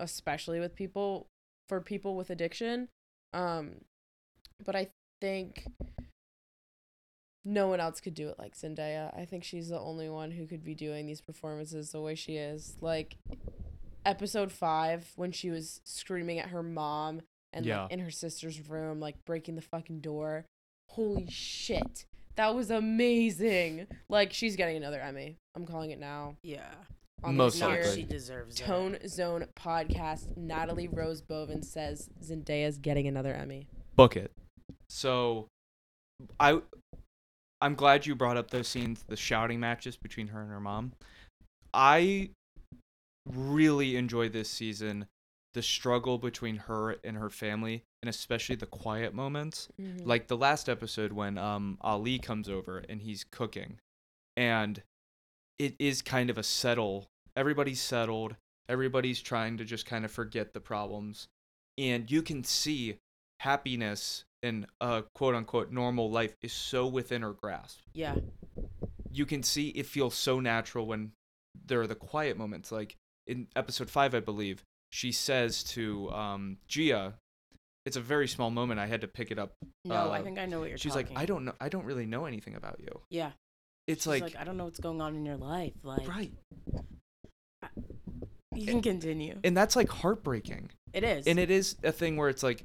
especially 0.00 0.60
with 0.60 0.74
people 0.74 1.26
for 1.68 1.80
people 1.80 2.16
with 2.16 2.30
addiction. 2.30 2.88
Um 3.32 3.76
but 4.64 4.74
I 4.76 4.88
think 5.20 5.64
no 7.44 7.68
one 7.68 7.80
else 7.80 8.00
could 8.00 8.14
do 8.14 8.28
it 8.28 8.38
like 8.38 8.54
Zendaya. 8.56 9.16
I 9.16 9.24
think 9.24 9.44
she's 9.44 9.68
the 9.68 9.78
only 9.78 10.08
one 10.08 10.30
who 10.32 10.46
could 10.46 10.64
be 10.64 10.74
doing 10.74 11.06
these 11.06 11.20
performances 11.20 11.92
the 11.92 12.00
way 12.00 12.14
she 12.14 12.36
is. 12.36 12.76
Like 12.80 13.16
episode 14.04 14.52
5 14.52 15.12
when 15.16 15.32
she 15.32 15.50
was 15.50 15.80
screaming 15.84 16.38
at 16.38 16.48
her 16.50 16.62
mom 16.62 17.22
and 17.52 17.64
Yeah. 17.64 17.82
like 17.82 17.92
in 17.92 18.00
her 18.00 18.10
sister's 18.10 18.68
room 18.68 19.00
like 19.00 19.24
breaking 19.24 19.54
the 19.54 19.62
fucking 19.62 20.00
door. 20.00 20.44
Holy 20.90 21.26
shit. 21.30 22.04
That 22.36 22.54
was 22.54 22.70
amazing. 22.70 23.86
Like 24.08 24.32
she's 24.32 24.56
getting 24.56 24.76
another 24.76 25.00
Emmy. 25.00 25.36
I'm 25.54 25.66
calling 25.66 25.90
it 25.90 25.98
now. 25.98 26.36
yeah. 26.42 26.74
On 27.24 27.36
Most 27.36 27.54
this 27.54 27.62
likely. 27.62 27.94
she 27.96 28.02
deserves 28.04 28.60
it. 28.60 28.64
Tone 28.64 28.98
Zone 29.08 29.46
podcast, 29.58 30.36
Natalie 30.36 30.88
Rose 30.88 31.20
Boven 31.20 31.62
says 31.62 32.08
Zendaya's 32.22 32.78
getting 32.78 33.06
another 33.08 33.34
Emmy. 33.34 33.66
book 33.96 34.16
it. 34.16 34.30
So, 34.88 35.48
I, 36.38 36.60
I'm 37.60 37.74
glad 37.74 38.06
you 38.06 38.14
brought 38.14 38.36
up 38.36 38.50
those 38.50 38.68
scenes, 38.68 39.04
the 39.08 39.16
shouting 39.16 39.58
matches 39.60 39.96
between 39.96 40.28
her 40.28 40.40
and 40.40 40.50
her 40.50 40.60
mom. 40.60 40.92
I 41.74 42.30
really 43.26 43.96
enjoy 43.96 44.28
this 44.28 44.48
season, 44.48 45.06
the 45.54 45.62
struggle 45.62 46.18
between 46.18 46.56
her 46.56 46.96
and 47.04 47.16
her 47.16 47.28
family, 47.30 47.82
and 48.02 48.08
especially 48.08 48.56
the 48.56 48.66
quiet 48.66 49.12
moments. 49.12 49.68
Like 50.04 50.28
the 50.28 50.36
last 50.36 50.68
episode 50.68 51.12
when 51.12 51.36
um 51.36 51.78
Ali 51.80 52.18
comes 52.18 52.48
over 52.48 52.78
and 52.88 53.02
he's 53.02 53.24
cooking, 53.30 53.78
and 54.36 54.80
it 55.58 55.74
is 55.78 56.02
kind 56.02 56.30
of 56.30 56.38
a 56.38 56.42
settle. 56.42 57.06
Everybody's 57.36 57.80
settled. 57.80 58.36
Everybody's 58.68 59.20
trying 59.22 59.56
to 59.58 59.64
just 59.64 59.86
kind 59.86 60.04
of 60.04 60.10
forget 60.10 60.52
the 60.52 60.60
problems. 60.60 61.28
And 61.78 62.10
you 62.10 62.22
can 62.22 62.44
see 62.44 62.98
happiness 63.40 64.24
in 64.42 64.66
a 64.80 65.04
quote 65.14 65.34
unquote 65.34 65.70
normal 65.72 66.10
life 66.10 66.34
is 66.42 66.52
so 66.52 66.86
within 66.86 67.22
her 67.22 67.32
grasp. 67.32 67.80
Yeah. 67.94 68.16
You 69.10 69.26
can 69.26 69.42
see 69.42 69.68
it 69.70 69.86
feels 69.86 70.14
so 70.14 70.38
natural 70.40 70.86
when 70.86 71.12
there 71.66 71.80
are 71.80 71.86
the 71.86 71.94
quiet 71.94 72.36
moments. 72.36 72.70
Like 72.70 72.96
in 73.26 73.46
episode 73.56 73.90
five, 73.90 74.14
I 74.14 74.20
believe, 74.20 74.62
she 74.90 75.12
says 75.12 75.62
to 75.64 76.10
um, 76.10 76.56
Gia, 76.68 77.14
it's 77.86 77.96
a 77.96 78.00
very 78.00 78.28
small 78.28 78.50
moment. 78.50 78.80
I 78.80 78.86
had 78.86 79.00
to 79.00 79.08
pick 79.08 79.30
it 79.30 79.38
up. 79.38 79.52
No, 79.84 79.94
I 80.10 80.20
Uh, 80.20 80.22
think 80.22 80.38
I 80.38 80.46
know 80.46 80.60
what 80.60 80.68
you're 80.68 80.78
She's 80.78 80.92
talking. 80.92 81.14
like, 81.14 81.22
I 81.22 81.26
don't 81.26 81.44
know. 81.44 81.54
I 81.60 81.68
don't 81.68 81.84
really 81.84 82.06
know 82.06 82.26
anything 82.26 82.54
about 82.54 82.80
you. 82.80 83.00
Yeah. 83.10 83.30
It's 83.88 84.06
like, 84.06 84.22
like, 84.22 84.36
I 84.36 84.44
don't 84.44 84.56
know 84.56 84.64
what's 84.64 84.80
going 84.80 85.00
on 85.00 85.16
in 85.16 85.24
your 85.24 85.36
life. 85.36 85.72
Like, 85.82 86.06
right. 86.06 86.32
you 88.54 88.66
can 88.66 88.82
continue. 88.82 89.38
And 89.42 89.56
that's 89.56 89.74
like 89.74 89.88
heartbreaking. 89.88 90.70
It 90.92 91.04
is. 91.04 91.26
and 91.26 91.38
it 91.38 91.50
is 91.50 91.76
a 91.84 91.92
thing 91.92 92.16
where 92.16 92.30
it's 92.30 92.42
like 92.42 92.64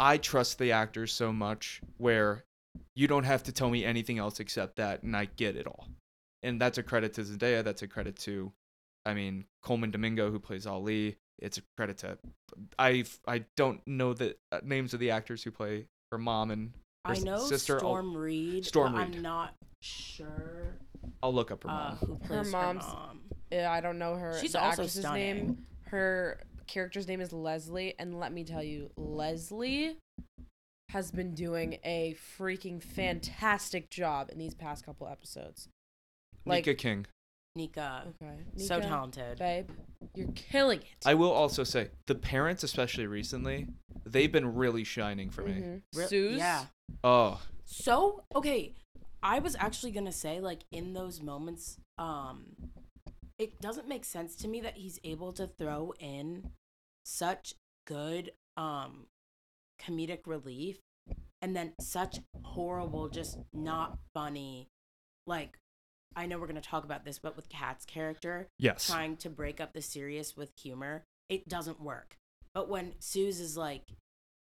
i 0.00 0.16
trust 0.16 0.58
the 0.58 0.72
actors 0.72 1.12
so 1.12 1.32
much 1.32 1.82
where 1.98 2.44
you 2.96 3.06
don't 3.06 3.24
have 3.24 3.42
to 3.42 3.52
tell 3.52 3.68
me 3.68 3.84
anything 3.84 4.18
else 4.18 4.40
except 4.40 4.76
that 4.76 5.02
and 5.02 5.14
i 5.14 5.26
get 5.36 5.54
it 5.54 5.66
all 5.66 5.86
and 6.42 6.58
that's 6.58 6.78
a 6.78 6.82
credit 6.82 7.12
to 7.12 7.20
zendaya 7.20 7.62
that's 7.62 7.82
a 7.82 7.86
credit 7.86 8.16
to 8.16 8.50
i 9.04 9.12
mean 9.12 9.44
Colman 9.62 9.90
Domingo 9.90 10.30
who 10.30 10.38
plays 10.38 10.66
ali 10.66 11.18
it's 11.38 11.58
a 11.58 11.62
credit 11.76 11.98
to 11.98 12.16
i 12.78 13.04
i 13.26 13.44
don't 13.54 13.86
know 13.86 14.14
the 14.14 14.34
uh, 14.50 14.60
names 14.64 14.94
of 14.94 15.00
the 15.00 15.10
actors 15.10 15.42
who 15.42 15.50
play 15.50 15.84
her 16.10 16.18
mom 16.18 16.50
and 16.50 16.72
her 17.04 17.12
I 17.12 17.18
know 17.18 17.38
sister 17.38 17.74
I'll- 17.74 17.80
Storm 17.80 18.16
Reed. 18.16 18.64
Storm 18.64 18.94
Reed. 18.96 19.14
I'm 19.14 19.22
not 19.22 19.54
sure 19.80 20.76
i'll 21.22 21.32
look 21.32 21.50
up 21.50 21.62
her 21.62 21.70
uh, 21.70 21.72
mom 21.72 21.96
who 21.98 22.16
plays 22.16 22.28
her, 22.30 22.44
mom's- 22.44 22.84
mom. 22.84 23.20
Yeah, 23.50 23.72
I 23.72 23.80
don't 23.80 23.98
know 23.98 24.14
her. 24.16 24.36
She's 24.38 24.52
the 24.52 24.58
also 24.60 24.82
actress's 24.82 25.00
stunning. 25.00 25.34
name. 25.36 25.66
Her 25.84 26.38
character's 26.66 27.08
name 27.08 27.22
is 27.22 27.32
Leslie, 27.32 27.94
and 27.98 28.20
let 28.20 28.30
me 28.30 28.44
tell 28.44 28.62
you, 28.62 28.90
Leslie 28.98 29.96
has 30.90 31.10
been 31.10 31.34
doing 31.34 31.78
a 31.82 32.14
freaking 32.38 32.82
fantastic 32.82 33.88
job 33.88 34.28
in 34.30 34.36
these 34.38 34.52
past 34.52 34.84
couple 34.84 35.08
episodes. 35.08 35.68
Like, 36.44 36.66
nika 36.66 36.74
king 36.76 37.06
Nika. 37.56 38.04
okay, 38.22 38.36
So 38.56 38.80
talented. 38.80 39.38
babe, 39.38 39.70
you're 40.14 40.28
killing 40.34 40.80
it. 40.80 41.06
i 41.06 41.14
will 41.14 41.32
also 41.32 41.64
say 41.64 41.88
the 42.06 42.14
parents 42.14 42.62
especially 42.62 43.06
recently 43.06 43.66
they've 44.04 44.30
been 44.30 44.54
really 44.56 44.84
shining 44.84 45.30
for 45.30 45.42
me 45.42 45.52
Mhm. 45.52 45.82
Re- 45.96 46.06
Suze, 46.06 46.36
Yeah. 46.38 46.66
oh 47.02 47.40
So 47.64 48.24
okay, 48.34 48.74
I 49.22 49.38
was 49.40 49.56
actually 49.58 49.92
gonna 49.92 50.12
say 50.12 50.40
like 50.40 50.64
in 50.70 50.92
those 50.92 51.20
moments, 51.22 51.78
um, 51.98 52.44
it 53.38 53.60
doesn't 53.60 53.88
make 53.88 54.04
sense 54.04 54.34
to 54.36 54.48
me 54.48 54.60
that 54.60 54.76
he's 54.76 54.98
able 55.04 55.32
to 55.34 55.46
throw 55.46 55.92
in 55.98 56.50
such 57.04 57.54
good 57.86 58.32
um 58.56 59.06
comedic 59.80 60.26
relief 60.26 60.78
and 61.40 61.54
then 61.56 61.72
such 61.80 62.18
horrible, 62.44 63.08
just 63.08 63.38
not 63.52 63.98
funny. 64.12 64.68
Like, 65.26 65.56
I 66.16 66.26
know 66.26 66.38
we're 66.38 66.48
gonna 66.48 66.60
talk 66.60 66.84
about 66.84 67.04
this, 67.04 67.18
but 67.18 67.36
with 67.36 67.48
Kat's 67.48 67.84
character, 67.84 68.48
yes 68.58 68.86
trying 68.86 69.16
to 69.18 69.30
break 69.30 69.60
up 69.60 69.72
the 69.72 69.82
serious 69.82 70.36
with 70.36 70.50
humor, 70.60 71.04
it 71.28 71.48
doesn't 71.48 71.80
work. 71.80 72.16
But 72.54 72.68
when 72.68 72.94
Suze 72.98 73.38
is 73.40 73.56
like, 73.56 73.82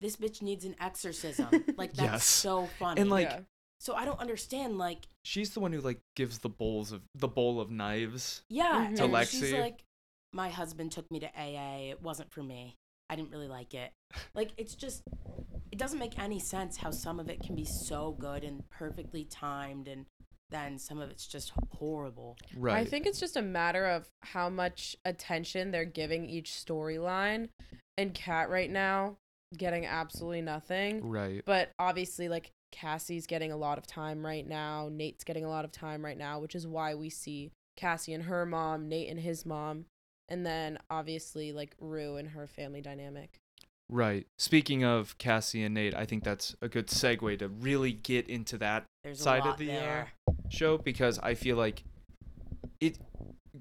this 0.02 0.16
bitch 0.16 0.42
needs 0.42 0.66
an 0.66 0.76
exorcism, 0.80 1.64
like 1.78 1.94
that's 1.94 2.12
Yes. 2.12 2.26
so 2.26 2.68
funny. 2.80 3.02
And, 3.02 3.10
like, 3.10 3.30
Yeah. 3.30 3.40
So 3.80 3.94
I 3.96 4.04
don't 4.06 4.20
understand, 4.20 4.78
like, 4.78 5.08
she's 5.24 5.52
the 5.52 5.60
one 5.62 5.72
who 5.72 5.80
like 5.82 6.00
gives 6.16 6.40
the 6.40 6.50
bowls 6.50 6.92
of 6.92 7.02
the 7.16 7.28
bowl 7.30 7.62
of 7.62 7.72
knives 7.72 8.42
yeah, 8.50 8.88
Mhm. 8.92 8.96
To 8.98 9.04
and 9.06 9.28
she's 9.28 9.44
Lexi. 9.44 9.60
like, 9.60 9.84
my 10.34 10.50
husband 10.50 10.92
took 10.92 11.10
me 11.10 11.20
to 11.22 11.28
AA. 11.36 11.90
It 11.92 12.02
wasn't 12.02 12.32
for 12.32 12.44
me. 12.44 12.76
I 13.10 13.16
didn't 13.16 13.32
really 13.32 13.48
like 13.48 13.74
it. 13.74 13.92
Like, 14.36 14.52
it's 14.58 14.76
just, 14.76 15.02
it 15.72 15.78
doesn't 15.80 15.98
make 15.98 16.20
any 16.20 16.40
sense 16.40 16.78
how 16.78 16.92
some 16.92 17.20
of 17.20 17.30
it 17.30 17.42
can 17.42 17.56
be 17.56 17.66
so 17.66 18.12
good 18.12 18.44
and 18.44 18.70
perfectly 18.70 19.24
timed, 19.24 19.88
and 19.88 20.06
then 20.52 20.78
some 20.78 21.00
of 21.00 21.10
it's 21.10 21.26
just 21.28 21.52
horrible. 21.72 22.38
right 22.56 22.78
I 22.78 22.86
think 22.86 23.06
it's 23.06 23.20
just 23.20 23.38
a 23.38 23.42
matter 23.42 23.86
of 23.86 24.10
how 24.24 24.50
much 24.50 24.96
attention 25.06 25.72
they're 25.72 25.86
giving 25.86 26.26
each 26.30 26.52
storyline. 26.52 27.50
And 27.98 28.14
Kat 28.14 28.50
right 28.50 28.70
now 28.70 29.18
getting 29.58 29.86
absolutely 29.86 30.42
nothing. 30.42 31.08
right 31.10 31.44
But 31.46 31.72
obviously, 31.80 32.30
like 32.30 32.52
Cassie's 32.72 33.28
getting 33.28 33.52
a 33.52 33.58
lot 33.58 33.78
of 33.78 33.88
time 33.88 34.26
right 34.26 34.48
now. 34.48 34.90
Nate's 34.92 35.24
getting 35.24 35.46
a 35.46 35.50
lot 35.50 35.66
of 35.66 35.72
time 35.72 36.04
right 36.04 36.18
now, 36.18 36.40
which 36.40 36.56
is 36.56 36.68
why 36.68 36.96
we 36.96 37.10
see 37.10 37.52
Cassie 37.76 38.14
and 38.14 38.24
her 38.24 38.46
mom, 38.46 38.88
Nate 38.90 39.10
and 39.10 39.20
his 39.20 39.46
mom, 39.46 39.86
and 40.28 40.46
then 40.46 40.78
obviously 40.90 41.52
like 41.52 41.76
Rue 41.80 42.18
and 42.18 42.30
her 42.30 42.48
family 42.48 42.82
dynamic. 42.82 43.40
Right. 43.92 44.28
Speaking 44.38 44.84
of 44.84 45.18
Cassie 45.18 45.64
and 45.64 45.74
Nate, 45.74 45.96
I 45.96 46.06
think 46.06 46.24
that's 46.24 46.56
a 46.62 46.68
good 46.68 46.88
segue 46.88 47.40
to 47.40 47.48
really 47.48 47.92
get 47.92 48.28
into 48.28 48.58
that 48.60 48.86
There's 49.04 49.20
Side 49.20 49.48
of 49.48 49.58
the, 49.58 49.72
uh, 49.72 49.74
there. 49.74 50.08
show 50.50 50.78
because 50.78 51.18
I 51.20 51.34
feel 51.34 51.58
like 51.58 51.84
it 52.80 53.00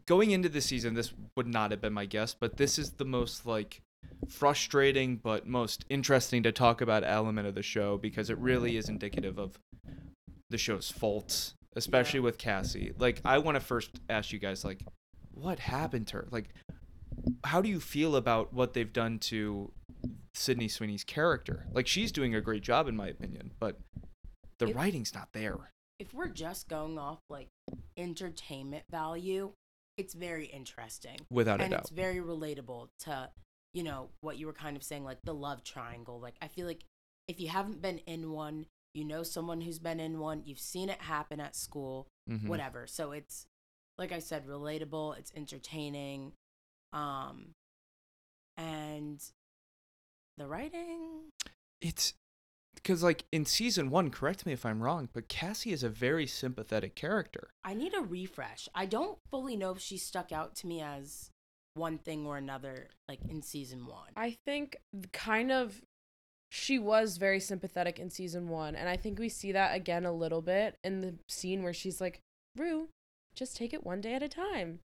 going 0.06 0.30
into 0.30 0.48
the 0.48 0.60
season 0.60 0.94
this 0.94 1.12
would 1.36 1.46
not 1.46 1.70
have 1.70 1.80
been 1.80 1.94
my 1.94 2.04
guess, 2.04 2.34
but 2.34 2.56
this 2.58 2.78
is 2.78 2.92
the 2.92 3.04
most 3.04 3.46
like 3.46 3.80
frustrating 4.28 5.16
but 5.16 5.46
most 5.46 5.84
interesting 5.88 6.42
to 6.42 6.52
talk 6.52 6.80
about 6.80 7.02
element 7.04 7.46
of 7.46 7.54
the 7.54 7.62
show 7.62 7.96
because 7.96 8.30
it 8.30 8.38
really 8.38 8.76
is 8.76 8.88
indicative 8.88 9.38
of 9.38 9.58
the 10.50 10.58
show's 10.58 10.90
faults, 10.90 11.54
especially 11.76 12.20
with 12.20 12.38
Cassie. 12.38 12.92
Like 12.98 13.20
I 13.24 13.38
want 13.38 13.56
to 13.56 13.60
first 13.60 13.90
ask 14.08 14.32
you 14.32 14.38
guys 14.38 14.64
like 14.64 14.82
what 15.32 15.58
happened 15.58 16.08
to 16.08 16.18
her? 16.18 16.28
Like 16.30 16.50
how 17.44 17.60
do 17.60 17.68
you 17.68 17.80
feel 17.80 18.16
about 18.16 18.52
what 18.52 18.74
they've 18.74 18.92
done 18.92 19.18
to 19.20 19.72
Sydney 20.34 20.68
Sweeney's 20.68 21.04
character? 21.04 21.66
Like 21.72 21.86
she's 21.86 22.12
doing 22.12 22.34
a 22.34 22.40
great 22.40 22.62
job 22.62 22.88
in 22.88 22.96
my 22.96 23.08
opinion, 23.08 23.52
but 23.58 23.78
the 24.58 24.68
It- 24.68 24.76
writing's 24.76 25.14
not 25.14 25.28
there. 25.32 25.72
if 25.98 26.12
we're 26.14 26.28
just 26.28 26.68
going 26.68 26.98
off 26.98 27.18
like 27.28 27.48
entertainment 27.96 28.84
value, 28.90 29.52
it's 29.96 30.14
very 30.14 30.46
interesting. 30.46 31.18
Without 31.30 31.60
a 31.60 31.64
and 31.64 31.70
doubt. 31.72 31.80
it's 31.80 31.90
very 31.90 32.18
relatable 32.18 32.88
to, 33.00 33.30
you 33.74 33.82
know, 33.82 34.08
what 34.20 34.38
you 34.38 34.46
were 34.46 34.52
kind 34.52 34.76
of 34.76 34.82
saying, 34.82 35.04
like 35.04 35.18
the 35.24 35.34
love 35.34 35.62
triangle. 35.64 36.18
Like 36.20 36.34
I 36.42 36.48
feel 36.48 36.66
like 36.66 36.84
if 37.26 37.40
you 37.40 37.48
haven't 37.48 37.82
been 37.82 37.98
in 37.98 38.30
one, 38.32 38.66
you 38.94 39.04
know 39.04 39.22
someone 39.22 39.60
who's 39.60 39.78
been 39.78 40.00
in 40.00 40.18
one, 40.18 40.42
you've 40.44 40.58
seen 40.60 40.88
it 40.88 41.00
happen 41.02 41.40
at 41.40 41.54
school, 41.54 42.08
Mhm. 42.28 42.46
whatever. 42.48 42.86
So 42.86 43.12
it's 43.12 43.46
like 43.98 44.12
I 44.12 44.18
said, 44.20 44.46
relatable, 44.46 45.18
it's 45.18 45.32
entertaining. 45.34 46.32
Um 46.92 47.52
and 48.56 49.22
the 50.36 50.46
writing 50.46 51.30
It's 51.80 52.14
because, 52.74 53.02
like, 53.02 53.24
in 53.32 53.44
season 53.44 53.90
one, 53.90 54.10
correct 54.10 54.46
me 54.46 54.52
if 54.52 54.64
I'm 54.64 54.82
wrong, 54.82 55.08
but 55.12 55.28
Cassie 55.28 55.72
is 55.72 55.82
a 55.82 55.88
very 55.88 56.26
sympathetic 56.28 56.94
character. 56.94 57.50
I 57.64 57.74
need 57.74 57.92
a 57.94 58.00
refresh. 58.00 58.68
I 58.74 58.86
don't 58.86 59.18
fully 59.30 59.56
know 59.56 59.72
if 59.72 59.80
she 59.80 59.98
stuck 59.98 60.30
out 60.32 60.54
to 60.56 60.66
me 60.68 60.80
as 60.80 61.30
one 61.78 61.98
thing 61.98 62.26
or 62.26 62.36
another, 62.36 62.88
like 63.08 63.20
in 63.28 63.42
season 63.42 63.86
one. 63.86 64.10
I 64.16 64.36
think 64.44 64.76
kind 65.12 65.50
of 65.50 65.80
she 66.50 66.78
was 66.78 67.16
very 67.18 67.40
sympathetic 67.40 67.98
in 67.98 68.10
season 68.10 68.48
one, 68.48 68.74
and 68.74 68.88
I 68.88 68.96
think 68.96 69.18
we 69.18 69.28
see 69.28 69.52
that 69.52 69.74
again 69.74 70.04
a 70.04 70.12
little 70.12 70.42
bit 70.42 70.76
in 70.82 71.00
the 71.00 71.14
scene 71.28 71.62
where 71.62 71.74
she's 71.74 72.00
like, 72.00 72.20
Rue, 72.56 72.88
just 73.34 73.56
take 73.56 73.72
it 73.72 73.84
one 73.84 74.00
day 74.00 74.14
at 74.14 74.22
a 74.22 74.28
time. 74.28 74.80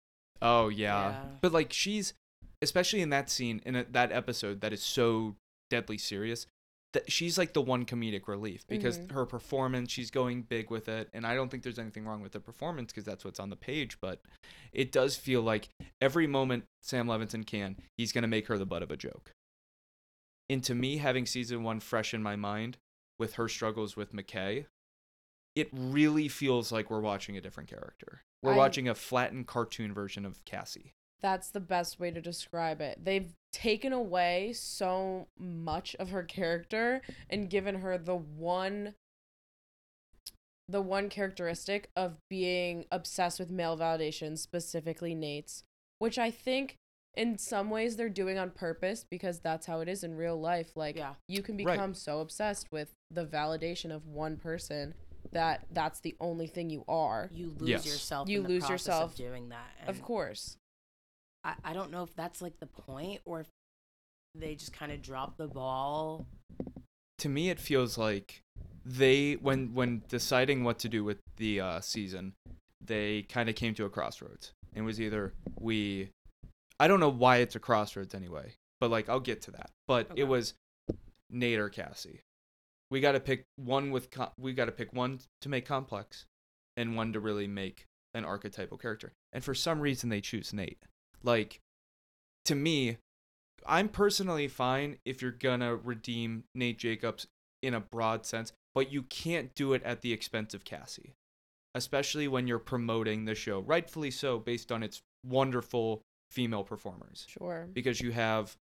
Oh, 0.40 0.68
yeah. 0.68 1.10
Yeah. 1.10 1.24
But, 1.40 1.52
like, 1.52 1.72
she's, 1.72 2.14
especially 2.62 3.02
in 3.02 3.10
that 3.10 3.28
scene, 3.28 3.60
in 3.66 3.74
a, 3.74 3.84
that 3.90 4.12
episode 4.12 4.60
that 4.60 4.72
is 4.72 4.82
so 4.82 5.34
deadly 5.68 5.98
serious, 5.98 6.46
that 6.94 7.10
she's 7.12 7.36
like 7.36 7.52
the 7.52 7.60
one 7.60 7.84
comedic 7.84 8.26
relief 8.28 8.66
because 8.66 8.98
Mhm. 8.98 9.10
her 9.12 9.26
performance, 9.26 9.92
she's 9.92 10.10
going 10.10 10.42
big 10.42 10.70
with 10.70 10.88
it. 10.88 11.10
And 11.12 11.26
I 11.26 11.34
don't 11.34 11.50
think 11.50 11.62
there's 11.62 11.78
anything 11.78 12.06
wrong 12.06 12.22
with 12.22 12.32
the 12.32 12.40
performance 12.40 12.92
because 12.92 13.04
that's 13.04 13.24
what's 13.24 13.38
on 13.38 13.50
the 13.50 13.56
page. 13.56 14.00
But 14.00 14.22
it 14.72 14.90
does 14.90 15.14
feel 15.16 15.42
like 15.42 15.68
every 16.00 16.26
moment 16.26 16.64
Sam 16.82 17.06
Levinson 17.06 17.46
can, 17.46 17.76
he's 17.98 18.10
going 18.12 18.22
to 18.22 18.28
make 18.28 18.46
her 18.46 18.56
the 18.56 18.64
butt 18.66 18.82
of 18.82 18.90
a 18.90 18.96
joke. 18.96 19.32
And 20.48 20.64
to 20.64 20.74
me, 20.74 20.96
having 20.96 21.26
season 21.26 21.62
one 21.62 21.80
fresh 21.80 22.14
in 22.14 22.22
my 22.22 22.36
mind 22.36 22.78
with 23.18 23.34
her 23.34 23.48
struggles 23.48 23.94
with 23.96 24.12
McKay, 24.14 24.66
it 25.54 25.68
really 25.72 26.28
feels 26.28 26.72
like 26.72 26.90
we're 26.90 27.00
watching 27.00 27.36
a 27.36 27.40
different 27.42 27.68
character. 27.68 28.22
We're 28.42 28.54
I- 28.54 28.56
watching 28.56 28.88
a 28.88 28.94
flattened 28.94 29.46
cartoon 29.46 29.92
version 29.92 30.24
of 30.24 30.42
Cassie. 30.46 30.94
That's 31.20 31.50
the 31.50 31.60
best 31.60 31.98
way 31.98 32.10
to 32.10 32.20
describe 32.20 32.80
it. 32.80 33.04
They've 33.04 33.32
taken 33.52 33.92
away 33.92 34.52
so 34.54 35.26
much 35.38 35.96
of 35.98 36.10
her 36.10 36.22
character 36.22 37.00
and 37.28 37.50
given 37.50 37.76
her 37.76 37.98
the 37.98 38.14
one 38.16 38.94
the 40.70 40.82
one 40.82 41.08
characteristic 41.08 41.88
of 41.96 42.18
being 42.28 42.84
obsessed 42.92 43.40
with 43.40 43.50
male 43.50 43.74
validation, 43.76 44.36
specifically 44.36 45.14
Nate's, 45.14 45.64
which 45.98 46.18
I 46.18 46.30
think 46.30 46.76
in 47.14 47.38
some 47.38 47.70
ways 47.70 47.96
they're 47.96 48.10
doing 48.10 48.36
on 48.38 48.50
purpose 48.50 49.02
because 49.10 49.40
that's 49.40 49.66
how 49.66 49.80
it 49.80 49.88
is 49.88 50.04
in 50.04 50.14
real 50.14 50.38
life. 50.38 50.76
Like 50.76 50.96
Yeah. 50.96 51.14
you 51.26 51.42
can 51.42 51.56
Right. 51.56 51.72
become 51.72 51.94
so 51.94 52.20
obsessed 52.20 52.70
with 52.70 52.92
the 53.10 53.24
validation 53.26 53.90
of 53.90 54.06
one 54.06 54.36
person 54.36 54.92
that 55.32 55.64
that's 55.70 56.00
the 56.00 56.14
only 56.20 56.46
thing 56.46 56.68
you 56.68 56.84
are. 56.86 57.30
You 57.32 57.50
lose 57.58 57.68
Yes. 57.70 57.86
yourself. 57.86 58.28
You 58.28 58.42
in 58.42 58.48
lose 58.48 58.60
process 58.60 58.86
yourself. 58.86 59.10
of 59.12 59.16
doing 59.16 59.48
that. 59.48 59.70
Of 59.88 60.02
course. 60.02 60.58
I, 61.48 61.70
I 61.70 61.72
don't 61.72 61.90
know 61.90 62.02
if 62.02 62.14
that's 62.14 62.42
like 62.42 62.58
the 62.60 62.66
point 62.66 63.20
or 63.24 63.40
if 63.40 63.46
they 64.34 64.54
just 64.54 64.72
kind 64.72 64.92
of 64.92 65.02
drop 65.02 65.36
the 65.36 65.48
ball. 65.48 66.26
to 67.18 67.28
me 67.28 67.50
it 67.50 67.58
feels 67.58 67.96
like 67.98 68.40
they 68.84 69.34
when 69.34 69.74
when 69.74 70.02
deciding 70.08 70.64
what 70.64 70.78
to 70.80 70.88
do 70.88 71.02
with 71.04 71.18
the 71.36 71.60
uh, 71.60 71.80
season 71.80 72.32
they 72.84 73.22
kind 73.22 73.48
of 73.48 73.54
came 73.54 73.74
to 73.74 73.84
a 73.84 73.90
crossroads. 73.90 74.52
It 74.74 74.82
was 74.82 75.00
either 75.00 75.32
we 75.58 76.10
i 76.80 76.86
don't 76.86 77.00
know 77.00 77.08
why 77.08 77.38
it's 77.38 77.56
a 77.56 77.58
crossroads 77.58 78.14
anyway 78.14 78.52
but 78.80 78.90
like 78.90 79.08
i'll 79.08 79.20
get 79.20 79.42
to 79.42 79.50
that. 79.52 79.70
But 79.88 80.10
Okay. 80.10 80.20
it 80.22 80.24
was 80.28 80.54
nate 81.30 81.58
or 81.58 81.68
cassie. 81.68 82.20
We 82.90 83.00
got 83.00 83.12
to 83.12 83.20
pick 83.20 83.44
one 83.56 83.90
with 83.90 84.10
co- 84.10 84.32
we 84.38 84.52
got 84.52 84.66
to 84.66 84.72
pick 84.72 84.92
one 84.92 85.20
to 85.42 85.48
make 85.48 85.66
complex 85.66 86.24
and 86.76 86.96
one 86.96 87.12
to 87.14 87.20
really 87.20 87.46
make 87.48 87.84
an 88.14 88.24
archetypal 88.24 88.78
character. 88.78 89.12
And 89.32 89.42
for 89.44 89.54
some 89.54 89.80
reason 89.80 90.08
they 90.10 90.20
choose 90.20 90.52
nate 90.52 90.78
like 91.22 91.60
to 92.44 92.54
me 92.54 92.98
I'm 93.66 93.88
personally 93.88 94.48
fine 94.48 94.98
if 95.04 95.20
you're 95.20 95.30
gonna 95.30 95.76
redeem 95.76 96.44
Nate 96.54 96.78
Jacobs 96.78 97.26
in 97.62 97.74
a 97.74 97.80
broad 97.80 98.24
sense, 98.24 98.52
but 98.74 98.90
you 98.90 99.02
can't 99.02 99.54
do 99.54 99.72
it 99.74 99.82
at 99.82 100.00
the 100.00 100.12
expense 100.12 100.54
of 100.54 100.64
Cassie, 100.64 101.12
especially 101.74 102.28
when 102.28 102.46
you're 102.46 102.58
promoting 102.58 103.24
the 103.24 103.34
show, 103.34 103.60
rightfully 103.60 104.10
so, 104.10 104.38
based 104.38 104.72
on 104.72 104.82
its 104.82 105.02
wonderful 105.26 106.00
female 106.30 106.64
performers. 106.64 107.26
Sure. 107.28 107.68
Because 107.72 108.00
you 108.00 108.12
have, 108.12 108.56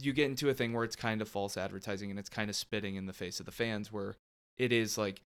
you 0.00 0.12
get 0.12 0.30
into 0.30 0.48
a 0.48 0.54
thing 0.54 0.72
where 0.72 0.84
it's 0.84 0.96
kind 0.96 1.22
of 1.22 1.28
false 1.28 1.56
advertising 1.56 2.10
and 2.10 2.18
it's 2.18 2.30
kind 2.30 2.50
of 2.50 2.56
spitting 2.56 2.96
in 2.96 3.06
the 3.06 3.12
face 3.12 3.38
of 3.40 3.46
the 3.46 3.52
fans, 3.52 3.92
where 3.92 4.16
it 4.56 4.72
is 4.72 4.98
like, 4.98 5.20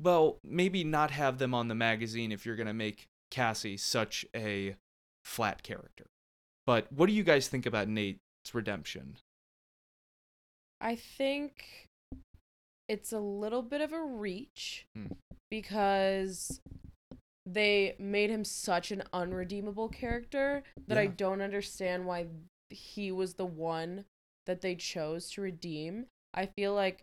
well, 0.00 0.38
maybe 0.42 0.84
not 0.84 1.10
have 1.10 1.38
them 1.38 1.52
on 1.52 1.68
the 1.68 1.74
magazine 1.74 2.32
if 2.32 2.46
you're 2.46 2.56
gonna 2.56 2.72
make 2.72 3.08
Cassie 3.30 3.76
such 3.76 4.24
a 4.34 4.76
flat 5.24 5.62
character. 5.62 6.06
But 6.66 6.92
what 6.92 7.06
do 7.06 7.12
you 7.12 7.22
guys 7.24 7.48
think 7.48 7.66
about 7.66 7.88
Nate's 7.88 8.18
redemption? 8.52 9.16
I 10.80 10.96
think 10.96 11.88
it's 12.88 13.12
a 13.12 13.18
little 13.20 13.62
bit 13.62 13.80
of 13.80 13.92
a 13.92 14.02
reach 14.02 14.86
Hmm. 14.94 15.06
because 15.50 16.60
they 17.46 17.96
made 17.98 18.30
him 18.30 18.44
such 18.44 18.90
an 18.92 19.02
unredeemable 19.12 19.88
character 19.88 20.62
that 20.86 20.98
I 20.98 21.06
don't 21.06 21.40
understand 21.40 22.06
why 22.06 22.26
he 22.70 23.10
was 23.10 23.34
the 23.34 23.46
one 23.46 24.04
that 24.46 24.60
they 24.60 24.74
chose 24.76 25.30
to 25.32 25.40
redeem. 25.42 26.06
I 26.34 26.46
feel 26.46 26.74
like 26.74 27.02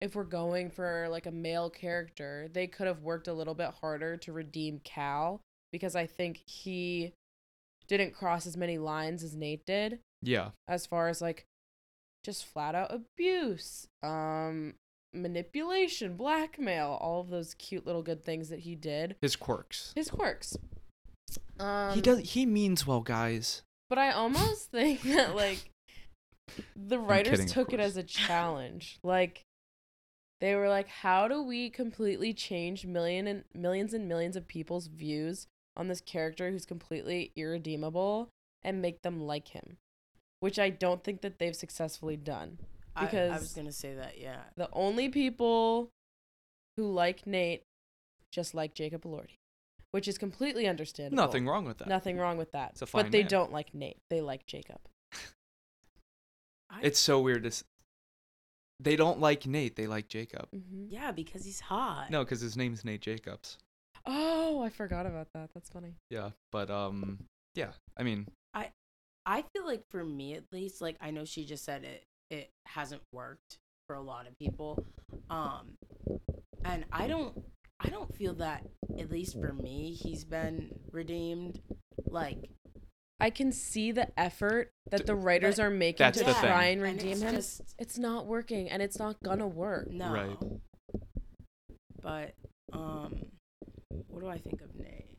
if 0.00 0.14
we're 0.14 0.24
going 0.24 0.70
for 0.70 1.08
like 1.10 1.26
a 1.26 1.30
male 1.32 1.70
character, 1.70 2.48
they 2.52 2.66
could 2.66 2.86
have 2.86 3.02
worked 3.02 3.28
a 3.28 3.32
little 3.34 3.54
bit 3.54 3.74
harder 3.80 4.16
to 4.18 4.32
redeem 4.32 4.80
Cal 4.84 5.40
because 5.72 5.94
I 5.94 6.06
think 6.06 6.42
he 6.46 7.12
didn't 7.90 8.14
cross 8.14 8.46
as 8.46 8.56
many 8.56 8.78
lines 8.78 9.22
as 9.22 9.34
Nate 9.34 9.66
did 9.66 9.98
Yeah. 10.22 10.50
as 10.68 10.86
far 10.86 11.08
as 11.08 11.20
like 11.20 11.44
just 12.24 12.44
flat 12.46 12.74
out 12.74 12.92
abuse, 12.94 13.86
um 14.02 14.74
manipulation, 15.12 16.16
blackmail, 16.16 16.96
all 17.00 17.20
of 17.20 17.28
those 17.30 17.54
cute 17.54 17.84
little 17.86 18.02
good 18.02 18.22
things 18.24 18.48
that 18.48 18.60
he 18.60 18.74
did. 18.76 19.16
His 19.20 19.36
quirks. 19.36 19.92
His 19.96 20.10
quirks. 20.10 20.56
Um 21.58 21.94
he 21.94 22.00
does 22.00 22.18
he 22.32 22.46
means 22.46 22.86
well, 22.86 23.00
guys. 23.00 23.62
but 23.88 23.98
I 23.98 24.12
almost 24.12 24.70
think 24.70 25.02
that 25.02 25.34
like 25.34 25.70
the 26.76 26.98
writers 26.98 27.32
kidding, 27.38 27.46
took 27.46 27.72
it 27.72 27.80
as 27.80 27.96
a 27.96 28.02
challenge. 28.02 28.98
Like 29.02 29.42
they 30.40 30.54
were 30.54 30.68
like, 30.68 30.88
how 30.88 31.28
do 31.28 31.42
we 31.42 31.68
completely 31.70 32.32
change 32.32 32.86
million 32.86 33.26
and 33.26 33.44
millions 33.54 33.92
and 33.94 34.08
millions 34.08 34.36
of 34.36 34.46
people's 34.48 34.86
views 34.86 35.46
on 35.76 35.88
this 35.88 36.00
character 36.00 36.50
who's 36.50 36.66
completely 36.66 37.32
irredeemable 37.36 38.28
and 38.62 38.82
make 38.82 39.02
them 39.02 39.20
like 39.20 39.48
him? 39.48 39.76
Which 40.40 40.58
I 40.58 40.70
don't 40.70 41.04
think 41.04 41.20
that 41.22 41.38
they've 41.38 41.54
successfully 41.56 42.16
done. 42.16 42.58
I, 42.96 43.02
I 43.02 43.04
Because- 43.06 43.40
was 43.40 43.52
gonna 43.54 43.72
say 43.72 43.94
that, 43.94 44.18
yeah. 44.18 44.42
The 44.56 44.68
only 44.72 45.08
people 45.08 45.90
who 46.76 46.90
like 46.92 47.26
Nate 47.26 47.62
just 48.32 48.54
like 48.54 48.74
Jacob 48.74 49.02
Elordi, 49.04 49.36
which 49.90 50.06
is 50.08 50.16
completely 50.18 50.66
understandable. 50.66 51.22
Nothing 51.22 51.46
wrong 51.46 51.64
with 51.64 51.78
that. 51.78 51.88
Nothing 51.88 52.16
wrong 52.16 52.36
with 52.38 52.52
that. 52.52 52.70
It's 52.72 52.82
a 52.82 52.86
fine 52.86 53.04
but 53.04 53.12
they 53.12 53.20
man. 53.22 53.28
don't 53.28 53.52
like 53.52 53.74
Nate. 53.74 53.98
They 54.08 54.20
like 54.20 54.46
Jacob. 54.46 54.78
I, 56.70 56.80
It's 56.82 56.98
so 57.00 57.20
weird 57.20 57.42
to 57.42 57.48
s- 57.48 57.64
They 58.78 58.96
don't 58.96 59.20
like 59.20 59.46
Nate, 59.46 59.76
they 59.76 59.86
like 59.86 60.08
Jacob. 60.08 60.48
hmm 60.52 60.86
yeah, 60.88 61.12
because 61.12 61.44
he's 61.44 61.60
hot. 61.60 62.10
No, 62.10 62.24
cuz 62.24 62.40
his 62.40 62.56
name's 62.56 62.84
Nate 62.84 63.02
Jacobs. 63.02 63.58
Oh, 64.06 64.62
I 64.62 64.68
forgot 64.70 65.06
about 65.06 65.28
that. 65.34 65.50
That's 65.54 65.68
funny. 65.70 65.94
Yeah, 66.10 66.30
but 66.52 66.70
um 66.70 67.24
yeah, 67.54 67.72
I 67.96 68.02
mean, 68.02 68.26
I 68.54 68.70
I 69.26 69.42
feel 69.52 69.66
like 69.66 69.82
for 69.90 70.04
me 70.04 70.34
at 70.34 70.44
least, 70.52 70.80
like 70.80 70.96
I 71.00 71.10
know 71.10 71.24
she 71.24 71.44
just 71.44 71.64
said 71.64 71.84
it 71.84 72.04
it 72.30 72.48
hasn't 72.66 73.02
worked 73.12 73.58
for 73.86 73.96
a 73.96 74.00
lot 74.00 74.26
of 74.26 74.38
people. 74.38 74.84
Um 75.28 75.72
and 76.64 76.84
I 76.92 77.06
don't 77.06 77.42
I 77.80 77.88
don't 77.88 78.14
feel 78.14 78.34
that 78.34 78.64
at 78.98 79.10
least 79.10 79.38
for 79.40 79.52
me 79.52 79.92
he's 79.92 80.24
been 80.24 80.70
redeemed. 80.92 81.60
Like 82.06 82.50
I 83.22 83.28
can 83.30 83.52
see 83.52 83.92
the 83.92 84.08
effort 84.18 84.70
that 84.90 85.04
the 85.06 85.14
writers 85.14 85.56
but 85.56 85.64
are 85.64 85.70
making 85.70 86.10
to 86.12 86.24
try 86.24 86.32
thing. 86.32 86.44
and 86.50 86.70
and 86.70 86.82
redeem 86.82 87.12
it's 87.12 87.20
him. 87.22 87.34
just- 87.34 87.74
It's 87.78 87.98
not 87.98 88.24
working, 88.26 88.70
and 88.70 88.80
it's 88.82 88.98
not 88.98 89.16
gonna 89.22 89.46
work. 89.46 89.90
no. 89.90 90.10
Right. 90.12 90.38
But 92.02 92.34
um 92.72 93.20
what 94.08 94.20
do 94.20 94.28
I 94.28 94.38
think 94.38 94.60
of 94.60 94.74
Nate? 94.74 95.16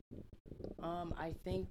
Um 0.82 1.14
I 1.18 1.34
think 1.44 1.68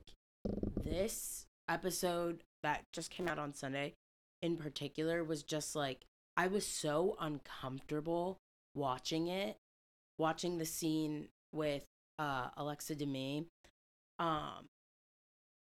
this 0.84 1.46
episode 1.70 2.44
that 2.64 2.84
just 2.94 3.10
came 3.12 3.28
out 3.28 3.40
on 3.40 3.54
Sunday 3.54 3.94
in 4.42 4.58
particular 4.58 5.24
was 5.24 5.44
just 5.44 5.76
like 5.76 6.06
I 6.38 6.48
was 6.48 6.66
so 6.66 7.16
uncomfortable 7.20 8.38
watching 8.76 9.28
it, 9.28 9.58
watching 10.18 10.58
the 10.58 10.66
scene 10.66 11.28
with 11.54 11.84
uh 12.20 12.50
Alexa 12.58 12.96
Demie. 12.96 13.48
Um 14.20 14.68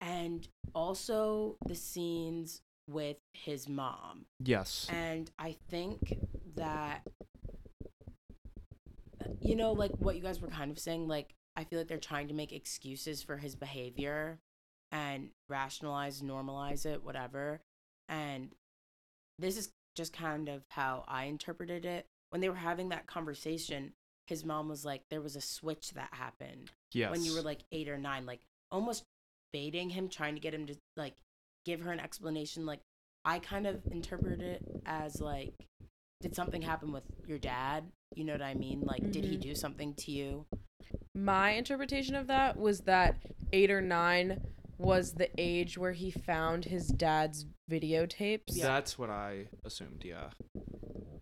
and 0.01 0.47
also 0.73 1.55
the 1.65 1.75
scenes 1.75 2.61
with 2.87 3.17
his 3.33 3.67
mom. 3.67 4.25
yes. 4.43 4.87
And 4.91 5.31
I 5.39 5.55
think 5.69 6.17
that, 6.55 7.01
you 9.41 9.55
know, 9.55 9.71
like 9.73 9.91
what 9.99 10.15
you 10.15 10.21
guys 10.21 10.39
were 10.41 10.47
kind 10.47 10.71
of 10.71 10.79
saying, 10.79 11.07
like, 11.07 11.33
I 11.55 11.63
feel 11.63 11.79
like 11.79 11.87
they're 11.87 11.97
trying 11.97 12.27
to 12.27 12.33
make 12.33 12.51
excuses 12.51 13.21
for 13.21 13.37
his 13.37 13.55
behavior 13.55 14.39
and 14.91 15.29
rationalize, 15.49 16.21
normalize 16.21 16.85
it, 16.85 17.03
whatever. 17.03 17.61
And 18.09 18.49
this 19.39 19.57
is 19.57 19.69
just 19.95 20.13
kind 20.13 20.49
of 20.49 20.63
how 20.69 21.03
I 21.07 21.25
interpreted 21.25 21.85
it. 21.85 22.05
When 22.29 22.41
they 22.41 22.49
were 22.49 22.55
having 22.55 22.89
that 22.89 23.07
conversation, 23.07 23.93
his 24.27 24.43
mom 24.43 24.67
was 24.67 24.83
like, 24.83 25.03
there 25.09 25.21
was 25.21 25.35
a 25.35 25.41
switch 25.41 25.91
that 25.91 26.09
happened 26.11 26.71
Yes. 26.93 27.11
when 27.11 27.23
you 27.23 27.33
were 27.33 27.41
like 27.41 27.61
eight 27.71 27.87
or 27.89 27.97
nine, 27.97 28.25
like 28.25 28.41
almost 28.71 29.03
baiting 29.53 29.89
him, 29.89 30.09
trying 30.09 30.35
to 30.35 30.41
get 30.41 30.53
him 30.53 30.65
to 30.67 30.75
like 30.97 31.15
give 31.65 31.81
her 31.81 31.91
an 31.91 31.99
explanation. 31.99 32.65
Like 32.65 32.81
I 33.23 33.39
kind 33.39 33.65
of 33.67 33.81
interpreted 33.91 34.41
it 34.41 34.81
as 34.85 35.21
like, 35.21 35.53
did 36.21 36.35
something 36.35 36.61
happen 36.61 36.91
with 36.91 37.03
your 37.25 37.37
dad? 37.37 37.85
You 38.15 38.23
know 38.23 38.33
what 38.33 38.41
I 38.41 38.53
mean? 38.53 38.81
Like, 38.81 39.11
did 39.11 39.25
he 39.25 39.37
Mhm. 39.37 39.41
do 39.41 39.55
something 39.55 39.93
to 39.95 40.11
you? 40.11 40.45
My 41.13 41.51
interpretation 41.51 42.15
of 42.15 42.27
that 42.27 42.57
was 42.57 42.81
that 42.81 43.17
eight 43.51 43.69
or 43.69 43.81
nine 43.81 44.41
was 44.77 45.13
the 45.13 45.29
age 45.37 45.77
where 45.77 45.93
he 45.93 46.11
found 46.11 46.65
his 46.65 46.87
dad's 46.87 47.45
videotapes. 47.69 48.43
Yeah. 48.49 48.67
That's 48.67 48.97
what 48.97 49.09
I 49.09 49.47
assumed, 49.63 50.03
yeah. 50.05 50.31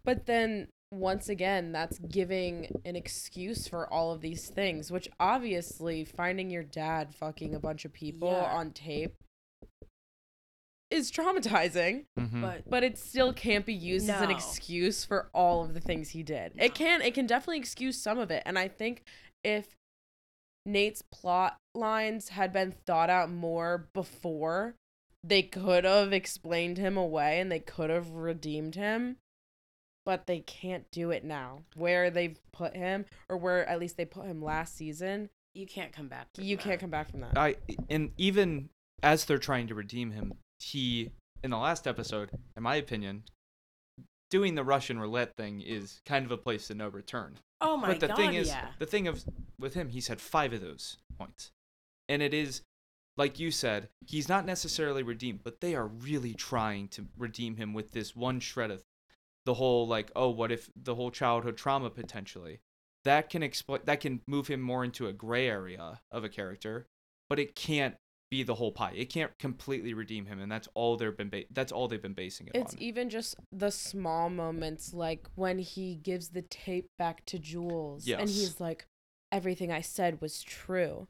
But 0.04 0.26
then 0.26 0.70
once 0.92 1.28
again, 1.30 1.72
that's 1.72 1.98
giving 2.00 2.68
an 2.86 2.96
excuse 2.96 3.68
for 3.68 3.92
all 3.92 4.12
of 4.12 4.22
these 4.22 4.50
things, 4.50 4.92
which 4.92 5.10
obviously 5.20 6.06
finding 6.06 6.50
your 6.52 6.64
dad 6.64 7.14
fucking 7.16 7.56
a 7.56 7.60
bunch 7.60 7.86
of 7.86 7.94
people 7.94 8.32
Yeah. 8.32 8.54
on 8.54 8.72
tape 8.74 9.16
is 10.94 11.12
traumatizing, 11.12 12.06
Mhm. 12.20 12.42
But 12.42 12.70
but 12.70 12.84
it 12.84 12.98
still 12.98 13.34
can't 13.34 13.66
be 13.66 13.74
used 13.74 14.10
as 14.10 14.22
an 14.22 14.32
excuse 14.32 15.04
for 15.04 15.30
all 15.34 15.64
of 15.64 15.74
the 15.74 15.80
things 15.82 16.10
he 16.12 16.24
did. 16.24 16.56
No. 16.56 16.64
It 16.66 16.76
can 16.76 17.02
it 17.02 17.14
can 17.14 17.26
definitely 17.28 17.60
excuse 17.60 18.02
some 18.02 18.20
of 18.20 18.32
it, 18.32 18.44
and 18.46 18.58
I 18.60 18.68
think 18.68 19.04
if 19.44 19.76
Nate's 20.66 21.02
plot 21.12 21.58
lines 21.76 22.30
had 22.30 22.54
been 22.54 22.72
thought 22.72 23.10
out 23.10 23.30
more 23.30 23.90
before, 23.94 24.76
they 25.24 25.42
could 25.44 25.84
have 25.84 26.14
explained 26.14 26.78
him 26.78 26.96
away 26.98 27.40
and 27.40 27.52
they 27.52 27.60
could 27.60 27.90
have 27.90 28.12
redeemed 28.12 28.76
him. 28.76 29.18
But 30.06 30.28
they 30.28 30.40
can't 30.42 30.90
do 30.92 31.12
it 31.12 31.24
now. 31.24 31.64
Where 31.76 32.10
they've 32.10 32.38
put 32.52 32.76
him, 32.76 33.06
or 33.30 33.38
where 33.38 33.66
at 33.68 33.80
least 33.80 33.96
they 33.98 34.04
put 34.06 34.26
him 34.26 34.42
last 34.42 34.76
season, 34.76 35.30
you 35.54 35.66
can't 35.66 35.94
come 35.94 36.08
back. 36.10 36.28
From 36.36 36.44
you 36.44 36.58
that. 36.58 36.64
can't 36.64 36.80
come 36.80 36.90
back 36.90 37.10
from 37.10 37.22
that. 37.22 37.38
I 37.38 37.56
and 37.90 38.12
even 38.18 38.70
as 39.02 39.26
they're 39.26 39.38
trying 39.38 39.68
to 39.68 39.76
redeem 39.76 40.12
him, 40.12 40.34
he 40.64 41.12
in 41.44 41.52
the 41.52 41.58
last 41.58 41.88
episode, 41.88 42.32
in 42.56 42.64
my 42.64 42.76
opinion, 42.76 43.24
doing 44.30 44.56
the 44.56 44.64
Russian 44.64 45.00
roulette 45.00 45.36
thing 45.36 45.62
is 45.62 46.02
kind 46.06 46.26
of 46.26 46.32
a 46.32 46.38
place 46.38 46.68
to 46.68 46.76
no 46.76 46.88
return. 46.88 47.38
Oh 47.62 47.78
my 47.78 47.88
god! 47.88 47.88
but 47.88 48.00
the 48.00 48.08
god! 48.08 48.18
thing 48.18 48.34
is, 48.34 48.48
yeah. 48.48 48.68
the 48.80 48.86
thing 48.86 49.08
of 49.08 49.24
with 49.60 49.74
him, 49.74 49.90
he's 49.90 50.08
had 50.08 50.22
five 50.22 50.54
of 50.54 50.62
those 50.62 50.98
points, 51.18 51.52
and 52.10 52.22
it 52.22 52.34
is 52.34 52.62
like 53.16 53.40
you 53.40 53.52
said, 53.52 53.90
he's 54.08 54.28
not 54.28 54.46
necessarily 54.46 55.04
redeemed, 55.04 55.42
but 55.44 55.62
they 55.62 55.76
are 55.76 55.86
really 55.86 56.34
trying 56.34 56.88
to 56.88 57.06
redeem 57.18 57.58
him 57.58 57.74
with 57.74 57.92
this 57.92 58.16
one 58.16 58.40
shred 58.40 58.72
of 58.72 58.84
the 59.46 59.54
whole 59.54 59.88
like, 59.88 60.12
oh, 60.16 60.30
what 60.30 60.52
if 60.52 60.70
the 60.76 60.96
whole 60.96 61.12
childhood 61.12 61.58
trauma 61.58 61.92
potentially 61.92 62.60
that 63.04 63.30
can 63.30 63.44
explain 63.44 63.82
that 63.86 64.00
can 64.00 64.22
move 64.28 64.48
him 64.48 64.62
more 64.62 64.84
into 64.84 65.08
a 65.08 65.14
gray 65.14 65.48
area 65.48 66.02
of 66.12 66.24
a 66.24 66.30
character, 66.30 66.88
but 67.30 67.40
it 67.40 67.56
can't 67.56 67.96
be 68.34 68.44
the 68.44 68.56
whole 68.56 68.72
pie. 68.72 68.94
It 68.96 69.10
can't 69.10 69.32
completely 69.38 69.94
redeem 69.94 70.26
him, 70.26 70.40
and 70.40 70.52
that's 70.52 70.68
all 70.74 70.98
they've 70.98 71.16
been 71.16 71.30
ba- 71.30 71.44
that's 71.52 71.72
all 71.72 71.88
they've 71.88 72.02
been 72.02 72.14
basing 72.26 72.48
it 72.48 72.56
It's 72.56 72.74
on. 72.74 72.82
even 72.82 73.10
just 73.10 73.36
the 73.52 73.70
small 73.72 74.30
moments, 74.30 74.94
like 74.94 75.28
when 75.36 75.60
he 75.60 75.96
gives 75.96 76.30
the 76.30 76.42
tape 76.42 76.88
back 76.98 77.26
to 77.28 77.38
Jules, 77.38 78.08
and 78.10 78.28
he's 78.30 78.60
like, 78.60 78.88
"Everything 79.32 79.72
I 79.72 79.82
said 79.82 80.20
was 80.22 80.42
true." 80.42 81.08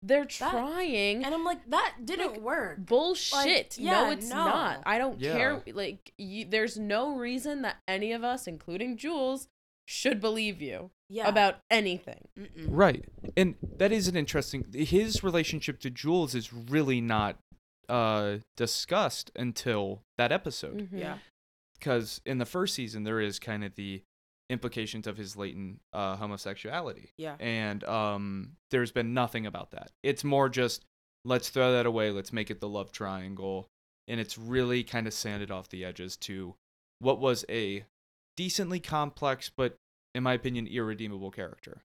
They're 0.00 0.26
trying. 0.26 1.24
And 1.24 1.34
I'm 1.34 1.44
like, 1.44 1.68
that 1.70 1.96
didn't 2.04 2.34
Like, 2.34 2.40
work. 2.40 2.78
Bullshit. 2.86 3.76
yeah, 3.78 4.04
no, 4.04 4.10
it's 4.12 4.28
no. 4.28 4.36
not. 4.36 4.82
I 4.86 4.96
don't 4.96 5.18
Yeah. 5.20 5.36
care. 5.36 5.62
Like, 5.72 6.12
you, 6.16 6.44
there's 6.44 6.78
no 6.78 7.16
reason 7.16 7.62
that 7.62 7.78
any 7.88 8.12
of 8.12 8.22
us, 8.22 8.46
including 8.46 8.96
Jules, 8.96 9.48
should 9.86 10.20
believe 10.20 10.62
you 10.62 10.92
Yeah. 11.10 11.28
about 11.28 11.56
anything. 11.70 12.28
Mm-mm. 12.38 12.66
Right. 12.68 13.04
And 13.36 13.54
that 13.78 13.92
is 13.92 14.08
an 14.08 14.16
interesting 14.16 14.64
his 14.72 15.22
relationship 15.24 15.80
to 15.80 15.90
Jules 15.90 16.34
is 16.34 16.52
really 16.52 17.00
not 17.00 17.38
uh 17.88 18.38
discussed 18.56 19.30
until 19.34 20.02
that 20.18 20.32
episode. 20.32 20.90
Mhm. 20.92 21.00
Yeah. 21.00 21.18
Because 21.78 22.20
in 22.26 22.38
the 22.38 22.44
first 22.46 22.74
season 22.74 23.04
there 23.04 23.20
is 23.20 23.38
kind 23.38 23.64
of 23.64 23.74
the 23.76 24.02
implications 24.50 25.06
of 25.06 25.16
his 25.16 25.36
latent 25.36 25.80
uh 25.92 26.16
homosexuality. 26.16 27.10
Yeah. 27.16 27.36
And 27.40 27.82
um 27.84 28.56
there's 28.70 28.92
been 28.92 29.14
nothing 29.14 29.46
about 29.46 29.70
that. 29.70 29.90
It's 30.02 30.24
more 30.24 30.48
just 30.48 30.84
let's 31.24 31.48
throw 31.48 31.72
that 31.72 31.86
away, 31.86 32.10
let's 32.10 32.32
make 32.32 32.50
it 32.50 32.60
the 32.60 32.68
love 32.68 32.92
triangle. 32.92 33.68
And 34.06 34.20
it's 34.20 34.36
really 34.38 34.84
kind 34.84 35.06
of 35.06 35.12
sanded 35.14 35.50
off 35.50 35.68
the 35.68 35.84
edges 35.84 36.16
to 36.18 36.54
what 36.98 37.18
was 37.20 37.44
a 37.48 37.84
decently 38.36 38.80
complex 38.80 39.50
but 39.54 39.76
in 40.18 40.22
my 40.24 40.34
opinion 40.34 40.66
irredeemable 40.66 41.30
character. 41.30 41.80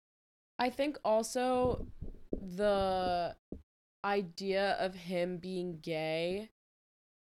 I 0.60 0.70
think 0.70 0.98
also 1.04 1.86
the 2.32 3.34
idea 4.04 4.76
of 4.78 4.94
him 4.94 5.38
being 5.38 5.78
gay, 5.82 6.50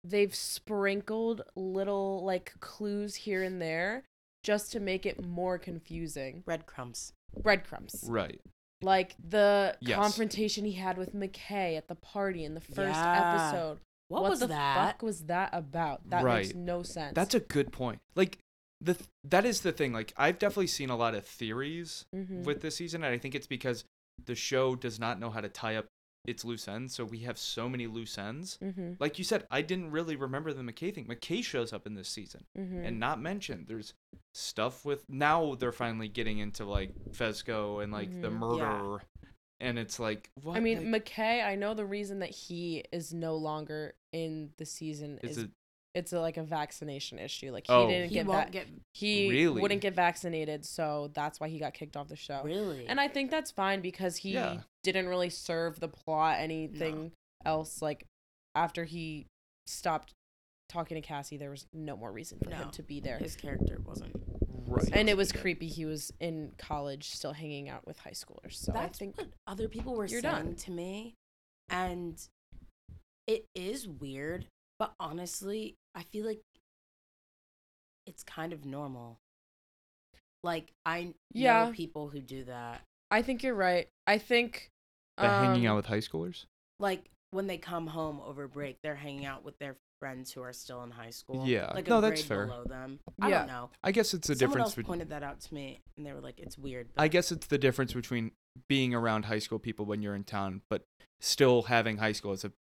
they've 0.05 0.35
sprinkled 0.35 1.43
little 1.55 2.25
like 2.25 2.55
clues 2.61 3.15
here 3.15 3.43
and 3.43 3.63
there 3.63 4.05
just 4.43 4.73
to 4.73 4.81
make 4.81 5.07
it 5.07 5.25
more 5.25 5.59
confusing. 5.59 6.43
Breadcrumbs. 6.45 7.13
Breadcrumbs. 7.41 8.05
Right. 8.09 8.41
Like 8.83 9.15
the 9.23 9.77
Yes. 9.81 9.97
confrontation 9.97 10.65
he 10.65 10.73
had 10.73 10.99
with 10.99 11.15
McKay 11.15 11.77
at 11.77 11.87
the 11.89 11.95
party 11.95 12.45
in 12.45 12.55
the 12.55 12.61
first 12.61 12.99
Yeah. 12.99 13.35
episode. 13.35 13.79
What, 14.09 14.25
was 14.25 14.41
the 14.41 14.49
that? 14.49 14.75
fuck 14.75 15.03
was 15.03 15.27
that 15.27 15.51
about? 15.53 16.09
That 16.11 16.25
makes 16.25 16.55
no 16.55 16.83
sense. 16.83 17.15
That's 17.15 17.35
a 17.35 17.41
good 17.41 17.71
point. 17.73 18.01
Like 18.17 18.39
the 18.81 18.95
th- 18.95 19.09
that 19.25 19.45
is 19.45 19.61
the 19.61 19.73
thing. 19.73 19.93
Like 19.93 20.13
I've 20.17 20.39
definitely 20.39 20.67
seen 20.69 20.91
a 20.91 20.97
lot 20.97 21.15
of 21.15 21.27
theories 21.27 22.07
Mhm. 22.15 22.45
with 22.45 22.63
this 22.63 22.77
season, 22.77 23.05
and 23.05 23.13
I 23.15 23.19
think 23.19 23.35
it's 23.35 23.47
because 23.47 23.85
the 24.27 24.35
show 24.35 24.75
does 24.77 24.99
not 24.99 25.19
know 25.19 25.31
how 25.31 25.41
to 25.41 25.49
tie 25.49 25.77
up 25.77 25.87
its 26.27 26.45
loose 26.45 26.69
ends. 26.69 26.95
So 26.95 27.05
we 27.05 27.21
have 27.21 27.39
so 27.39 27.67
many 27.69 27.87
loose 27.87 28.19
ends. 28.19 28.59
Mhm. 28.63 28.97
Like 29.01 29.17
you 29.19 29.25
said, 29.25 29.47
I 29.51 29.63
didn't 29.63 29.91
really 29.91 30.17
remember 30.17 30.53
the 30.53 30.63
McKay 30.63 30.95
thing. 30.95 31.07
McKay 31.07 31.43
shows 31.43 31.73
up 31.73 31.87
in 31.87 31.95
this 31.95 32.11
season 32.11 32.45
Mhm. 32.59 32.87
and 32.87 33.01
not 33.01 33.21
mentioned. 33.21 33.67
There's 33.69 33.95
stuff 34.35 34.85
with 34.85 35.09
now 35.09 35.55
they're 35.55 35.73
finally 35.73 36.09
getting 36.09 36.39
into 36.39 36.65
like 36.67 36.95
Fezco 37.13 37.83
and 37.83 37.91
like 37.91 38.21
the 38.21 38.31
murder, 38.31 39.03
and 39.61 39.79
it's 39.79 39.99
like 39.99 40.31
what? 40.43 40.57
I 40.57 40.61
mean, 40.61 40.91
like, 40.93 41.05
McKay, 41.07 41.45
I 41.45 41.55
know 41.55 41.73
the 41.75 41.87
reason 41.87 42.19
that 42.19 42.31
he 42.31 42.85
is 42.93 43.15
no 43.15 43.37
longer 43.37 43.95
in 44.13 44.53
the 44.59 44.67
season 44.67 45.19
is 45.23 45.39
is 45.39 45.49
it's 45.95 46.13
a, 46.13 46.21
like 46.21 46.37
a 46.37 46.43
vaccination 46.43 47.19
issue. 47.19 47.51
Like 47.53 47.67
he 47.67 47.73
Oh. 47.73 47.89
didn't 47.89 48.09
He 48.11 48.15
get 48.15 48.27
won't 48.27 48.47
va- 48.47 48.53
get 48.53 48.67
he 48.95 49.29
Really? 49.31 49.61
wouldn't 49.61 49.81
get 49.81 49.95
vaccinated, 49.95 50.65
so 50.65 51.11
that's 51.15 51.41
why 51.41 51.49
he 51.49 51.59
got 51.59 51.75
kicked 51.75 51.97
off 51.97 52.09
the 52.09 52.17
show. 52.17 52.43
really. 52.45 52.87
And 52.87 53.01
I 53.01 53.09
think 53.09 53.31
that's 53.31 53.51
fine 53.51 53.81
because 53.81 54.19
he 54.19 54.35
Yeah. 54.35 54.63
didn't 54.85 55.09
really 55.09 55.31
serve 55.31 55.81
the 55.81 55.89
plot 55.89 56.39
anything 56.39 57.13
else. 57.45 57.83
Like 57.83 58.07
after 58.55 58.85
he 58.85 59.27
stopped 59.67 60.13
talking 60.69 60.95
to 60.95 61.01
Cassie, 61.01 61.37
there 61.37 61.51
was 61.51 61.67
no 61.73 61.97
more 61.97 62.13
reason 62.13 62.39
for 62.39 62.51
No. 62.51 62.57
him 62.59 62.71
to 62.71 62.83
be 62.85 63.01
there. 63.01 63.19
his 63.19 63.35
character 63.37 63.81
wasn't. 63.85 64.15
right? 64.67 64.89
And 64.93 65.09
it 65.09 65.17
was 65.17 65.33
creepy. 65.33 65.67
He 65.67 65.85
was 65.85 66.13
in 66.21 66.53
college, 66.57 67.09
still 67.11 67.33
hanging 67.33 67.69
out 67.69 67.85
with 67.89 67.99
high 67.99 68.13
schoolers. 68.13 68.53
So 68.53 68.73
I 68.73 68.83
That's 68.83 68.99
think 69.01 69.17
what 69.19 69.27
other 69.49 69.69
people 69.69 69.97
were 69.97 70.07
you're 70.07 70.21
saying 70.21 70.35
done. 70.45 70.55
to 70.55 70.71
me, 70.71 71.15
and 71.69 72.21
it 73.27 73.47
is 73.57 73.89
weird. 73.89 74.47
But 74.81 74.95
honestly, 74.99 75.77
I 75.95 76.03
feel 76.05 76.25
like 76.27 76.41
it's 78.07 78.25
kind 78.25 78.55
of 78.55 78.65
normal. 78.65 79.19
Like 80.43 80.73
I 80.87 81.13
Yeah. 81.35 81.67
know 81.67 81.73
people 81.73 82.09
who 82.09 82.21
do 82.23 82.45
that. 82.45 82.81
I 83.11 83.21
think 83.21 83.43
you're 83.43 83.55
right. 83.55 83.89
I 84.07 84.17
think 84.17 84.71
That 85.19 85.37
hanging 85.39 85.67
um, 85.67 85.73
out 85.73 85.77
with 85.77 85.87
high 85.87 85.99
schoolers. 85.99 86.47
Like 86.79 87.11
when 87.31 87.47
they 87.47 87.59
come 87.59 87.89
home 87.89 88.21
over 88.25 88.49
break, 88.49 88.79
they're 88.83 88.97
hanging 88.97 89.27
out 89.27 89.45
with 89.45 89.59
their 89.59 89.77
friends 90.01 90.33
who 90.33 90.41
are 90.41 90.55
still 90.55 90.83
in 90.83 90.91
high 90.91 91.11
school. 91.11 91.47
Yeah. 91.47 91.71
like 91.75 91.87
No, 91.87 91.99
a 91.99 92.01
that's 92.01 92.23
fair. 92.23 92.47
below 92.47 92.65
them. 92.65 93.01
I 93.21 93.29
don't 93.29 93.49
know. 93.49 93.69
I 93.85 93.93
guess 93.93 94.15
it's 94.15 94.29
the 94.29 94.35
Someone 94.35 94.61
difference. 94.61 94.79
else 94.79 94.87
pointed 94.87 95.11
that 95.11 95.23
out 95.23 95.41
to 95.41 95.53
me, 95.55 95.83
and 95.99 96.07
they 96.07 96.15
were 96.15 96.23
like, 96.23 96.39
"It's 96.41 96.57
weird." 96.57 96.89
I 96.97 97.09
guess 97.09 97.31
it's 97.31 97.49
the 97.49 97.59
difference 97.59 97.93
between 97.93 98.33
being 98.67 98.95
around 98.95 99.27
high 99.27 99.41
school 99.41 99.59
people 99.59 99.85
when 99.85 100.01
you're 100.01 100.15
in 100.15 100.25
town, 100.25 100.63
but 100.71 100.87
still 101.21 101.65
having 101.65 101.99
high 101.99 102.13
school 102.13 102.33
as 102.33 102.45
a 102.47 102.53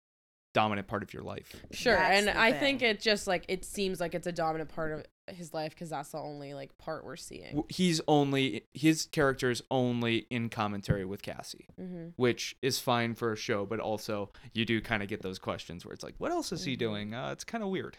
dominant 0.53 0.87
part 0.87 1.03
of 1.03 1.13
your 1.13 1.23
life. 1.23 1.55
Sure, 1.71 1.95
That's 1.95 2.17
and 2.19 2.27
the 2.27 2.39
I 2.39 2.51
think 2.53 2.81
it 2.81 2.99
just 2.99 3.27
like 3.27 3.45
it 3.47 3.63
seems 3.65 3.99
like 3.99 4.15
it's 4.15 4.27
a 4.27 4.31
dominant 4.31 4.69
part 4.73 4.91
of 4.91 5.05
his 5.35 5.53
life 5.53 5.71
because 5.75 5.91
that's 5.91 6.09
the 6.09 6.17
only 6.17 6.53
like 6.55 6.75
part 6.79 7.05
we're 7.05 7.15
seeing. 7.15 7.63
He's 7.69 8.01
only 8.07 8.63
his 8.73 9.05
character 9.05 9.51
is 9.51 9.61
only 9.69 10.25
in 10.31 10.49
commentary 10.49 11.05
with 11.05 11.21
Cassie, 11.21 11.67
Mm-hmm. 11.79 12.09
which 12.15 12.55
is 12.63 12.79
fine 12.79 13.13
for 13.13 13.31
a 13.31 13.35
show, 13.37 13.65
but 13.65 13.79
also 13.79 14.31
you 14.53 14.65
do 14.65 14.81
kind 14.81 15.03
of 15.03 15.09
get 15.09 15.21
those 15.21 15.37
questions 15.39 15.85
where 15.85 15.93
it's 15.93 16.03
like, 16.03 16.15
what 16.17 16.31
else 16.31 16.51
is 16.51 16.63
he 16.63 16.75
Mhm. 16.75 16.79
doing? 16.79 17.13
Uh, 17.13 17.29
it's 17.31 17.43
kind 17.43 17.63
of 17.63 17.69
weird. 17.69 17.97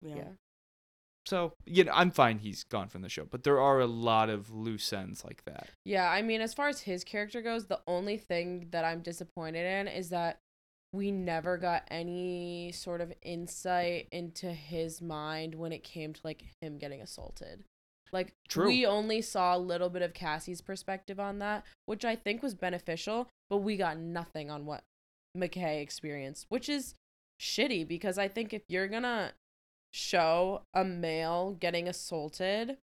yeah. 0.00 0.14
Yeah. 0.16 0.28
So 1.26 1.52
you 1.66 1.84
know, 1.84 1.92
I'm 1.94 2.10
fine. 2.10 2.38
He's 2.38 2.64
gone 2.64 2.88
from 2.88 3.02
the 3.02 3.08
show, 3.08 3.24
but 3.24 3.44
there 3.44 3.60
are 3.60 3.78
a 3.80 3.86
lot 3.86 4.28
of 4.28 4.50
loose 4.52 4.92
ends 4.92 5.24
like 5.24 5.44
that. 5.44 5.68
Yeah, 5.84 6.08
I 6.10 6.20
mean, 6.22 6.40
as 6.40 6.52
far 6.52 6.68
as 6.68 6.80
his 6.80 7.04
character 7.04 7.42
goes, 7.42 7.66
the 7.66 7.80
only 7.86 8.18
thing 8.18 8.68
that 8.70 8.84
I'm 8.84 9.02
disappointed 9.02 9.64
in 9.64 9.86
is 9.88 10.08
that 10.10 10.40
we 10.92 11.10
never 11.10 11.56
got 11.56 11.84
any 11.90 12.70
sort 12.72 13.00
of 13.00 13.12
insight 13.22 14.08
into 14.12 14.52
his 14.52 15.00
mind 15.00 15.54
when 15.54 15.72
it 15.72 15.82
came 15.82 16.12
to 16.12 16.20
like 16.22 16.44
him 16.60 16.78
getting 16.78 17.00
assaulted. 17.00 17.64
Like 18.12 18.34
True. 18.48 18.66
we 18.66 18.84
only 18.84 19.22
saw 19.22 19.56
a 19.56 19.58
little 19.58 19.88
bit 19.88 20.02
of 20.02 20.12
Cassie's 20.12 20.60
perspective 20.60 21.18
on 21.18 21.38
that, 21.38 21.64
which 21.86 22.04
I 22.04 22.14
think 22.14 22.42
was 22.42 22.54
beneficial, 22.54 23.28
but 23.48 23.58
we 23.58 23.76
got 23.78 23.98
nothing 23.98 24.50
on 24.50 24.66
what 24.66 24.84
McKay 25.36 25.80
experienced, 25.80 26.44
which 26.50 26.68
is 26.68 26.94
shitty 27.40 27.88
because 27.88 28.18
I 28.18 28.28
think 28.28 28.52
if 28.52 28.62
you're 28.68 28.88
gonna 28.88 29.32
show 29.92 30.62
a 30.74 30.84
male 30.84 31.56
getting 31.58 31.88
assaulted, 31.88 32.76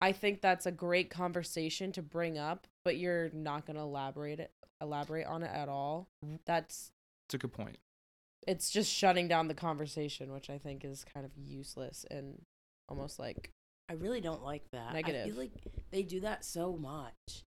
I 0.00 0.12
think 0.12 0.40
that's 0.40 0.64
a 0.64 0.72
great 0.72 1.10
conversation 1.10 1.92
to 1.92 2.02
bring 2.02 2.38
up, 2.38 2.66
but 2.82 2.96
you're 2.96 3.28
not 3.34 3.66
gonna 3.66 3.82
elaborate 3.82 4.40
it 4.40 4.50
elaborate 4.80 5.26
on 5.26 5.42
it 5.42 5.50
at 5.52 5.68
all. 5.68 6.06
That's 6.44 6.92
It's 7.26 7.34
a 7.34 7.38
good 7.38 7.52
point. 7.52 7.78
it's 8.46 8.70
just 8.70 8.92
shutting 8.92 9.26
down 9.28 9.48
the 9.48 9.54
conversation, 9.54 10.32
which 10.32 10.48
I 10.50 10.58
think 10.58 10.84
is 10.84 11.04
kind 11.12 11.26
of 11.26 11.32
useless 11.36 12.04
and 12.10 12.42
almost 12.88 13.18
like 13.18 13.50
I 13.88 13.94
really 13.94 14.20
don't 14.20 14.42
like 14.42 14.62
that. 14.72 14.90
I 14.90 14.92
Negative. 14.94 15.26
feel 15.26 15.36
like 15.36 15.52
they 15.90 16.02
do 16.02 16.20
that 16.20 16.44
so 16.44 16.76
much. 16.76 17.44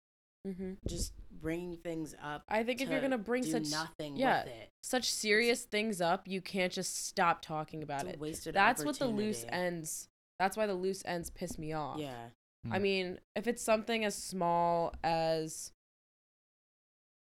mm-hmm. 0.47 0.73
Just 0.87 1.13
bringing 1.31 1.77
things 1.77 2.15
up. 2.23 2.43
I 2.49 2.63
think 2.63 2.81
if 2.81 2.89
you're 2.91 3.01
gonna 3.01 3.19
bring 3.19 3.43
such 3.43 3.71
nothing 3.71 4.17
yeah, 4.17 4.45
with 4.45 4.53
it, 4.55 4.69
such 4.83 5.11
serious 5.11 5.63
things 5.65 6.01
up, 6.01 6.27
you 6.29 6.41
can't 6.41 6.73
just 6.73 7.07
stop 7.07 7.43
talking 7.43 7.83
about 7.83 8.03
it's 8.03 8.11
a 8.11 8.13
it. 8.15 8.21
wasted 8.21 8.55
That's 8.55 8.85
what 8.85 8.99
the 8.99 9.07
loose 9.07 9.45
ends. 9.49 10.09
That's 10.39 10.57
why 10.57 10.67
the 10.67 10.75
loose 10.75 11.03
ends 11.07 11.31
piss 11.31 11.59
me 11.59 11.73
off. 11.73 11.99
Yeah. 12.01 12.29
I 12.71 12.79
Mm. 12.79 12.83
mean, 12.83 13.21
if 13.35 13.47
it's 13.47 13.63
something 13.63 14.05
as 14.05 14.15
small 14.15 14.93
as 15.05 15.73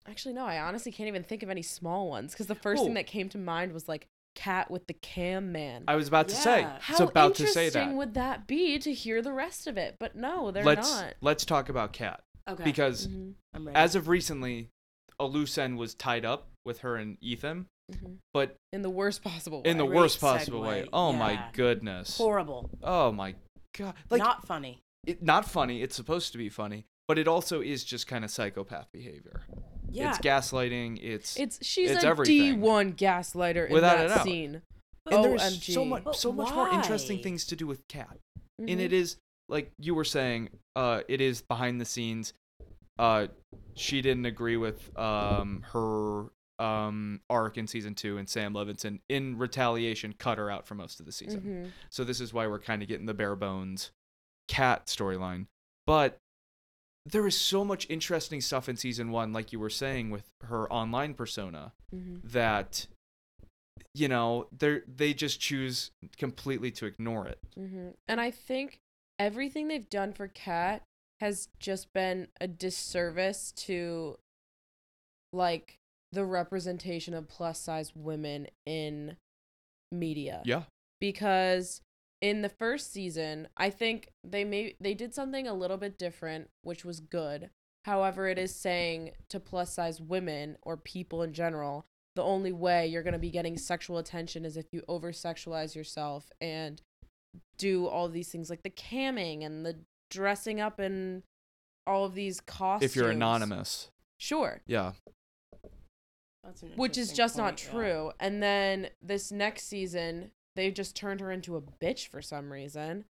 Actually 0.06 0.34
no, 0.34 0.44
I 0.44 0.58
honestly 0.60 0.90
can't 0.92 1.08
even 1.08 1.22
think 1.22 1.42
of 1.42 1.50
any 1.50 1.62
small 1.62 2.08
ones 2.08 2.34
cuz 2.34 2.46
the 2.46 2.54
first 2.54 2.82
thing 2.82 2.94
that 2.94 3.06
came 3.06 3.28
to 3.30 3.38
mind 3.38 3.72
was 3.72 3.88
like 3.88 4.06
Kat 4.36 4.70
with 4.70 4.86
the 4.86 4.94
cam 4.94 5.50
man. 5.52 5.84
I 5.88 5.96
was 5.96 6.06
about 6.08 6.28
to 6.28 6.34
say. 6.36 6.60
Yeah. 6.60 6.78
How 6.80 6.94
It's 6.94 7.00
about 7.00 7.34
to 7.34 7.42
interesting 7.42 7.70
say 7.70 7.70
that. 7.70 7.94
would 7.94 8.14
that 8.14 8.46
be 8.46 8.78
to 8.78 8.92
hear 8.92 9.20
the 9.22 9.32
rest 9.32 9.66
of 9.66 9.76
it? 9.76 9.96
But 9.98 10.14
no, 10.14 10.50
they're 10.52 10.64
let's 10.64 10.88
not. 10.88 11.14
let's 11.20 11.44
talk 11.44 11.68
about 11.68 11.92
Kat 11.92 12.22
Okay. 12.48 12.62
because 12.64 13.08
Mhm, 13.08 13.34
I'm 13.54 13.66
ready. 13.66 13.76
as 13.76 13.94
of 13.96 14.06
recently, 14.08 14.68
a 15.18 15.26
loose 15.26 15.58
end 15.58 15.78
was 15.78 15.94
tied 15.94 16.24
up 16.24 16.46
with 16.64 16.78
her 16.80 16.94
and 16.96 17.18
Ethan, 17.20 17.66
mhm. 17.92 18.18
but 18.32 18.54
In 18.72 18.82
the 18.82 18.88
worst 18.90 19.22
possible 19.22 19.62
way. 19.62 19.70
in 19.70 19.78
the 19.78 19.84
Great 19.86 19.96
worst 19.96 20.20
possible 20.20 20.60
way. 20.62 20.82
segue, 20.84 20.88
Oh 20.92 21.12
my 21.12 21.32
yeah. 21.32 21.50
goodness. 21.52 22.16
horrible, 22.16 22.70
Oh 22.82 23.10
my 23.12 23.34
god. 23.76 23.94
Like 24.10 24.20
not 24.20 24.46
funny. 24.46 24.78
it, 25.06 25.22
not 25.22 25.44
funny. 25.44 25.82
It's 25.82 25.96
supposed 25.96 26.30
to 26.32 26.38
be 26.38 26.48
funny, 26.48 26.86
but 27.08 27.18
it 27.18 27.26
also 27.26 27.60
is 27.60 27.82
just 27.84 28.06
kind 28.06 28.24
of 28.24 28.30
psychopath 28.30 28.90
behavior. 28.92 29.42
Yeah. 29.92 30.10
It's 30.10 30.18
gaslighting. 30.18 30.98
It's 31.02 31.36
It's 31.36 31.64
she's 31.64 31.90
It's 31.90 32.04
a 32.04 32.08
everything. 32.08 32.60
D1 32.60 32.96
gaslighter 32.96 33.66
in 33.66 33.72
Without 33.72 33.96
a 34.04 34.08
that 34.08 34.14
doubt. 34.16 34.24
scene. 34.24 34.62
and 35.10 35.24
there's 35.24 35.40
OMG. 35.42 35.72
so 35.72 35.84
much 35.84 36.04
But 36.04 36.16
so 36.16 36.30
much 36.32 36.52
more 36.54 36.68
interesting 36.68 37.16
why? 37.18 37.22
things 37.22 37.44
to 37.46 37.56
do 37.56 37.66
with 37.66 37.86
Kat. 37.88 38.18
Mhm. 38.60 38.70
and 38.72 38.80
it 38.80 38.92
is 38.92 39.16
like 39.48 39.72
you 39.78 39.94
were 39.94 40.04
saying 40.04 40.50
uh 40.76 41.00
it 41.08 41.20
is 41.20 41.40
behind 41.42 41.80
the 41.80 41.84
scenes 41.86 42.32
uh 42.98 43.26
she 43.74 44.02
didn't 44.02 44.26
agree 44.26 44.56
with 44.58 44.96
um 44.98 45.64
her 45.72 46.26
um 46.62 47.20
arc 47.30 47.56
in 47.56 47.66
season 47.66 47.94
2 47.94 48.18
and 48.18 48.28
Sam 48.28 48.52
Levinson 48.52 49.00
in 49.08 49.38
retaliation 49.38 50.12
cut 50.12 50.36
her 50.36 50.50
out 50.50 50.66
for 50.66 50.74
most 50.74 51.00
of 51.00 51.06
the 51.06 51.12
season. 51.12 51.40
Mhm. 51.40 51.70
So 51.90 52.04
this 52.04 52.20
is 52.20 52.34
why 52.34 52.46
we're 52.46 52.58
kind 52.60 52.82
of 52.82 52.88
getting 52.88 53.06
the 53.06 53.14
bare 53.14 53.34
bones 53.36 53.90
Kat 54.48 54.86
storyline. 54.86 55.46
But 55.86 56.18
there 57.06 57.26
is 57.26 57.36
so 57.38 57.64
much 57.64 57.86
interesting 57.88 58.40
stuff 58.40 58.68
in 58.68 58.76
season 58.76 59.10
1 59.10 59.32
like 59.32 59.52
you 59.52 59.58
were 59.58 59.70
saying 59.70 60.10
with 60.10 60.24
her 60.42 60.70
online 60.72 61.14
persona 61.14 61.72
Mhm. 61.94 62.20
that 62.24 62.86
you 63.92 64.06
know, 64.06 64.46
they 64.56 64.80
they 64.86 65.12
just 65.12 65.40
choose 65.40 65.90
completely 66.16 66.70
to 66.70 66.86
ignore 66.86 67.26
it. 67.26 67.40
hmm 67.56 67.88
And 68.06 68.20
I 68.20 68.30
think 68.30 68.78
everything 69.18 69.66
they've 69.66 69.88
done 69.90 70.12
for 70.12 70.28
Kat 70.28 70.82
has 71.20 71.48
just 71.58 71.92
been 71.92 72.28
a 72.40 72.46
disservice 72.46 73.50
to 73.52 74.18
like 75.32 75.76
the 76.12 76.24
representation 76.24 77.14
of 77.14 77.28
plus 77.28 77.58
size 77.60 77.92
women 77.96 78.48
in 78.66 79.16
media. 79.92 80.42
Yeah. 80.44 80.64
Because 81.00 81.80
in 82.20 82.42
the 82.42 82.48
first 82.48 82.92
season, 82.92 83.48
I 83.56 83.70
think 83.70 84.08
they 84.24 84.44
may 84.44 84.76
they 84.80 84.94
did 84.94 85.14
something 85.14 85.46
a 85.46 85.54
little 85.54 85.76
bit 85.76 85.98
different, 85.98 86.50
which 86.62 86.84
was 86.84 87.00
good. 87.00 87.50
However, 87.84 88.28
it 88.28 88.38
is 88.38 88.54
saying 88.54 89.12
to 89.30 89.40
plus 89.40 89.74
size 89.74 90.00
women 90.00 90.56
or 90.62 90.76
people 90.76 91.22
in 91.22 91.32
general, 91.32 91.86
the 92.14 92.22
only 92.22 92.52
way 92.52 92.86
you're 92.86 93.02
going 93.02 93.14
to 93.14 93.18
be 93.18 93.30
getting 93.30 93.56
sexual 93.56 93.96
attention 93.98 94.44
is 94.44 94.56
if 94.56 94.66
you 94.72 94.82
over 94.86 95.12
sexualize 95.12 95.74
yourself 95.74 96.30
and 96.40 96.82
do 97.56 97.86
all 97.86 98.08
these 98.08 98.28
things 98.28 98.50
like 98.50 98.62
the 98.62 98.70
camming 98.70 99.44
and 99.44 99.64
the 99.64 99.78
dressing 100.10 100.60
up 100.60 100.78
and 100.78 101.22
all 101.86 102.04
of 102.04 102.14
these 102.14 102.40
costumes. 102.40 102.90
If 102.90 102.96
you're 102.96 103.10
anonymous. 103.10 103.90
Sure. 104.18 104.60
Yeah. 104.66 104.92
That's 106.44 106.62
an 106.62 106.72
Which 106.76 106.98
is 106.98 107.10
interesting 107.10 107.16
just 107.16 107.36
not 107.36 107.44
point, 107.44 107.64
yeah. 107.64 107.70
true. 107.70 108.12
And 108.20 108.42
then 108.42 108.88
this 109.00 109.32
next 109.32 109.68
season, 109.68 110.32
they 110.56 110.70
just 110.70 110.96
turned 110.96 111.20
her 111.20 111.30
into 111.30 111.56
a 111.56 111.62
bitch 111.62 112.08
for 112.08 112.20
some 112.22 112.52
reason 112.52 113.04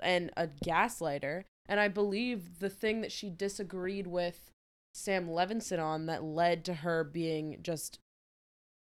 and 0.00 0.30
a 0.36 0.46
gaslighter. 0.46 1.44
And 1.68 1.78
I 1.80 1.88
believe 1.88 2.58
the 2.60 2.70
thing 2.70 3.00
that 3.02 3.12
she 3.12 3.30
disagreed 3.30 4.06
with 4.06 4.50
Sam 4.94 5.28
Levinson 5.28 5.82
on 5.82 6.06
that 6.06 6.24
led 6.24 6.64
to 6.66 6.74
her 6.74 7.04
being 7.04 7.58
just 7.62 7.98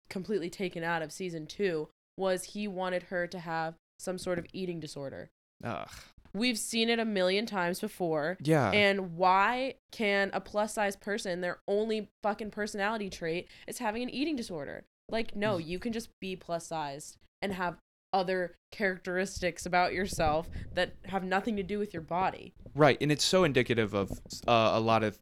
completely 0.10 0.50
taken 0.50 0.84
out 0.84 1.02
of 1.02 1.12
season 1.12 1.48
two 1.48 1.90
was 2.18 2.44
he 2.44 2.68
wanted 2.68 3.04
her 3.04 3.26
to 3.28 3.40
have 3.40 3.76
some 3.98 4.18
sort 4.18 4.38
of 4.38 4.46
eating 4.54 4.80
disorder. 4.80 5.30
Ugh. 5.64 5.90
We've 6.36 6.58
seen 6.58 6.90
it 6.90 7.00
a 7.00 7.06
million 7.06 7.46
times 7.46 7.80
before. 7.80 8.38
Yeah. 8.42 8.72
And 8.72 9.16
why 9.16 9.76
can 9.92 10.30
a 10.34 10.42
plus 10.42 10.74
size 10.74 10.96
person, 10.96 11.42
their 11.42 11.60
only 11.68 12.10
fucking 12.24 12.52
personality 12.52 13.10
trait 13.10 13.48
is 13.68 13.78
having 13.78 14.04
an 14.04 14.10
eating 14.10 14.36
disorder? 14.36 14.84
Like, 15.10 15.36
no, 15.36 15.58
Mm. 15.58 15.68
you 15.68 15.80
can 15.80 15.94
just 15.94 16.10
be 16.20 16.36
plus 16.36 16.68
sized 16.68 17.18
and 17.44 17.54
have 17.54 17.78
other 18.14 18.56
characteristics 18.72 19.66
about 19.66 19.94
yourself 19.94 20.50
that 20.74 20.94
have 21.06 21.24
nothing 21.24 21.56
to 21.58 21.64
do 21.64 21.78
with 21.78 21.94
your 21.94 22.02
body. 22.02 22.54
right. 22.76 22.98
And 23.02 23.12
it's 23.12 23.24
so 23.24 23.44
indicative 23.44 23.94
of 23.94 24.12
uh, 24.48 24.72
a 24.74 24.80
lot 24.80 25.04
of 25.04 25.20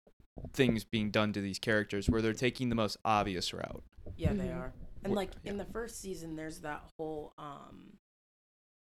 things 0.54 0.84
being 0.86 1.10
done 1.12 1.34
to 1.34 1.42
these 1.42 1.60
characters 1.60 2.10
where 2.10 2.22
they're 2.22 2.34
taking 2.34 2.70
the 2.70 2.76
most 2.76 2.98
obvious 3.04 3.54
route. 3.54 3.84
Yeah, 4.16 4.34
they 4.34 4.46
Mhm. 4.46 4.56
are. 4.58 4.74
And 5.04 5.14
like 5.14 5.32
yeah. 5.44 5.52
in 5.52 5.58
the 5.58 5.66
first 5.66 6.00
season, 6.00 6.36
there's 6.36 6.60
that 6.60 6.84
whole, 6.98 7.34
um, 7.38 7.98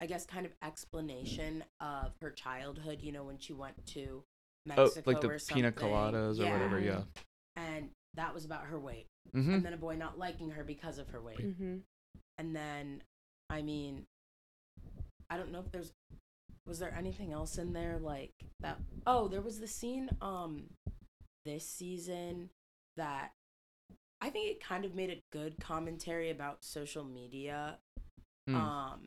I 0.01 0.07
guess, 0.07 0.25
kind 0.27 0.47
of 0.47 0.53
explanation 0.63 1.65
of 1.81 2.13
her 2.21 2.31
childhood. 2.31 3.01
You 3.03 3.13
know, 3.13 3.25
when 3.25 3.39
she 3.39 3.53
went 3.53 3.85
to 3.89 4.25
Mexico 4.65 5.03
Oh, 5.07 5.11
like 5.13 5.21
the 5.21 5.29
or 5.29 5.39
something. 5.39 5.63
pina 5.63 5.73
coladas 5.73 6.39
or 6.41 6.51
whatever. 6.51 6.81
Yeah. 6.81 7.03
And 7.57 7.91
that 8.15 8.33
was 8.35 8.45
about 8.45 8.65
her 8.65 8.79
weight, 8.79 9.07
Mm-hmm. 9.35 9.53
and 9.55 9.65
then 9.65 9.73
a 9.73 9.77
boy 9.77 9.97
not 9.97 10.19
liking 10.19 10.51
her 10.51 10.65
because 10.65 10.99
of 10.99 11.09
her 11.11 11.21
weight. 11.21 11.39
Mm-hmm. 11.39 11.79
And 12.39 12.57
then, 12.57 13.03
I 13.51 13.63
mean, 13.63 14.07
I 15.31 15.37
don't 15.37 15.53
know 15.53 15.61
if 15.61 15.71
there's 15.73 15.93
was 16.67 16.79
there 16.81 16.95
anything 16.97 17.33
else 17.33 17.59
in 17.59 17.73
there 17.73 17.99
like 18.01 18.33
that. 18.61 18.79
Oh, 19.07 19.29
there 19.29 19.41
was 19.41 19.61
the 19.61 19.69
scene 19.69 20.11
um 20.21 20.65
this 21.45 21.67
season 21.69 22.51
that 22.97 23.33
I 24.21 24.31
think 24.31 24.51
it 24.51 24.65
kind 24.65 24.85
of 24.85 24.95
made 24.95 25.11
a 25.11 25.23
good 25.33 25.55
commentary 25.61 26.31
about 26.31 26.65
social 26.65 27.05
media. 27.05 27.79
Mm. 28.49 28.55
Um 28.55 29.01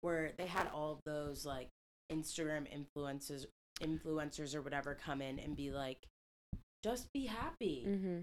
where 0.00 0.32
they 0.36 0.46
had 0.46 0.68
all 0.74 0.92
of 0.92 1.00
those 1.04 1.46
like 1.46 1.68
Instagram 2.12 2.66
influencers 2.68 3.46
influencers 3.80 4.54
or 4.54 4.62
whatever 4.62 4.94
come 4.94 5.22
in 5.22 5.38
and 5.38 5.56
be 5.56 5.70
like 5.70 6.06
just 6.84 7.12
be 7.12 7.26
happy. 7.26 7.84
Mm-hmm. 7.88 8.18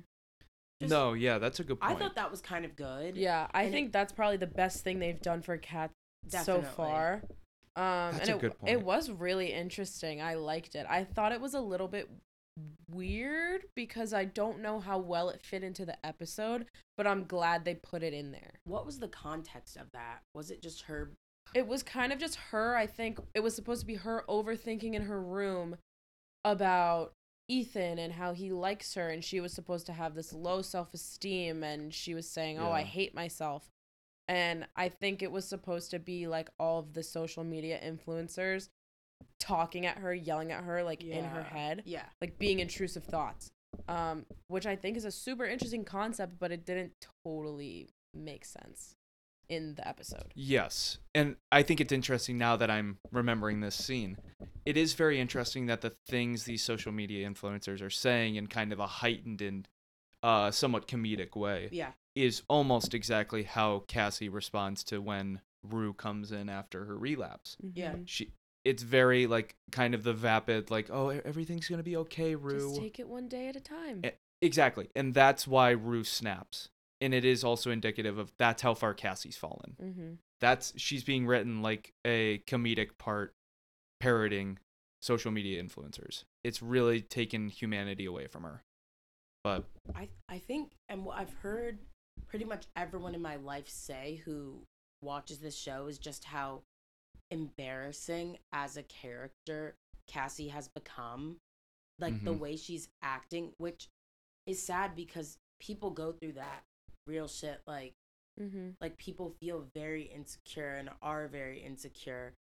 Just- 0.79 0.89
no, 0.91 1.13
yeah, 1.13 1.37
that's 1.39 1.59
a 1.59 1.63
good 1.63 1.79
point. 1.79 1.93
I 1.93 1.95
thought 1.99 2.15
that 2.15 2.31
was 2.31 2.41
kind 2.41 2.63
of 2.65 2.75
good. 2.75 3.17
Yeah, 3.17 3.47
I 3.53 3.63
And 3.63 3.69
it- 3.69 3.77
think 3.77 3.91
that's 3.91 4.13
probably 4.13 4.37
the 4.37 4.47
best 4.47 4.83
thing 4.83 4.99
they've 4.99 5.21
done 5.21 5.41
for 5.41 5.57
Kat 5.57 5.91
so 6.27 6.61
far. 6.61 7.21
Um, 7.75 8.11
That's 8.13 8.19
and 8.21 8.29
a 8.29 8.35
it, 8.35 8.41
good 8.41 8.53
it 8.67 8.81
was 8.81 9.09
really 9.09 9.53
interesting. 9.53 10.21
I 10.21 10.33
liked 10.33 10.75
it. 10.75 10.85
I 10.89 11.03
thought 11.05 11.31
it 11.31 11.39
was 11.39 11.53
a 11.53 11.61
little 11.61 11.87
bit 11.87 12.09
weird 12.89 13.65
because 13.75 14.13
I 14.13 14.25
don't 14.25 14.59
know 14.61 14.79
how 14.81 14.97
well 14.97 15.29
it 15.29 15.41
fit 15.41 15.63
into 15.63 15.85
the 15.85 16.03
episode, 16.05 16.65
but 16.97 17.07
I'm 17.07 17.23
glad 17.25 17.63
they 17.63 17.75
put 17.75 18.03
it 18.03 18.13
in 18.13 18.31
there. 18.31 18.59
What 18.65 18.85
was 18.85 18.99
the 18.99 19.07
context 19.07 19.77
of 19.77 19.91
that? 19.93 20.19
Was 20.33 20.51
it 20.51 20.61
just 20.61 20.83
her 20.83 21.11
It 21.55 21.67
was 21.67 21.81
kind 21.83 22.11
of 22.11 22.19
just 22.19 22.35
her. 22.51 22.75
I 22.75 22.85
think 22.85 23.19
it 23.33 23.39
was 23.39 23.55
supposed 23.55 23.81
to 23.81 23.87
be 23.87 23.95
her 23.95 24.23
overthinking 24.27 24.93
in 24.93 25.03
her 25.03 25.21
room 25.21 25.77
about 26.43 27.13
Ethan 27.49 27.99
and 27.99 28.13
how 28.13 28.33
he 28.33 28.51
likes 28.53 28.93
her, 28.93 29.09
and 29.09 29.23
she 29.23 29.41
was 29.41 29.51
supposed 29.51 29.85
to 29.87 29.93
have 29.93 30.15
this 30.15 30.31
low 30.31 30.61
self 30.61 30.93
esteem, 30.93 31.63
and 31.63 31.93
she 31.93 32.13
was 32.13 32.29
saying, 32.29 32.59
"Oh, 32.59 32.71
I 32.71 32.83
hate 32.83 33.13
myself." 33.13 33.69
And 34.27 34.67
I 34.75 34.89
think 34.89 35.21
it 35.23 35.31
was 35.31 35.45
supposed 35.47 35.89
to 35.91 35.99
be 35.99 36.27
like 36.27 36.49
all 36.59 36.79
of 36.79 36.93
the 36.93 37.01
social 37.03 37.43
media 37.43 37.79
influencers 37.83 38.69
talking 39.39 39.85
at 39.87 39.97
her, 39.97 40.13
yelling 40.13 40.51
at 40.51 40.63
her, 40.63 40.83
like 40.83 41.03
in 41.03 41.25
her 41.25 41.41
head, 41.43 41.81
Yeah. 41.85 42.05
like 42.21 42.37
being 42.37 42.59
intrusive 42.59 43.03
thoughts. 43.03 43.49
Um, 43.87 44.25
which 44.47 44.65
I 44.65 44.75
think 44.75 44.97
is 44.97 45.05
a 45.05 45.11
super 45.11 45.45
interesting 45.45 45.83
concept, 45.83 46.37
but 46.39 46.51
it 46.51 46.65
didn't 46.65 46.93
totally 47.23 47.89
make 48.13 48.45
sense 48.45 48.95
in 49.49 49.75
the 49.75 49.87
episode. 49.87 50.31
Yes. 50.35 50.99
And 51.13 51.35
I 51.51 51.63
think 51.63 51.81
it's 51.81 51.91
interesting 51.91 52.37
now 52.37 52.55
that 52.55 52.69
I'm 52.69 52.99
remembering 53.11 53.59
this 53.61 53.75
scene. 53.75 54.17
It 54.65 54.77
is 54.77 54.93
very 54.93 55.19
interesting 55.19 55.65
that 55.65 55.81
the 55.81 55.93
things 56.07 56.43
these 56.43 56.63
social 56.63 56.91
media 56.91 57.27
influencers 57.29 57.81
are 57.81 57.89
saying 57.89 58.35
in 58.35 58.47
kind 58.47 58.71
of 58.71 58.79
a 58.79 58.87
heightened 58.87 59.41
and 59.41 59.67
uh, 60.21 60.51
somewhat 60.51 60.87
comedic 60.87 61.35
way 61.35 61.69
Yeah. 61.71 61.91
is 62.15 62.43
almost 62.47 62.93
exactly 62.93 63.43
how 63.43 63.79
Cassie 63.87 64.29
responds 64.29 64.83
to 64.85 65.01
when 65.01 65.41
Rue 65.63 65.93
comes 65.93 66.31
in 66.31 66.47
after 66.49 66.85
her 66.85 66.97
relapse. 66.97 67.57
Yeah. 67.73 67.93
Mhm. 67.93 68.07
She 68.07 68.31
it's 68.65 68.83
very 68.83 69.25
like 69.25 69.55
kind 69.71 69.95
of 69.95 70.03
the 70.03 70.13
vapid 70.13 70.69
like 70.69 70.89
oh 70.91 71.09
everything's 71.09 71.69
going 71.69 71.79
to 71.79 71.83
be 71.83 71.95
okay 71.95 72.35
Rue. 72.35 72.69
Just 72.69 72.81
take 72.81 72.99
it 72.99 73.07
one 73.07 73.27
day 73.29 73.47
at 73.47 73.55
a 73.55 73.61
time. 73.61 74.03
Exactly. 74.41 74.89
And 74.95 75.13
that's 75.13 75.47
why 75.47 75.71
Rue 75.71 76.03
snaps. 76.03 76.69
And 77.01 77.13
it 77.13 77.23
is 77.23 77.43
also 77.43 77.71
indicative 77.71 78.17
of 78.17 78.31
that's 78.37 78.61
how 78.61 78.73
far 78.73 78.93
Cassie's 78.93 79.37
fallen. 79.37 79.75
mm-hmm. 79.81 80.13
That's 80.41 80.73
she's 80.77 81.03
being 81.03 81.25
written 81.27 81.61
like 81.61 81.93
a 82.05 82.39
comedic 82.47 82.97
part 82.97 83.33
parroting 83.99 84.57
social 85.01 85.31
media 85.31 85.61
influencers. 85.61 86.23
It's 86.43 86.61
really 86.61 87.01
taken 87.01 87.49
humanity 87.49 88.05
away 88.05 88.27
from 88.27 88.43
her. 88.43 88.63
But 89.43 89.65
I 89.95 90.09
I 90.29 90.39
think 90.39 90.71
and 90.89 91.05
what 91.05 91.17
I've 91.17 91.33
heard 91.41 91.79
pretty 92.27 92.45
much 92.45 92.65
everyone 92.75 93.15
in 93.15 93.21
my 93.21 93.37
life 93.37 93.67
say 93.69 94.21
who 94.25 94.63
watches 95.01 95.39
this 95.39 95.57
show 95.57 95.87
is 95.87 95.97
just 95.97 96.25
how 96.25 96.61
embarrassing 97.31 98.37
as 98.51 98.77
a 98.77 98.83
character 98.83 99.75
Cassie 100.07 100.49
has 100.49 100.67
become. 100.67 101.37
Like 101.99 102.23
the 102.23 102.33
Mhm. 102.33 102.39
way 102.39 102.55
she's 102.55 102.87
acting, 103.01 103.53
which 103.57 103.89
is 104.45 104.61
sad 104.61 104.95
because 104.95 105.37
people 105.59 105.91
go 105.91 106.13
through 106.13 106.33
that 106.33 106.63
real 107.09 107.27
shit 107.27 107.61
like 107.67 107.93
Mm-hmm. 108.39 108.69
like 108.79 108.97
people 108.97 109.33
feel 109.41 109.65
very 109.75 110.03
insecure 110.03 110.69
and 110.75 110.89
are 111.01 111.27
very 111.27 111.59
insecure 111.59 112.35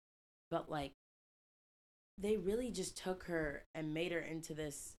but 0.48 0.70
like 0.70 0.92
they 2.16 2.36
really 2.36 2.70
just 2.70 2.96
took 2.96 3.24
her 3.24 3.64
and 3.74 3.92
made 3.92 4.12
her 4.12 4.20
into 4.20 4.54
this 4.54 4.94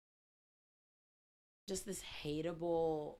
just 1.68 1.86
this 1.86 2.02
hateable 2.24 3.18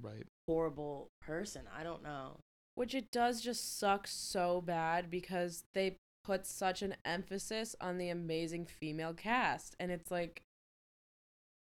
right. 0.00 0.26
horrible 0.46 1.08
person 1.20 1.62
i 1.76 1.82
don't 1.82 2.04
know 2.04 2.38
Which 2.76 2.94
it 2.94 3.10
does 3.10 3.40
just 3.40 3.78
suck 3.78 4.06
so 4.06 4.60
bad 4.60 5.10
because 5.10 5.64
they 5.74 5.96
put 6.24 6.46
such 6.46 6.82
an 6.82 6.94
emphasis 7.04 7.74
on 7.80 7.98
the 7.98 8.08
amazing 8.08 8.66
female 8.66 9.12
cast. 9.12 9.74
And 9.78 9.90
it's 9.90 10.10
like, 10.10 10.42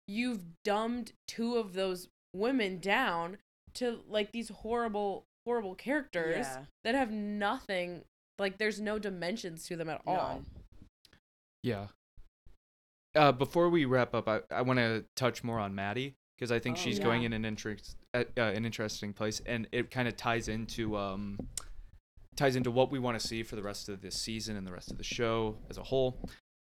you've 0.09 0.45
dumbed 0.65 1.13
two 1.29 1.57
of 1.57 1.75
those 1.75 2.09
women 2.33 2.79
down 2.79 3.39
to 3.77 4.01
like 4.09 4.33
these 4.33 4.49
horrible 4.49 5.27
horrible 5.47 5.75
characters 5.75 6.47
Yeah. 6.47 6.65
that 6.85 6.95
have 6.95 7.11
nothing 7.13 8.05
like 8.39 8.59
there's 8.59 8.81
no 8.81 8.99
dimensions 8.99 9.67
to 9.69 9.77
them 9.77 9.89
at 9.89 10.01
all. 10.07 10.17
None. 10.43 10.47
Yeah. 11.63 11.87
Uh, 13.15 13.33
before 13.33 13.69
we 13.71 13.85
wrap 13.87 14.15
up, 14.15 14.29
I, 14.29 14.41
I 14.51 14.63
want 14.63 14.79
to 14.79 15.05
touch 15.15 15.43
more 15.43 15.59
on 15.59 15.75
Maddie 15.75 16.17
because 16.37 16.53
I 16.53 16.59
think 16.59 16.77
Oh, 16.77 16.81
she's 16.81 16.99
yeah. 16.99 17.05
going 17.05 17.23
in 17.23 17.33
an 17.33 17.45
interest, 17.45 17.97
uh, 18.13 18.25
uh, 18.37 18.41
an 18.43 18.67
interesting 18.67 19.13
place, 19.15 19.41
and 19.47 19.67
it 19.73 19.91
kind 19.91 20.07
of 20.07 20.17
ties 20.17 20.49
into 20.49 20.97
um, 20.99 21.39
ties 22.37 22.57
into 22.57 22.71
what 22.71 22.91
we 22.91 22.99
want 22.99 23.19
to 23.19 23.27
see 23.27 23.43
for 23.43 23.57
the 23.57 23.63
rest 23.63 23.89
of 23.89 24.03
this 24.03 24.17
season 24.17 24.57
and 24.57 24.67
the 24.67 24.73
rest 24.73 24.91
of 24.91 24.99
the 24.99 25.05
show 25.05 25.57
as 25.71 25.79
a 25.79 25.83
whole. 25.83 26.21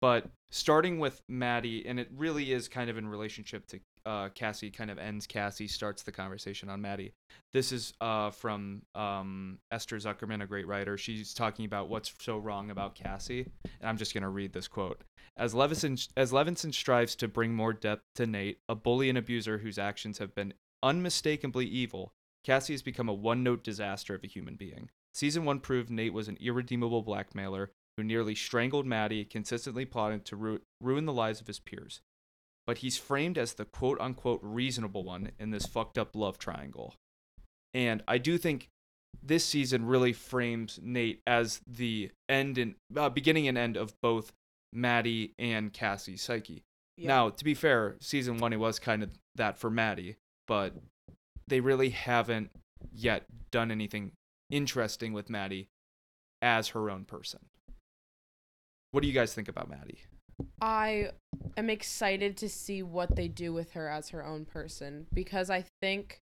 But 0.02 0.26
starting 0.52 1.00
with 1.00 1.22
Maddie, 1.30 1.86
and 1.88 1.98
it 1.98 2.10
really 2.14 2.52
is 2.52 2.68
kind 2.68 2.90
of 2.90 2.98
in 2.98 3.08
relationship 3.08 3.66
to 3.68 3.80
uh, 4.06 4.30
Cassie, 4.30 4.72
kind 4.72 4.92
of 4.92 4.98
ends 4.98 5.28
Cassie, 5.28 5.68
starts 5.68 6.04
the 6.04 6.12
conversation 6.12 6.70
on 6.70 6.82
Maddie. 6.82 7.14
This 7.54 7.72
is 7.72 7.94
uh, 8.02 8.32
from 8.32 8.82
um, 8.96 9.60
Esther 9.72 9.98
Zuckerman, 9.98 10.44
a 10.44 10.48
great 10.48 10.68
writer. 10.68 10.98
She's 10.98 11.34
talking 11.34 11.66
about 11.66 11.90
what's 11.90 12.14
so 12.20 12.38
wrong 12.38 12.70
about 12.70 12.96
Cassie, 12.96 13.48
and 13.80 13.90
I'm 13.90 13.98
just 13.98 14.14
going 14.14 14.24
to 14.24 14.30
read 14.30 14.54
this 14.54 14.68
quote. 14.68 15.04
As 15.38 15.54
Levinson, 15.54 16.08
as 16.16 16.32
Levinson 16.32 16.74
strives 16.74 17.16
to 17.16 17.28
bring 17.28 17.54
more 17.54 17.74
depth 17.74 18.04
to 18.16 18.28
Nate, 18.28 18.60
a 18.70 18.76
bully 18.76 19.10
and 19.10 19.18
abuser 19.18 19.60
whose 19.60 19.80
actions 19.80 20.18
have 20.20 20.36
been 20.36 20.54
unmistakably 20.82 21.66
evil, 21.66 22.12
Cassie 22.44 22.74
has 22.74 22.82
become 22.82 23.10
a 23.10 23.14
one 23.14 23.44
note 23.44 23.64
disaster 23.64 24.14
of 24.16 24.24
a 24.24 24.28
human 24.28 24.56
being. 24.56 24.90
Season 25.14 25.46
1 25.46 25.60
proved 25.60 25.90
Nate 25.90 26.14
was 26.14 26.28
an 26.28 26.38
irredeemable 26.42 27.04
blackmailer 27.04 27.72
who 27.98 28.04
nearly 28.04 28.34
strangled 28.36 28.86
Maddie, 28.86 29.26
consistently 29.26 29.86
plotted 29.86 30.26
to 30.26 30.36
ru- 30.36 30.62
ruin 30.82 31.06
the 31.06 31.14
lives 31.14 31.40
of 31.40 31.48
his 31.48 31.60
peers. 31.60 32.02
But 32.66 32.80
he's 32.80 32.98
framed 32.98 33.38
as 33.38 33.54
the 33.54 33.66
quote 33.66 34.00
unquote 34.00 34.40
reasonable 34.42 35.04
one 35.04 35.32
in 35.40 35.52
this 35.52 35.66
fucked 35.66 35.98
up 35.98 36.16
love 36.16 36.38
triangle. 36.38 36.94
And 37.74 38.04
I 38.08 38.18
do 38.18 38.38
think 38.38 38.70
this 39.22 39.46
season 39.46 39.86
really 39.86 40.14
frames 40.14 40.80
Nate 40.82 41.22
as 41.28 41.62
the 41.68 42.12
end 42.30 42.58
and 42.58 42.76
uh, 42.96 43.10
beginning 43.10 43.48
and 43.48 43.58
end 43.58 43.78
of 43.78 43.94
both 44.02 44.32
Maddie 44.72 45.34
and 45.38 45.72
Cassie's 45.72 46.22
psyche. 46.22 46.64
Yeah. 46.98 47.08
Now, 47.08 47.30
to 47.30 47.44
be 47.44 47.54
fair, 47.54 47.96
season 48.00 48.38
one 48.38 48.54
it 48.54 48.58
was 48.58 48.80
kind 48.80 49.04
of 49.04 49.10
that 49.36 49.58
for 49.58 49.70
Maddie, 49.70 50.18
but 50.48 50.74
they 51.48 51.60
really 51.60 51.90
haven't 51.90 52.52
yet 52.94 53.26
done 53.52 53.72
anything 53.72 54.12
interesting 54.50 55.14
with 55.14 55.30
Maddie 55.30 55.68
as 56.42 56.70
her 56.70 56.90
own 56.90 57.06
person. 57.06 57.40
What 58.92 59.02
do 59.02 59.08
you 59.08 59.14
guys 59.14 59.34
think 59.34 59.48
about 59.48 59.70
Maddie? 59.70 60.04
I 60.62 61.10
am 61.58 61.70
excited 61.70 62.38
to 62.38 62.50
see 62.50 62.84
what 62.84 63.16
they 63.16 63.28
do 63.28 63.54
with 63.54 63.72
her 63.74 63.90
as 63.90 64.10
her 64.10 64.26
own 64.26 64.46
person 64.46 65.08
because 65.14 65.50
I 65.50 65.66
think, 65.82 66.20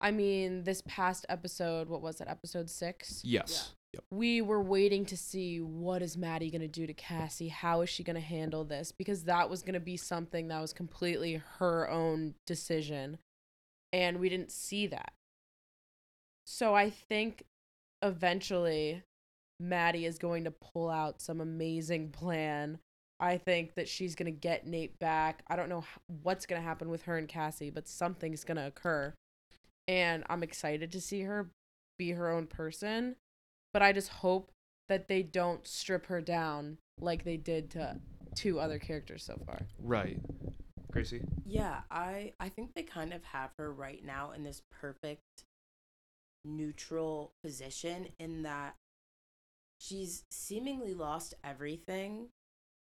I 0.00 0.10
mean, 0.10 0.64
this 0.64 0.82
past 0.86 1.26
episode, 1.28 1.88
what 1.88 2.02
was 2.02 2.20
it, 2.20 2.28
episode 2.28 2.70
six? 2.70 3.22
Yes. 3.24 3.74
Yep. 3.94 4.04
We 4.10 4.42
were 4.42 4.62
waiting 4.62 5.06
to 5.06 5.16
see 5.16 5.60
what 5.60 6.02
is 6.02 6.16
Maddie 6.16 6.50
gonna 6.50 6.68
do 6.68 6.86
to 6.86 6.92
Cassie? 6.92 7.48
How 7.48 7.80
is 7.80 7.88
she 7.88 8.04
gonna 8.04 8.20
handle 8.20 8.64
this? 8.64 8.92
Because 8.92 9.24
that 9.24 9.48
was 9.48 9.62
gonna 9.62 9.80
be 9.80 9.96
something 9.96 10.48
that 10.48 10.60
was 10.60 10.72
completely 10.72 11.42
her 11.58 11.88
own 11.88 12.34
decision, 12.46 13.18
and 13.92 14.20
we 14.20 14.28
didn't 14.28 14.52
see 14.52 14.86
that. 14.88 15.12
So 16.46 16.74
I 16.74 16.90
think 16.90 17.44
eventually 18.02 19.02
Maddie 19.60 20.04
is 20.04 20.18
going 20.18 20.44
to 20.44 20.50
pull 20.50 20.90
out 20.90 21.20
some 21.20 21.40
amazing 21.40 22.10
plan. 22.10 22.78
I 23.20 23.36
think 23.36 23.74
that 23.74 23.88
she's 23.88 24.14
going 24.14 24.32
to 24.32 24.38
get 24.38 24.66
Nate 24.66 24.98
back. 24.98 25.42
I 25.48 25.56
don't 25.56 25.68
know 25.68 25.84
what's 26.22 26.46
going 26.46 26.60
to 26.60 26.66
happen 26.66 26.88
with 26.88 27.02
her 27.02 27.16
and 27.16 27.28
Cassie, 27.28 27.70
but 27.70 27.88
something's 27.88 28.44
going 28.44 28.58
to 28.58 28.66
occur. 28.66 29.12
And 29.88 30.24
I'm 30.28 30.42
excited 30.42 30.92
to 30.92 31.00
see 31.00 31.22
her 31.22 31.50
be 31.98 32.12
her 32.12 32.30
own 32.30 32.46
person. 32.46 33.16
But 33.72 33.82
I 33.82 33.92
just 33.92 34.08
hope 34.08 34.50
that 34.88 35.08
they 35.08 35.22
don't 35.22 35.66
strip 35.66 36.06
her 36.06 36.20
down 36.20 36.78
like 37.00 37.24
they 37.24 37.36
did 37.36 37.70
to 37.72 37.98
two 38.34 38.60
other 38.60 38.78
characters 38.78 39.24
so 39.24 39.38
far. 39.44 39.62
Right. 39.82 40.20
Gracie? 40.90 41.22
Yeah, 41.44 41.80
I 41.90 42.32
I 42.40 42.48
think 42.48 42.74
they 42.74 42.82
kind 42.82 43.12
of 43.12 43.22
have 43.24 43.50
her 43.58 43.72
right 43.72 44.04
now 44.04 44.32
in 44.32 44.42
this 44.42 44.62
perfect 44.80 45.44
neutral 46.44 47.32
position 47.42 48.08
in 48.18 48.42
that 48.42 48.76
she's 49.78 50.24
seemingly 50.30 50.94
lost 50.94 51.34
everything, 51.44 52.28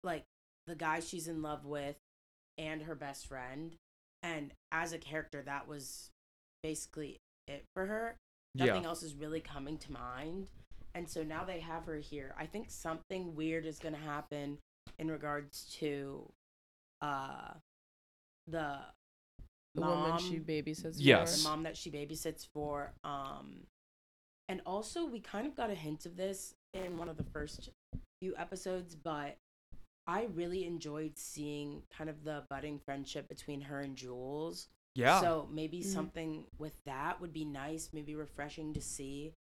like 0.06 0.24
the 0.66 0.74
guy 0.74 1.00
she's 1.00 1.28
in 1.28 1.42
love 1.42 1.66
with 1.66 1.96
and 2.56 2.82
her 2.82 2.94
best 2.94 3.26
friend, 3.26 3.76
and 4.22 4.54
as 4.72 4.94
a 4.94 4.98
character 4.98 5.42
that 5.44 5.68
was 5.68 6.10
basically 6.62 7.18
it 7.46 7.64
for 7.74 7.84
her. 7.86 8.16
Nothing 8.54 8.82
yeah. 8.82 8.88
else 8.88 9.02
is 9.02 9.14
really 9.14 9.40
coming 9.40 9.76
to 9.78 9.92
mind. 9.92 10.48
And 10.94 11.06
so 11.08 11.22
now 11.22 11.44
they 11.44 11.60
have 11.60 11.84
her 11.84 11.98
here. 11.98 12.34
I 12.38 12.46
think 12.46 12.70
something 12.70 13.34
weird 13.34 13.66
is 13.66 13.78
going 13.78 13.94
to 13.94 14.00
happen 14.00 14.56
in 14.98 15.10
regards 15.10 15.66
to 15.80 16.32
uh 17.02 17.52
the 18.46 18.78
The 19.74 19.80
mom, 19.82 20.02
woman 20.02 20.18
she 20.18 20.38
babysits. 20.38 20.94
Yes. 20.96 21.42
the 21.42 21.48
mom 21.50 21.64
that 21.64 21.76
she 21.76 21.90
babysits 21.90 22.46
for 22.54 22.94
um 23.04 23.66
and 24.48 24.62
also 24.64 25.04
we 25.04 25.20
kind 25.20 25.46
of 25.46 25.54
got 25.54 25.68
a 25.68 25.74
hint 25.74 26.06
of 26.06 26.16
this 26.16 26.54
in 26.72 26.96
one 26.96 27.10
of 27.10 27.18
the 27.18 27.24
first 27.24 27.68
few 28.22 28.34
episodes 28.38 28.94
but 28.94 29.36
I 30.06 30.24
really 30.34 30.64
enjoyed 30.64 31.18
seeing 31.18 31.82
kind 31.96 32.08
of 32.08 32.22
the 32.24 32.44
budding 32.48 32.78
friendship 32.78 33.28
between 33.28 33.60
her 33.62 33.80
and 33.80 33.96
Jules. 33.96 34.68
Yeah. 34.94 35.20
So 35.20 35.48
maybe 35.52 35.80
Mhm. 35.80 35.84
something 35.84 36.46
with 36.58 36.74
that 36.84 37.20
would 37.20 37.32
be 37.32 37.44
nice, 37.44 37.90
maybe 37.92 38.14
refreshing 38.14 38.72
to 38.74 38.80
see. 38.80 39.34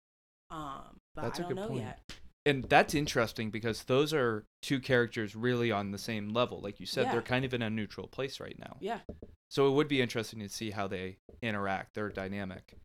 Um, 0.50 0.98
but 1.16 1.24
That's 1.24 1.40
I 1.40 1.44
a 1.44 1.46
don't 1.48 1.56
good 1.56 1.62
know 1.62 1.68
point. 1.70 1.82
yet. 1.82 2.00
and 2.46 2.66
that's 2.66 2.94
interesting 2.94 3.50
because 3.52 3.86
those 3.86 4.14
are 4.14 4.44
two 4.62 4.80
characters 4.82 5.34
really 5.34 5.72
on 5.72 5.92
the 5.92 5.98
same 5.98 6.30
level. 6.34 6.60
Like 6.60 6.80
you 6.82 6.86
said, 6.86 7.06
Yeah. 7.06 7.12
they're 7.14 7.22
kind 7.22 7.46
of 7.46 7.54
in 7.54 7.62
a 7.62 7.70
neutral 7.70 8.06
place 8.08 8.40
right 8.42 8.60
now. 8.60 8.78
Yeah. 8.82 9.00
So 9.50 9.68
it 9.70 9.72
would 9.72 9.88
be 9.88 10.02
interesting 10.02 10.40
to 10.40 10.50
see 10.50 10.72
how 10.72 10.88
they 10.88 11.20
interact, 11.42 11.94
their 11.94 12.10
dynamic. 12.10 12.76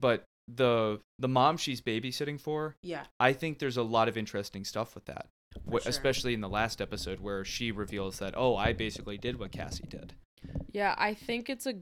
But 0.00 0.24
the 0.48 1.00
the 1.18 1.28
mom 1.28 1.56
she's 1.56 1.80
babysitting 1.80 2.38
for, 2.40 2.76
Yeah. 2.82 3.06
I 3.18 3.32
think 3.32 3.58
there's 3.58 3.76
a 3.78 3.82
lot 3.82 4.08
of 4.08 4.16
interesting 4.18 4.64
stuff 4.64 4.94
with 4.94 5.06
that. 5.06 5.28
Wh- 5.66 5.80
sure. 5.82 5.90
Especially 5.90 6.34
in 6.34 6.40
the 6.40 6.48
last 6.48 6.80
episode 6.80 7.20
where 7.20 7.44
she 7.44 7.70
reveals 7.72 8.18
that, 8.18 8.34
oh, 8.36 8.56
I 8.56 8.72
basically 8.72 9.18
did 9.18 9.38
what 9.38 9.52
Cassie 9.52 9.86
did. 9.88 10.14
Yeah, 10.72 10.94
I 10.98 11.14
think 11.14 11.48
it's 11.48 11.66
a 11.66 11.74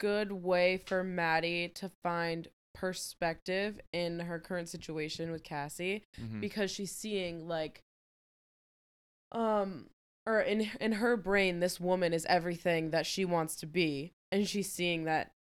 good 0.00 0.32
way 0.32 0.78
for 0.86 1.04
Maddie 1.04 1.68
to 1.76 1.90
find 2.02 2.48
perspective 2.74 3.78
in 3.92 4.18
her 4.20 4.38
current 4.40 4.68
situation 4.68 5.30
with 5.30 5.44
Cassie 5.44 6.02
Mhm. 6.20 6.40
because 6.40 6.70
she's 6.70 6.90
seeing 6.90 7.46
like 7.46 7.82
um 9.30 9.88
or 10.26 10.40
in 10.40 10.68
in 10.80 10.92
her 10.92 11.16
brain 11.16 11.60
this 11.60 11.78
woman 11.80 12.12
is 12.12 12.24
everything 12.26 12.90
that 12.90 13.06
she 13.06 13.24
wants 13.24 13.56
to 13.56 13.66
be 13.66 14.12
and 14.30 14.48
she's 14.48 14.70
seeing 14.72 15.04
that 15.04 15.32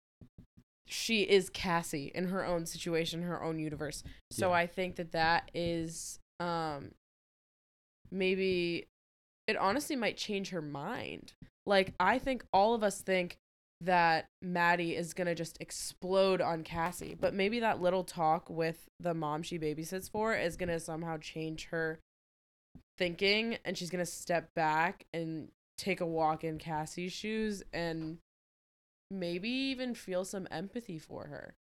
she 0.86 1.22
is 1.24 1.50
Cassie 1.50 2.12
in 2.14 2.28
her 2.28 2.44
own 2.46 2.66
situation, 2.66 3.22
her 3.22 3.42
own 3.42 3.58
universe. 3.60 4.04
So 4.30 4.50
Yeah. 4.50 4.56
I 4.56 4.68
think 4.68 4.98
that 4.98 5.14
that 5.14 5.50
is 5.54 6.20
um 6.40 6.92
maybe 8.12 8.88
it 9.47 9.57
honestly 9.57 9.95
might 9.95 10.18
change 10.18 10.49
her 10.49 10.62
mind. 10.62 11.34
Like 11.66 11.93
I 11.99 12.20
think 12.20 12.43
all 12.53 12.74
of 12.74 12.84
us 12.84 13.01
think 13.01 13.38
that 13.82 14.28
Maddie 14.41 14.95
is 14.95 15.14
gonna 15.14 15.36
just 15.36 15.57
explode 15.59 16.39
on 16.41 16.64
Cassie, 16.64 17.16
but 17.20 17.34
maybe 17.34 17.59
that 17.59 17.82
little 17.82 18.03
talk 18.03 18.49
with 18.49 18.89
the 18.99 19.14
mom 19.14 19.41
she 19.41 19.57
babysits 19.57 20.09
for 20.09 20.36
is 20.36 20.55
gonna 20.55 20.80
somehow 20.80 21.18
change 21.18 21.66
her 21.68 21.99
thinking, 22.97 23.57
and 23.66 23.78
she's 23.78 23.89
gonna 23.89 24.05
step 24.05 24.53
back 24.53 25.05
and 25.14 25.49
take 25.78 26.01
a 26.01 26.05
walk 26.05 26.43
in 26.43 26.59
Cassie's 26.59 27.12
shoes 27.12 27.64
and 27.74 28.20
maybe 29.09 29.49
even 29.49 29.95
feel 29.95 30.24
some 30.24 30.47
empathy 30.51 30.99
for 30.99 31.26
her. 31.26 31.55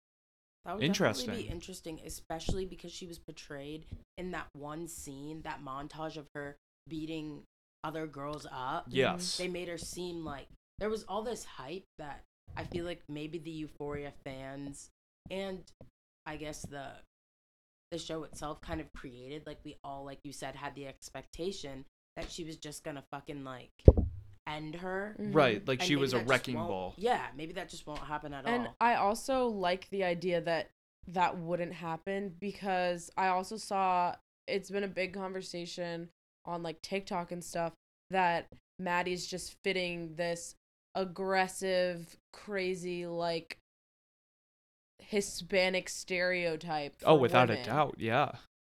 That 0.67 0.75
would 0.75 0.83
Interesting. 0.83 1.27
definitely 1.27 1.47
be 1.47 1.53
interesting, 1.53 1.99
especially 2.05 2.65
because 2.65 2.91
she 2.91 3.07
was 3.07 3.17
portrayed 3.17 3.85
in 4.17 4.31
that 4.31 4.47
one 4.51 4.89
scene, 4.89 5.41
that 5.43 5.61
montage 5.63 6.17
of 6.17 6.27
her 6.35 6.57
beating 6.89 7.43
other 7.85 8.05
girls 8.05 8.45
up. 8.51 8.85
Yes. 8.89 9.37
They 9.37 9.47
made 9.47 9.69
her 9.69 9.77
seem 9.77 10.25
like 10.25 10.47
there 10.79 10.89
was 10.89 11.05
all 11.07 11.21
this 11.21 11.45
hype 11.45 11.85
that 11.99 12.23
I 12.57 12.65
feel 12.65 12.83
like 12.83 13.01
maybe 13.07 13.39
the 13.39 13.49
Euphoria 13.49 14.11
fans 14.25 14.89
and 15.31 15.63
I 16.25 16.35
guess 16.35 16.63
the 16.63 16.87
the 17.91 17.97
show 17.97 18.23
itself 18.23 18.59
kind 18.59 18.81
of 18.81 18.91
created. 18.91 19.43
Like 19.47 19.59
we 19.63 19.77
all, 19.85 20.03
like 20.03 20.19
you 20.25 20.33
said, 20.33 20.55
had 20.57 20.75
the 20.75 20.85
expectation 20.85 21.85
that 22.17 22.29
she 22.29 22.43
was 22.43 22.57
just 22.57 22.83
gonna 22.83 23.03
fucking 23.09 23.45
like 23.45 23.71
end 24.47 24.75
her. 24.75 25.15
Right. 25.19 25.67
Like 25.67 25.79
And 25.79 25.87
she 25.87 25.95
was 25.95 26.13
a 26.13 26.19
wrecking 26.19 26.55
ball. 26.55 26.93
Yeah, 26.97 27.21
maybe 27.35 27.53
that 27.53 27.69
just 27.69 27.85
won't 27.85 27.99
happen 27.99 28.33
at 28.33 28.45
And 28.45 28.47
all. 28.47 28.65
And 28.67 28.69
I 28.79 28.95
also 28.95 29.47
like 29.47 29.89
the 29.89 30.03
idea 30.03 30.41
that 30.41 30.69
that 31.07 31.37
wouldn't 31.37 31.73
happen 31.73 32.33
because 32.39 33.11
I 33.17 33.27
also 33.27 33.57
saw 33.57 34.15
it's 34.47 34.69
been 34.69 34.83
a 34.83 34.89
big 34.89 35.13
conversation 35.13 36.09
on 36.45 36.63
like 36.63 36.81
TikTok 36.81 37.31
and 37.31 37.43
stuff 37.43 37.73
that 38.09 38.47
Maddie's 38.79 39.27
just 39.27 39.55
fitting 39.63 40.15
this 40.15 40.55
aggressive, 40.95 42.15
crazy, 42.33 43.05
like 43.05 43.57
Hispanic 44.99 45.89
stereotype. 45.89 46.95
Oh, 47.03 47.15
for 47.15 47.21
without 47.21 47.49
a 47.49 47.63
doubt, 47.63 47.95
yeah. 47.97 48.31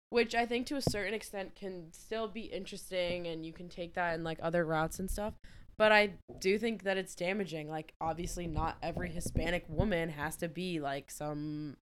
Which 0.09 0.33
I 0.35 0.45
think 0.45 0.67
to 0.67 0.77
a 0.77 0.81
certain 0.81 1.13
extent 1.13 1.55
can 1.55 1.91
still 1.91 2.27
be 2.27 2.41
interesting 2.41 3.27
and 3.27 3.45
you 3.45 3.51
can 3.51 3.67
take 3.67 3.93
that 3.95 4.15
in 4.15 4.23
like 4.23 4.39
other 4.41 4.65
routes 4.65 4.99
and 4.99 5.11
stuff. 5.11 5.33
But 5.77 5.91
I 5.91 6.13
do 6.39 6.57
think 6.57 6.83
that 6.83 6.97
it's 6.97 7.13
damaging. 7.13 7.69
Like, 7.69 7.93
obviously, 8.01 8.47
not 8.47 8.77
every 8.81 9.09
Hispanic 9.09 9.65
woman 9.69 10.09
has 10.09 10.35
to 10.37 10.47
be 10.47 10.79
like 10.79 11.11
some 11.11 11.77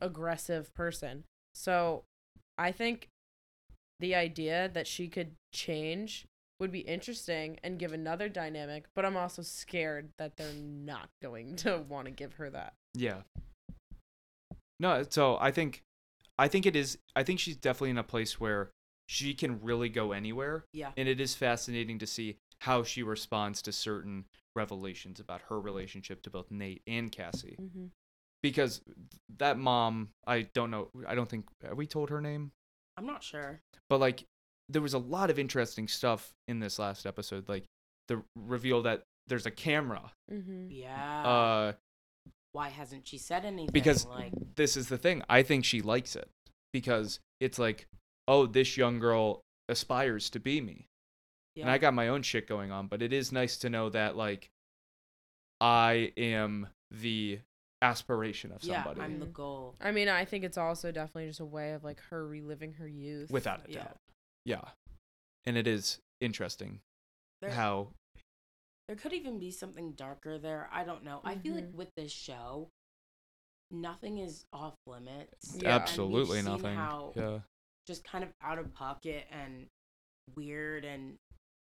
aggressive 0.00 0.74
person. 0.74 1.24
So 1.54 2.04
I 2.58 2.72
think 2.72 3.08
the 4.00 4.14
idea 4.14 4.68
that 4.72 4.86
she 4.86 5.06
could 5.08 5.32
change 5.52 6.26
would 6.58 6.72
be 6.72 6.80
interesting 6.80 7.58
and 7.62 7.78
give 7.78 7.92
another 7.92 8.28
dynamic, 8.28 8.84
but 8.94 9.04
I'm 9.04 9.16
also 9.16 9.42
scared 9.42 10.10
that 10.18 10.36
they're 10.36 10.52
not 10.54 11.08
going 11.22 11.56
to 11.56 11.78
want 11.88 12.06
to 12.06 12.10
give 12.10 12.34
her 12.34 12.50
that. 12.50 12.74
Yeah. 12.94 13.22
No, 14.80 14.90
uh, 14.90 15.04
so 15.08 15.38
I 15.40 15.50
think 15.52 15.82
I 16.38 16.48
think 16.48 16.66
it 16.66 16.74
is 16.74 16.98
I 17.14 17.22
think 17.22 17.38
she's 17.38 17.56
definitely 17.56 17.90
in 17.90 17.98
a 17.98 18.02
place 18.02 18.40
where 18.40 18.70
she 19.06 19.34
can 19.34 19.60
really 19.60 19.88
go 19.88 20.12
anywhere 20.12 20.64
Yeah. 20.72 20.90
and 20.96 21.08
it 21.08 21.20
is 21.20 21.34
fascinating 21.34 21.98
to 22.00 22.06
see 22.06 22.38
how 22.62 22.82
she 22.82 23.02
responds 23.02 23.62
to 23.62 23.72
certain 23.72 24.24
revelations 24.56 25.18
about 25.20 25.40
her 25.48 25.60
relationship 25.60 26.22
to 26.22 26.30
both 26.30 26.50
Nate 26.50 26.82
and 26.86 27.10
Cassie 27.12 27.56
Mm-hmm. 27.60 27.86
because 28.42 28.80
that 29.38 29.58
mom 29.58 30.08
I 30.26 30.42
don't 30.54 30.70
know 30.70 30.88
I 31.06 31.14
don't 31.14 31.28
think 31.28 31.46
have 31.62 31.76
we 31.76 31.86
told 31.86 32.10
her 32.10 32.20
name 32.20 32.52
I'm 32.96 33.06
not 33.06 33.22
sure. 33.22 33.60
but 33.88 33.98
like 34.00 34.24
there 34.68 34.82
was 34.82 34.94
a 34.94 34.98
lot 34.98 35.30
of 35.30 35.38
interesting 35.38 35.88
stuff 35.88 36.32
in 36.48 36.60
this 36.60 36.78
last 36.78 37.06
episode 37.06 37.48
like 37.48 37.64
the 38.08 38.22
reveal 38.36 38.82
that 38.82 39.02
there's 39.28 39.46
a 39.46 39.50
camera 39.50 40.12
Mm-hmm. 40.30 40.66
Yeah. 40.70 41.22
uh 41.26 41.72
Why 42.52 42.68
hasn't 42.68 43.06
she 43.08 43.18
said 43.18 43.44
anything? 43.44 43.70
because 43.72 44.06
like, 44.06 44.32
this 44.56 44.76
is 44.76 44.88
the 44.88 44.98
thing 44.98 45.22
i 45.28 45.42
think 45.42 45.64
she 45.64 45.80
likes 45.80 46.14
it 46.16 46.28
because 46.72 47.18
it's 47.40 47.58
like 47.58 47.86
oh 48.28 48.46
this 48.46 48.76
young 48.76 48.98
girl 48.98 49.40
aspires 49.68 50.28
to 50.30 50.38
be 50.40 50.60
me 50.60 50.86
yeah. 51.54 51.62
and 51.62 51.70
i 51.70 51.78
got 51.78 51.94
my 51.94 52.08
own 52.08 52.22
shit 52.22 52.46
going 52.48 52.70
on 52.70 52.86
but 52.86 53.02
it 53.02 53.12
is 53.12 53.32
nice 53.32 53.56
to 53.58 53.68
know 53.70 53.88
that 53.90 54.16
like 54.16 54.50
i 55.60 56.12
am 56.16 56.66
the 56.90 57.38
aspiration 57.80 58.52
of 58.52 58.62
somebody. 58.62 58.78
yeah, 58.78 58.84
somebody 58.84 59.00
I'm 59.14 59.18
the 59.18 59.26
goal. 59.26 59.74
I 59.80 59.90
mean, 59.90 60.08
I 60.08 60.24
think 60.24 60.44
it's 60.44 60.56
also 60.56 60.92
definitely 60.92 61.26
just 61.26 61.40
a 61.40 61.44
way 61.44 61.72
of 61.72 61.82
like 61.82 62.00
her 62.10 62.24
reliving 62.24 62.74
her 62.74 62.86
youth. 62.86 63.28
without 63.30 63.66
a 63.68 63.72
Yeah. 63.72 63.78
doubt 63.82 63.96
yeah 64.44 64.60
and 65.46 65.56
it 65.56 65.66
is 65.66 65.98
interesting 66.20 66.80
There, 67.40 67.50
how 67.50 67.88
there 68.86 68.96
could 68.96 69.12
even 69.12 69.38
be 69.40 69.50
something 69.50 69.92
darker 69.92 70.38
there. 70.38 70.68
I 70.72 70.84
don't 70.84 71.02
know. 71.02 71.20
I 71.24 71.36
feel 71.36 71.54
like 71.54 71.70
Mhm. 71.72 71.74
with 71.74 71.90
this 71.96 72.12
show, 72.12 72.68
nothing 73.70 74.18
is 74.18 74.44
off 74.52 74.74
limits. 74.86 75.56
Yeah. 75.60 75.70
Absolutely 75.74 76.42
nothing 76.42 76.76
How 76.76 77.12
yeah 77.16 77.40
just 77.86 78.04
kind 78.04 78.22
of 78.22 78.30
out 78.40 78.58
of 78.60 78.72
pocket 78.74 79.26
and 79.30 79.66
weird 80.36 80.84
and 80.84 81.16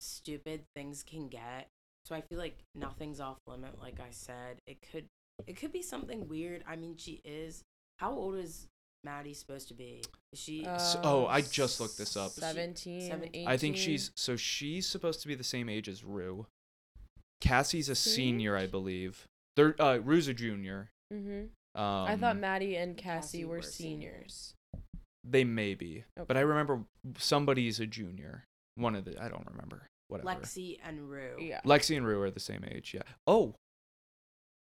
stupid 0.01 0.62
things 0.74 1.03
can 1.03 1.28
get. 1.28 1.68
So 2.05 2.14
I 2.14 2.20
feel 2.20 2.38
like 2.38 2.59
nothing's 2.74 3.20
off 3.20 3.38
limit. 3.47 3.80
Like 3.80 3.99
I 4.01 4.11
said, 4.11 4.59
it 4.66 4.78
could 4.92 5.07
it 5.47 5.57
could 5.57 5.72
be 5.72 5.82
something 5.82 6.28
weird. 6.28 6.62
I 6.66 6.76
mean, 6.76 6.97
she 6.97 7.20
is. 7.24 7.62
How 7.99 8.12
old 8.12 8.36
is 8.36 8.66
Maddie 9.05 9.34
supposed 9.34 9.68
to 9.68 9.74
be? 9.74 10.03
Is 10.32 10.38
she? 10.40 10.64
S- 10.66 10.97
oh, 11.03 11.26
I 11.26 11.40
just 11.40 11.80
looked 11.80 11.99
this 11.99 12.16
up. 12.16 12.30
17, 12.32 13.09
17. 13.11 13.49
i 13.49 13.57
think 13.57 13.76
she's 13.76 14.11
so 14.16 14.36
she's 14.36 14.86
supposed 14.86 15.20
to 15.22 15.28
be 15.28 15.34
the 15.34 15.44
same 15.44 15.68
age 15.68 15.88
as 15.88 16.05
rue 16.05 16.47
cassie's 17.40 17.88
a 17.88 17.94
senior 17.94 18.57
i 18.57 18.66
believe 18.66 19.26
they're 19.57 19.80
uh 19.80 19.99
rue's 19.99 20.26
a 20.28 20.34
junior 20.34 20.88
Mhm. 21.12 21.51
um 21.74 22.07
I 22.09 22.16
thought 22.16 22.36
Maddie 22.38 22.76
and 22.76 22.97
Cassie, 22.97 23.38
Cassie 23.38 23.44
were 23.44 23.57
were 23.57 23.62
seniors. 23.62 24.55
They 25.22 25.44
may 25.44 25.74
be, 25.74 26.05
but 26.26 26.36
I 26.36 26.40
remember 26.40 26.84
somebody's 27.18 27.78
a 27.78 27.86
junior. 27.86 28.44
One 28.77 28.95
of 28.95 29.05
the 29.05 29.20
I 29.22 29.29
don't 29.29 29.47
remember. 29.51 29.83
Whatever. 30.09 30.29
Lexi 30.41 30.79
and 30.85 31.11
Rue. 31.11 31.37
Yeah. 31.41 31.61
Lexi 31.64 31.97
and 31.97 32.07
Rue 32.07 32.22
are 32.22 32.31
the 32.31 32.41
same 32.41 32.64
age. 32.70 32.93
Yeah. 32.95 33.03
Oh, 33.27 33.55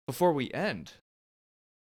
before 0.07 0.33
we 0.33 0.51
end, 0.53 0.95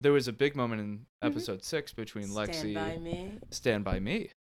there 0.01 0.13
was 0.13 0.29
a 0.29 0.33
big 0.33 0.55
moment 0.55 0.81
in 0.83 0.99
Mhm. 0.99 1.05
episode 1.23 1.65
six 1.65 1.93
between 1.93 2.29
Stand 2.29 2.51
Lexi. 2.51 2.75
by 2.75 2.97
me. 2.99 3.39
Stand 3.51 3.85
by 3.85 4.01
me. 4.01 4.31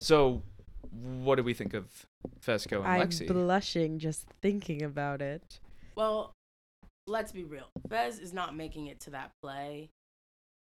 So, 0.00 0.42
what 0.90 1.36
do 1.36 1.42
we 1.42 1.54
think 1.54 1.74
of 1.74 2.06
Fezco 2.40 2.78
and 2.78 2.86
I'm 2.86 3.08
Lexi? 3.08 3.26
blushing 3.26 3.98
just 3.98 4.26
thinking 4.40 4.82
about 4.82 5.20
it. 5.22 5.60
Well, 5.96 6.32
let's 7.06 7.32
be 7.32 7.44
real. 7.44 7.68
Fez 7.88 8.18
is 8.18 8.32
not 8.32 8.54
making 8.54 8.86
it 8.86 9.00
to 9.00 9.10
that 9.10 9.32
play. 9.42 9.90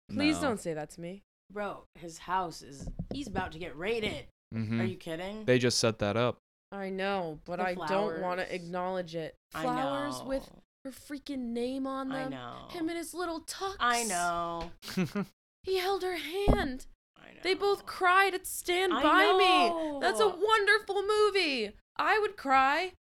Please 0.09 0.37
No. 0.37 0.49
don't 0.49 0.61
say 0.61 0.75
that 0.75 0.91
to 0.91 1.01
me. 1.01 1.23
Bro, 1.53 1.85
his 1.97 2.19
house 2.19 2.63
is 2.63 2.89
he's 3.13 3.27
about 3.29 3.53
to 3.53 3.59
get 3.59 3.77
raided. 3.77 4.27
Mhm. 4.55 4.81
Are 4.81 4.85
you 4.85 4.97
kidding? 4.97 5.45
They 5.45 5.59
just 5.59 5.79
set 5.79 5.99
that 6.01 6.17
up. 6.17 6.39
I 6.73 6.89
know, 6.91 7.39
but 7.45 7.57
The 7.57 7.65
I 7.67 7.75
don't 7.75 8.21
want 8.21 8.39
flowers. 8.41 8.49
to 8.49 8.55
acknowledge 8.55 9.15
it. 9.15 9.35
I 9.55 9.63
Flowers 9.63 10.19
know. 10.21 10.25
with 10.27 10.51
her 10.85 10.91
freaking 10.93 11.53
name 11.53 11.87
on 11.87 12.11
I 12.13 12.21
them. 12.23 12.31
know. 12.31 12.69
Him 12.71 12.89
and 12.89 12.97
his 12.99 13.13
little 13.15 13.41
tux. 13.43 13.77
I 13.81 14.05
know. 14.05 14.71
He 15.65 15.77
held 15.77 16.03
her 16.03 16.17
hand. 16.17 16.87
I 17.19 17.33
know. 17.35 17.41
They 17.43 17.53
both 17.53 17.85
cried 17.85 18.33
at 18.33 18.47
Stand 18.47 18.95
I 18.95 19.03
By 19.03 19.37
Me. 19.37 20.01
That's 20.01 20.19
a 20.19 20.25
know. 20.29 20.39
wonderful 20.41 21.03
movie. 21.07 21.73
I 21.99 22.19
would 22.19 22.39
cry. 22.39 22.95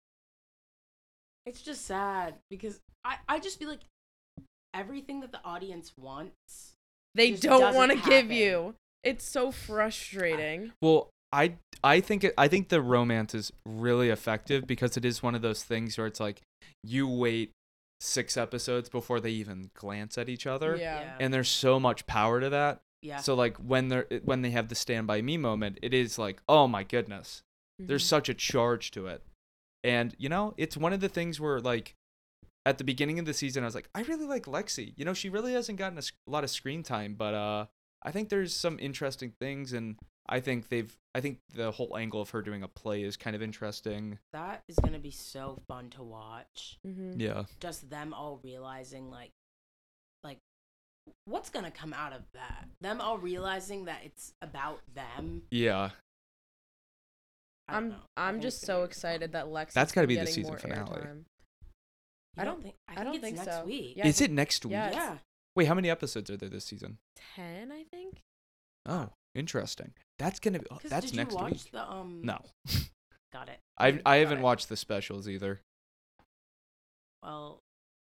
It's 1.45 1.61
just 1.61 1.85
sad 1.85 2.35
because 2.49 2.81
I 3.05 3.17
I 3.29 3.39
just 3.39 3.59
feel 3.59 3.69
like 3.69 3.85
everything 4.73 5.21
that 5.21 5.31
the 5.31 5.43
audience 5.45 5.93
wants. 5.97 6.73
They 7.15 7.31
Just 7.31 7.43
don't 7.43 7.61
doesn't 7.61 7.75
want 7.77 7.91
to 7.91 7.97
give 7.97 8.25
happen. 8.25 8.31
you. 8.31 8.75
It's 9.03 9.23
so 9.25 9.51
frustrating. 9.51 10.73
Well, 10.81 11.09
I 11.31 11.55
I 11.83 12.01
think 12.01 12.23
it, 12.23 12.33
I 12.37 12.47
think 12.47 12.69
the 12.69 12.81
romance 12.81 13.33
is 13.35 13.51
really 13.65 14.09
effective 14.09 14.65
because 14.67 14.97
it 14.97 15.05
is 15.05 15.21
one 15.23 15.35
of 15.35 15.41
those 15.41 15.63
things 15.63 15.97
where 15.97 16.07
it's 16.07 16.19
like 16.19 16.41
you 16.83 17.07
wait 17.07 17.51
six 18.01 18.37
episodes 18.37 18.89
before 18.89 19.19
they 19.19 19.31
even 19.31 19.69
glance 19.73 20.17
at 20.17 20.29
each 20.29 20.47
other, 20.47 20.75
Yeah. 20.75 21.15
and 21.19 21.33
there's 21.33 21.49
so 21.49 21.79
much 21.79 22.07
power 22.07 22.39
to 22.39 22.49
that. 22.49 22.79
Yeah. 23.01 23.17
So 23.17 23.33
like 23.35 23.57
when 23.57 23.89
they're 23.89 24.07
when 24.23 24.41
they 24.41 24.51
have 24.51 24.67
the 24.69 24.75
stand 24.75 25.07
by 25.07 25.21
me 25.21 25.37
moment, 25.37 25.79
it 25.81 25.93
is 25.93 26.17
like 26.17 26.41
oh 26.49 26.67
my 26.67 26.83
goodness, 26.83 27.43
there's 27.77 28.03
Mhm. 28.03 28.07
such 28.07 28.29
a 28.29 28.33
charge 28.33 28.91
to 28.91 29.07
it, 29.07 29.21
and 29.83 30.15
you 30.17 30.29
know 30.29 30.53
it's 30.57 30.75
one 30.77 30.93
of 30.93 30.99
the 30.99 31.09
things 31.09 31.39
where 31.39 31.59
like 31.59 31.93
at 32.65 32.77
the 32.77 32.83
beginning 32.83 33.19
of 33.19 33.25
the 33.25 33.33
season 33.33 33.63
I 33.63 33.67
was 33.67 33.75
like 33.75 33.89
I 33.95 34.01
really 34.01 34.25
like 34.25 34.43
Lexi. 34.45 34.93
You 34.97 35.05
know 35.05 35.13
she 35.13 35.29
really 35.29 35.53
hasn't 35.53 35.77
gotten 35.77 35.97
a 35.97 36.01
lot 36.29 36.43
of 36.43 36.49
screen 36.49 36.83
time, 36.83 37.13
but 37.13 37.33
uh 37.33 37.67
I 38.03 38.11
think 38.11 38.29
there's 38.29 38.53
some 38.55 38.79
interesting 38.79 39.33
things 39.39 39.73
and 39.73 39.97
I 40.31 40.39
think 40.39 40.69
they've 40.69 40.95
I 41.15 41.21
think 41.21 41.39
the 41.55 41.71
whole 41.71 41.97
angle 41.97 42.21
of 42.21 42.29
her 42.29 42.41
doing 42.43 42.61
a 42.61 42.67
play 42.67 43.01
is 43.01 43.17
kind 43.17 43.35
of 43.35 43.41
interesting. 43.41 44.19
that 44.31 44.63
is 44.67 44.75
gonna 44.77 44.99
be 44.99 45.09
so 45.11 45.59
fun 45.67 45.89
to 45.91 46.03
watch. 46.03 46.77
Mhm. 46.85 47.19
Yeah. 47.19 47.45
Just 47.59 47.89
them 47.89 48.13
all 48.13 48.39
realizing 48.43 49.09
like 49.09 49.31
like 50.23 50.37
what's 51.25 51.49
gonna 51.49 51.71
come 51.71 51.93
out 51.93 52.13
of 52.13 52.21
that? 52.33 52.67
Them 52.81 53.01
all 53.01 53.17
realizing 53.17 53.85
that 53.85 54.01
it's 54.05 54.33
about 54.41 54.81
them. 54.93 55.43
Yeah. 55.49 55.89
I 57.67 57.73
don't 57.73 57.83
I'm 57.83 57.89
know. 57.89 57.95
I 58.17 58.27
I'm 58.29 58.41
just 58.41 58.61
so 58.61 58.83
excited 58.83 59.31
that 59.31 59.47
Lex. 59.49 59.73
That's 59.73 59.91
gotta 59.91 60.07
be 60.07 60.15
the 60.15 60.27
season 60.27 60.57
finale. 60.57 60.89
airtime. 61.01 61.25
You 62.37 62.41
I 62.43 62.45
don't- 62.45 62.61
think 62.61 62.75
I, 62.87 62.91
I 62.91 62.95
think 62.95 63.05
don't 63.05 63.15
it's 63.15 63.23
think 63.23 63.35
next 63.37 63.49
so. 63.51 63.65
week. 63.65 63.97
Yeah, 63.97 64.05
I 64.05 64.07
is 64.09 64.21
it 64.21 64.31
next 64.31 64.63
week? 64.65 64.71
yeah, 64.73 64.91
Yeah. 64.91 65.17
Wait, 65.55 65.65
how 65.65 65.73
many 65.73 65.89
episodes 65.89 66.29
are 66.29 66.37
there 66.37 66.49
this 66.49 66.65
season? 66.65 66.99
Ten, 67.35 67.71
I 67.71 67.83
think. 67.91 68.21
Oh, 68.85 69.09
interesting. 69.35 69.93
That's 70.17 70.39
gonna 70.39 70.59
be 70.59 70.65
oh, 70.71 70.77
'Cause 70.77 70.89
that's 70.91 71.05
did 71.07 71.13
you 71.15 71.17
next 71.21 71.35
watch 71.35 71.51
week. 71.51 71.71
the 71.71 71.89
um 71.89 72.21
No. 72.23 72.39
Got 73.33 73.49
it. 73.49 73.59
I 73.77 73.87
I 73.87 73.91
got 73.91 74.17
haven't 74.17 74.39
it. 74.39 74.41
watched 74.41 74.69
the 74.69 74.75
specials 74.77 75.29
either. 75.29 75.61
Well, 77.23 77.59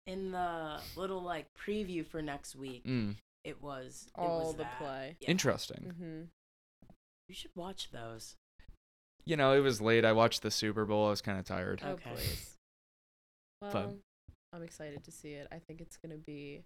in 0.07 0.33
the 0.33 0.81
little 0.97 1.23
like 1.23 1.47
preview 1.55 2.05
for 2.05 2.23
next 2.23 2.57
week, 2.57 2.85
Mm, 2.85 3.17
it 3.45 3.63
was 3.63 4.07
it 4.09 4.21
All 4.21 4.41
was 4.47 4.57
the 4.57 4.65
that. 4.65 4.79
play. 4.79 5.17
Yeah. 5.21 5.31
Interesting. 5.31 5.93
Mm-hmm. 5.95 6.23
You 7.29 7.35
should 7.35 7.51
watch 7.55 7.91
those. 7.93 8.37
You 9.25 9.37
know, 9.37 9.53
it 9.55 9.61
was 9.61 9.81
late. 9.81 10.05
I 10.05 10.13
watched 10.13 10.43
the 10.43 10.51
Super 10.51 10.85
Bowl. 10.85 11.07
I 11.07 11.11
was 11.11 11.23
kind 11.23 11.39
of 11.39 11.45
tired. 11.45 11.81
Oh 11.85 11.91
Okay. 11.93 12.11
please. 12.15 12.57
Well, 13.61 13.71
Fun. 13.71 13.99
I'm 14.53 14.63
excited 14.65 15.05
to 15.05 15.13
see 15.13 15.35
it. 15.35 15.47
I 15.53 15.59
think 15.61 15.81
it's 15.81 15.97
gonna 15.97 16.17
be. 16.19 16.65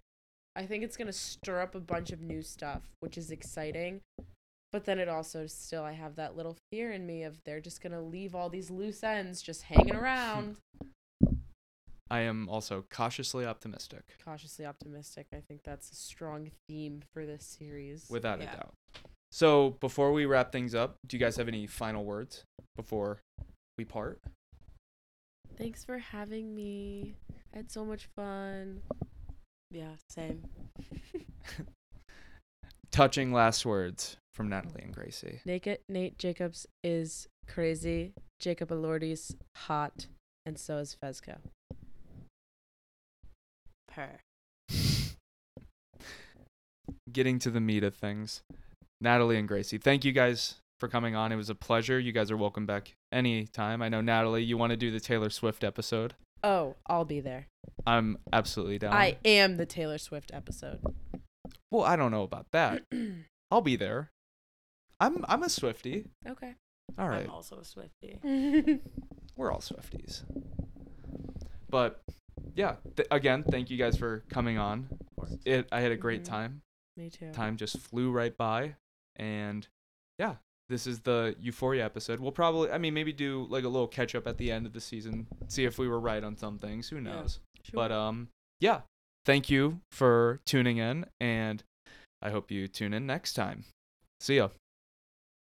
I 0.55 0.65
think 0.65 0.83
it's 0.83 0.97
gonna 0.97 1.13
stir 1.13 1.61
up 1.61 1.75
a 1.75 1.79
bunch 1.79 2.11
of 2.11 2.19
new 2.21 2.41
stuff, 2.41 2.81
which 3.01 3.17
is 3.17 3.29
exciting. 3.29 4.01
But 4.73 4.85
then 4.85 4.99
it 4.99 5.07
also 5.07 5.47
still, 5.47 5.83
I 5.83 5.93
have 5.93 6.15
that 6.15 6.35
little 6.35 6.57
fear 6.71 6.91
in 6.91 7.05
me 7.05 7.23
of 7.23 7.37
they're 7.45 7.61
just 7.61 7.81
gonna 7.81 8.01
leave 8.01 8.35
all 8.35 8.49
these 8.49 8.69
loose 8.69 9.03
ends 9.03 9.41
just 9.41 9.63
hanging 9.63 9.95
around. 10.01 10.57
I 12.09 12.21
am 12.21 12.47
also 12.47 12.85
cautiously 12.89 13.45
optimistic, 13.45 14.01
Cautiously 14.23 14.65
optimistic. 14.65 15.27
I 15.33 15.41
think 15.47 15.61
that's 15.63 15.91
a 15.91 15.95
strong 15.95 16.51
theme 16.67 17.01
for 17.13 17.25
this 17.25 17.43
series. 17.59 18.05
without 18.09 18.39
Yeah. 18.39 18.53
a 18.53 18.55
doubt. 18.57 18.73
So 19.31 19.71
before 19.81 20.13
we 20.13 20.25
wrap 20.25 20.51
things 20.53 20.73
up, 20.73 20.95
do 21.05 21.17
you 21.17 21.19
guys 21.19 21.35
have 21.35 21.49
any 21.49 21.67
final 21.67 22.05
words 22.05 22.43
before 22.77 23.19
we 23.77 23.83
part? 23.83 24.21
Thanks 25.57 25.83
for 25.83 25.97
having 25.97 26.55
me. 26.55 27.15
I 27.53 27.57
had 27.57 27.71
so 27.71 27.83
much 27.83 28.07
fun. 28.15 28.81
Yeah, 29.71 29.95
same. 30.09 30.43
Touching 32.91 33.33
last 33.33 33.65
words 33.65 34.15
from 34.37 34.47
Natalie 34.49 34.83
and 34.83 34.93
Gracie. 34.93 35.41
Naked 35.45 35.79
Nate 35.89 36.19
Jacobs 36.19 36.67
is 36.83 37.27
crazy. 37.47 38.13
Jacob 38.39 38.69
Elordi's 38.69 39.35
hot, 39.55 40.05
and 40.45 40.59
so 40.59 40.77
is 40.77 40.95
Fezco. 41.03 41.39
Per. 43.91 44.19
Getting 47.11 47.39
to 47.39 47.49
the 47.49 47.59
meat 47.59 47.83
of 47.83 47.95
things. 47.95 48.43
Natalie 49.01 49.37
and 49.37 49.47
Gracie, 49.47 49.79
thank 49.79 50.05
you 50.05 50.11
guys 50.11 50.55
for 50.79 50.87
coming 50.87 51.15
on. 51.15 51.31
It 51.31 51.35
was 51.35 51.49
a 51.49 51.55
pleasure. 51.55 51.99
You 51.99 52.11
guys 52.11 52.29
are 52.29 52.37
welcome 52.37 52.67
back 52.67 52.93
anytime. 53.11 53.81
I 53.81 53.89
know 53.89 54.01
Natalie, 54.01 54.43
you 54.43 54.55
want 54.55 54.69
to 54.69 54.77
do 54.77 54.91
the 54.91 54.99
Taylor 54.99 55.31
Swift 55.31 55.63
episode. 55.63 56.13
Oh, 56.43 56.75
I'll 56.85 57.05
be 57.05 57.21
there. 57.21 57.47
I'm 57.87 58.19
absolutely 58.31 58.77
down. 58.77 58.93
I 58.93 59.17
am 59.25 59.57
the 59.57 59.65
Taylor 59.65 59.97
Swift 59.97 60.29
episode. 60.31 60.79
well, 61.71 61.83
I 61.83 61.95
don't 61.95 62.11
know 62.11 62.21
about 62.21 62.45
that. 62.51 62.83
I'll 63.51 63.61
be 63.61 63.75
there. 63.75 64.11
I'm 64.99 65.23
I'm 65.27 65.43
a 65.43 65.49
Swifty. 65.49 66.05
okay. 66.27 66.55
All 66.97 67.07
right. 67.09 67.25
I'm 67.25 67.31
also 67.31 67.59
a 67.59 67.65
Swifty. 67.65 68.19
We're 69.35 69.51
all 69.51 69.59
Swifties. 69.59 70.23
But 71.69 72.01
yeah, 72.55 72.75
th- 72.95 73.07
again, 73.11 73.43
thank 73.43 73.69
you 73.69 73.77
guys 73.77 73.97
for 73.97 74.23
coming 74.29 74.57
on. 74.57 74.87
It 75.45 75.67
I 75.71 75.81
had 75.81 75.91
a 75.91 75.97
great 75.97 76.21
Mhm. 76.23 76.25
time. 76.29 76.61
Me 76.95 77.09
too. 77.09 77.31
Time 77.31 77.57
just 77.57 77.77
flew 77.79 78.11
right 78.11 78.35
by 78.35 78.75
and 79.17 79.67
yeah, 80.17 80.35
this 80.69 80.87
is 80.87 81.01
the 81.01 81.35
Euphoria 81.39 81.85
episode. 81.85 82.19
We'll 82.19 82.31
probably 82.31 82.71
I 82.71 82.77
mean 82.77 82.93
maybe 82.93 83.13
do 83.13 83.45
like 83.49 83.63
a 83.63 83.69
little 83.69 83.87
catch 83.87 84.15
up 84.15 84.27
at 84.27 84.37
the 84.37 84.51
end 84.51 84.65
of 84.65 84.73
the 84.73 84.81
season, 84.81 85.27
see 85.47 85.65
if 85.65 85.77
we 85.77 85.87
were 85.87 85.99
right 85.99 86.23
on 86.23 86.35
some 86.37 86.57
things, 86.57 86.89
who 86.89 86.95
Yeah. 86.97 87.01
knows. 87.03 87.39
Sure. 87.63 87.71
But 87.73 87.91
um 87.91 88.29
yeah, 88.59 88.81
thank 89.25 89.49
you 89.49 89.81
for 89.91 90.39
tuning 90.45 90.77
in 90.77 91.05
and 91.19 91.63
I 92.21 92.31
hope 92.31 92.49
you 92.49 92.67
tune 92.67 92.93
in 92.93 93.05
next 93.05 93.33
time. 93.33 93.65
See 94.19 94.37
ya. 94.37 94.49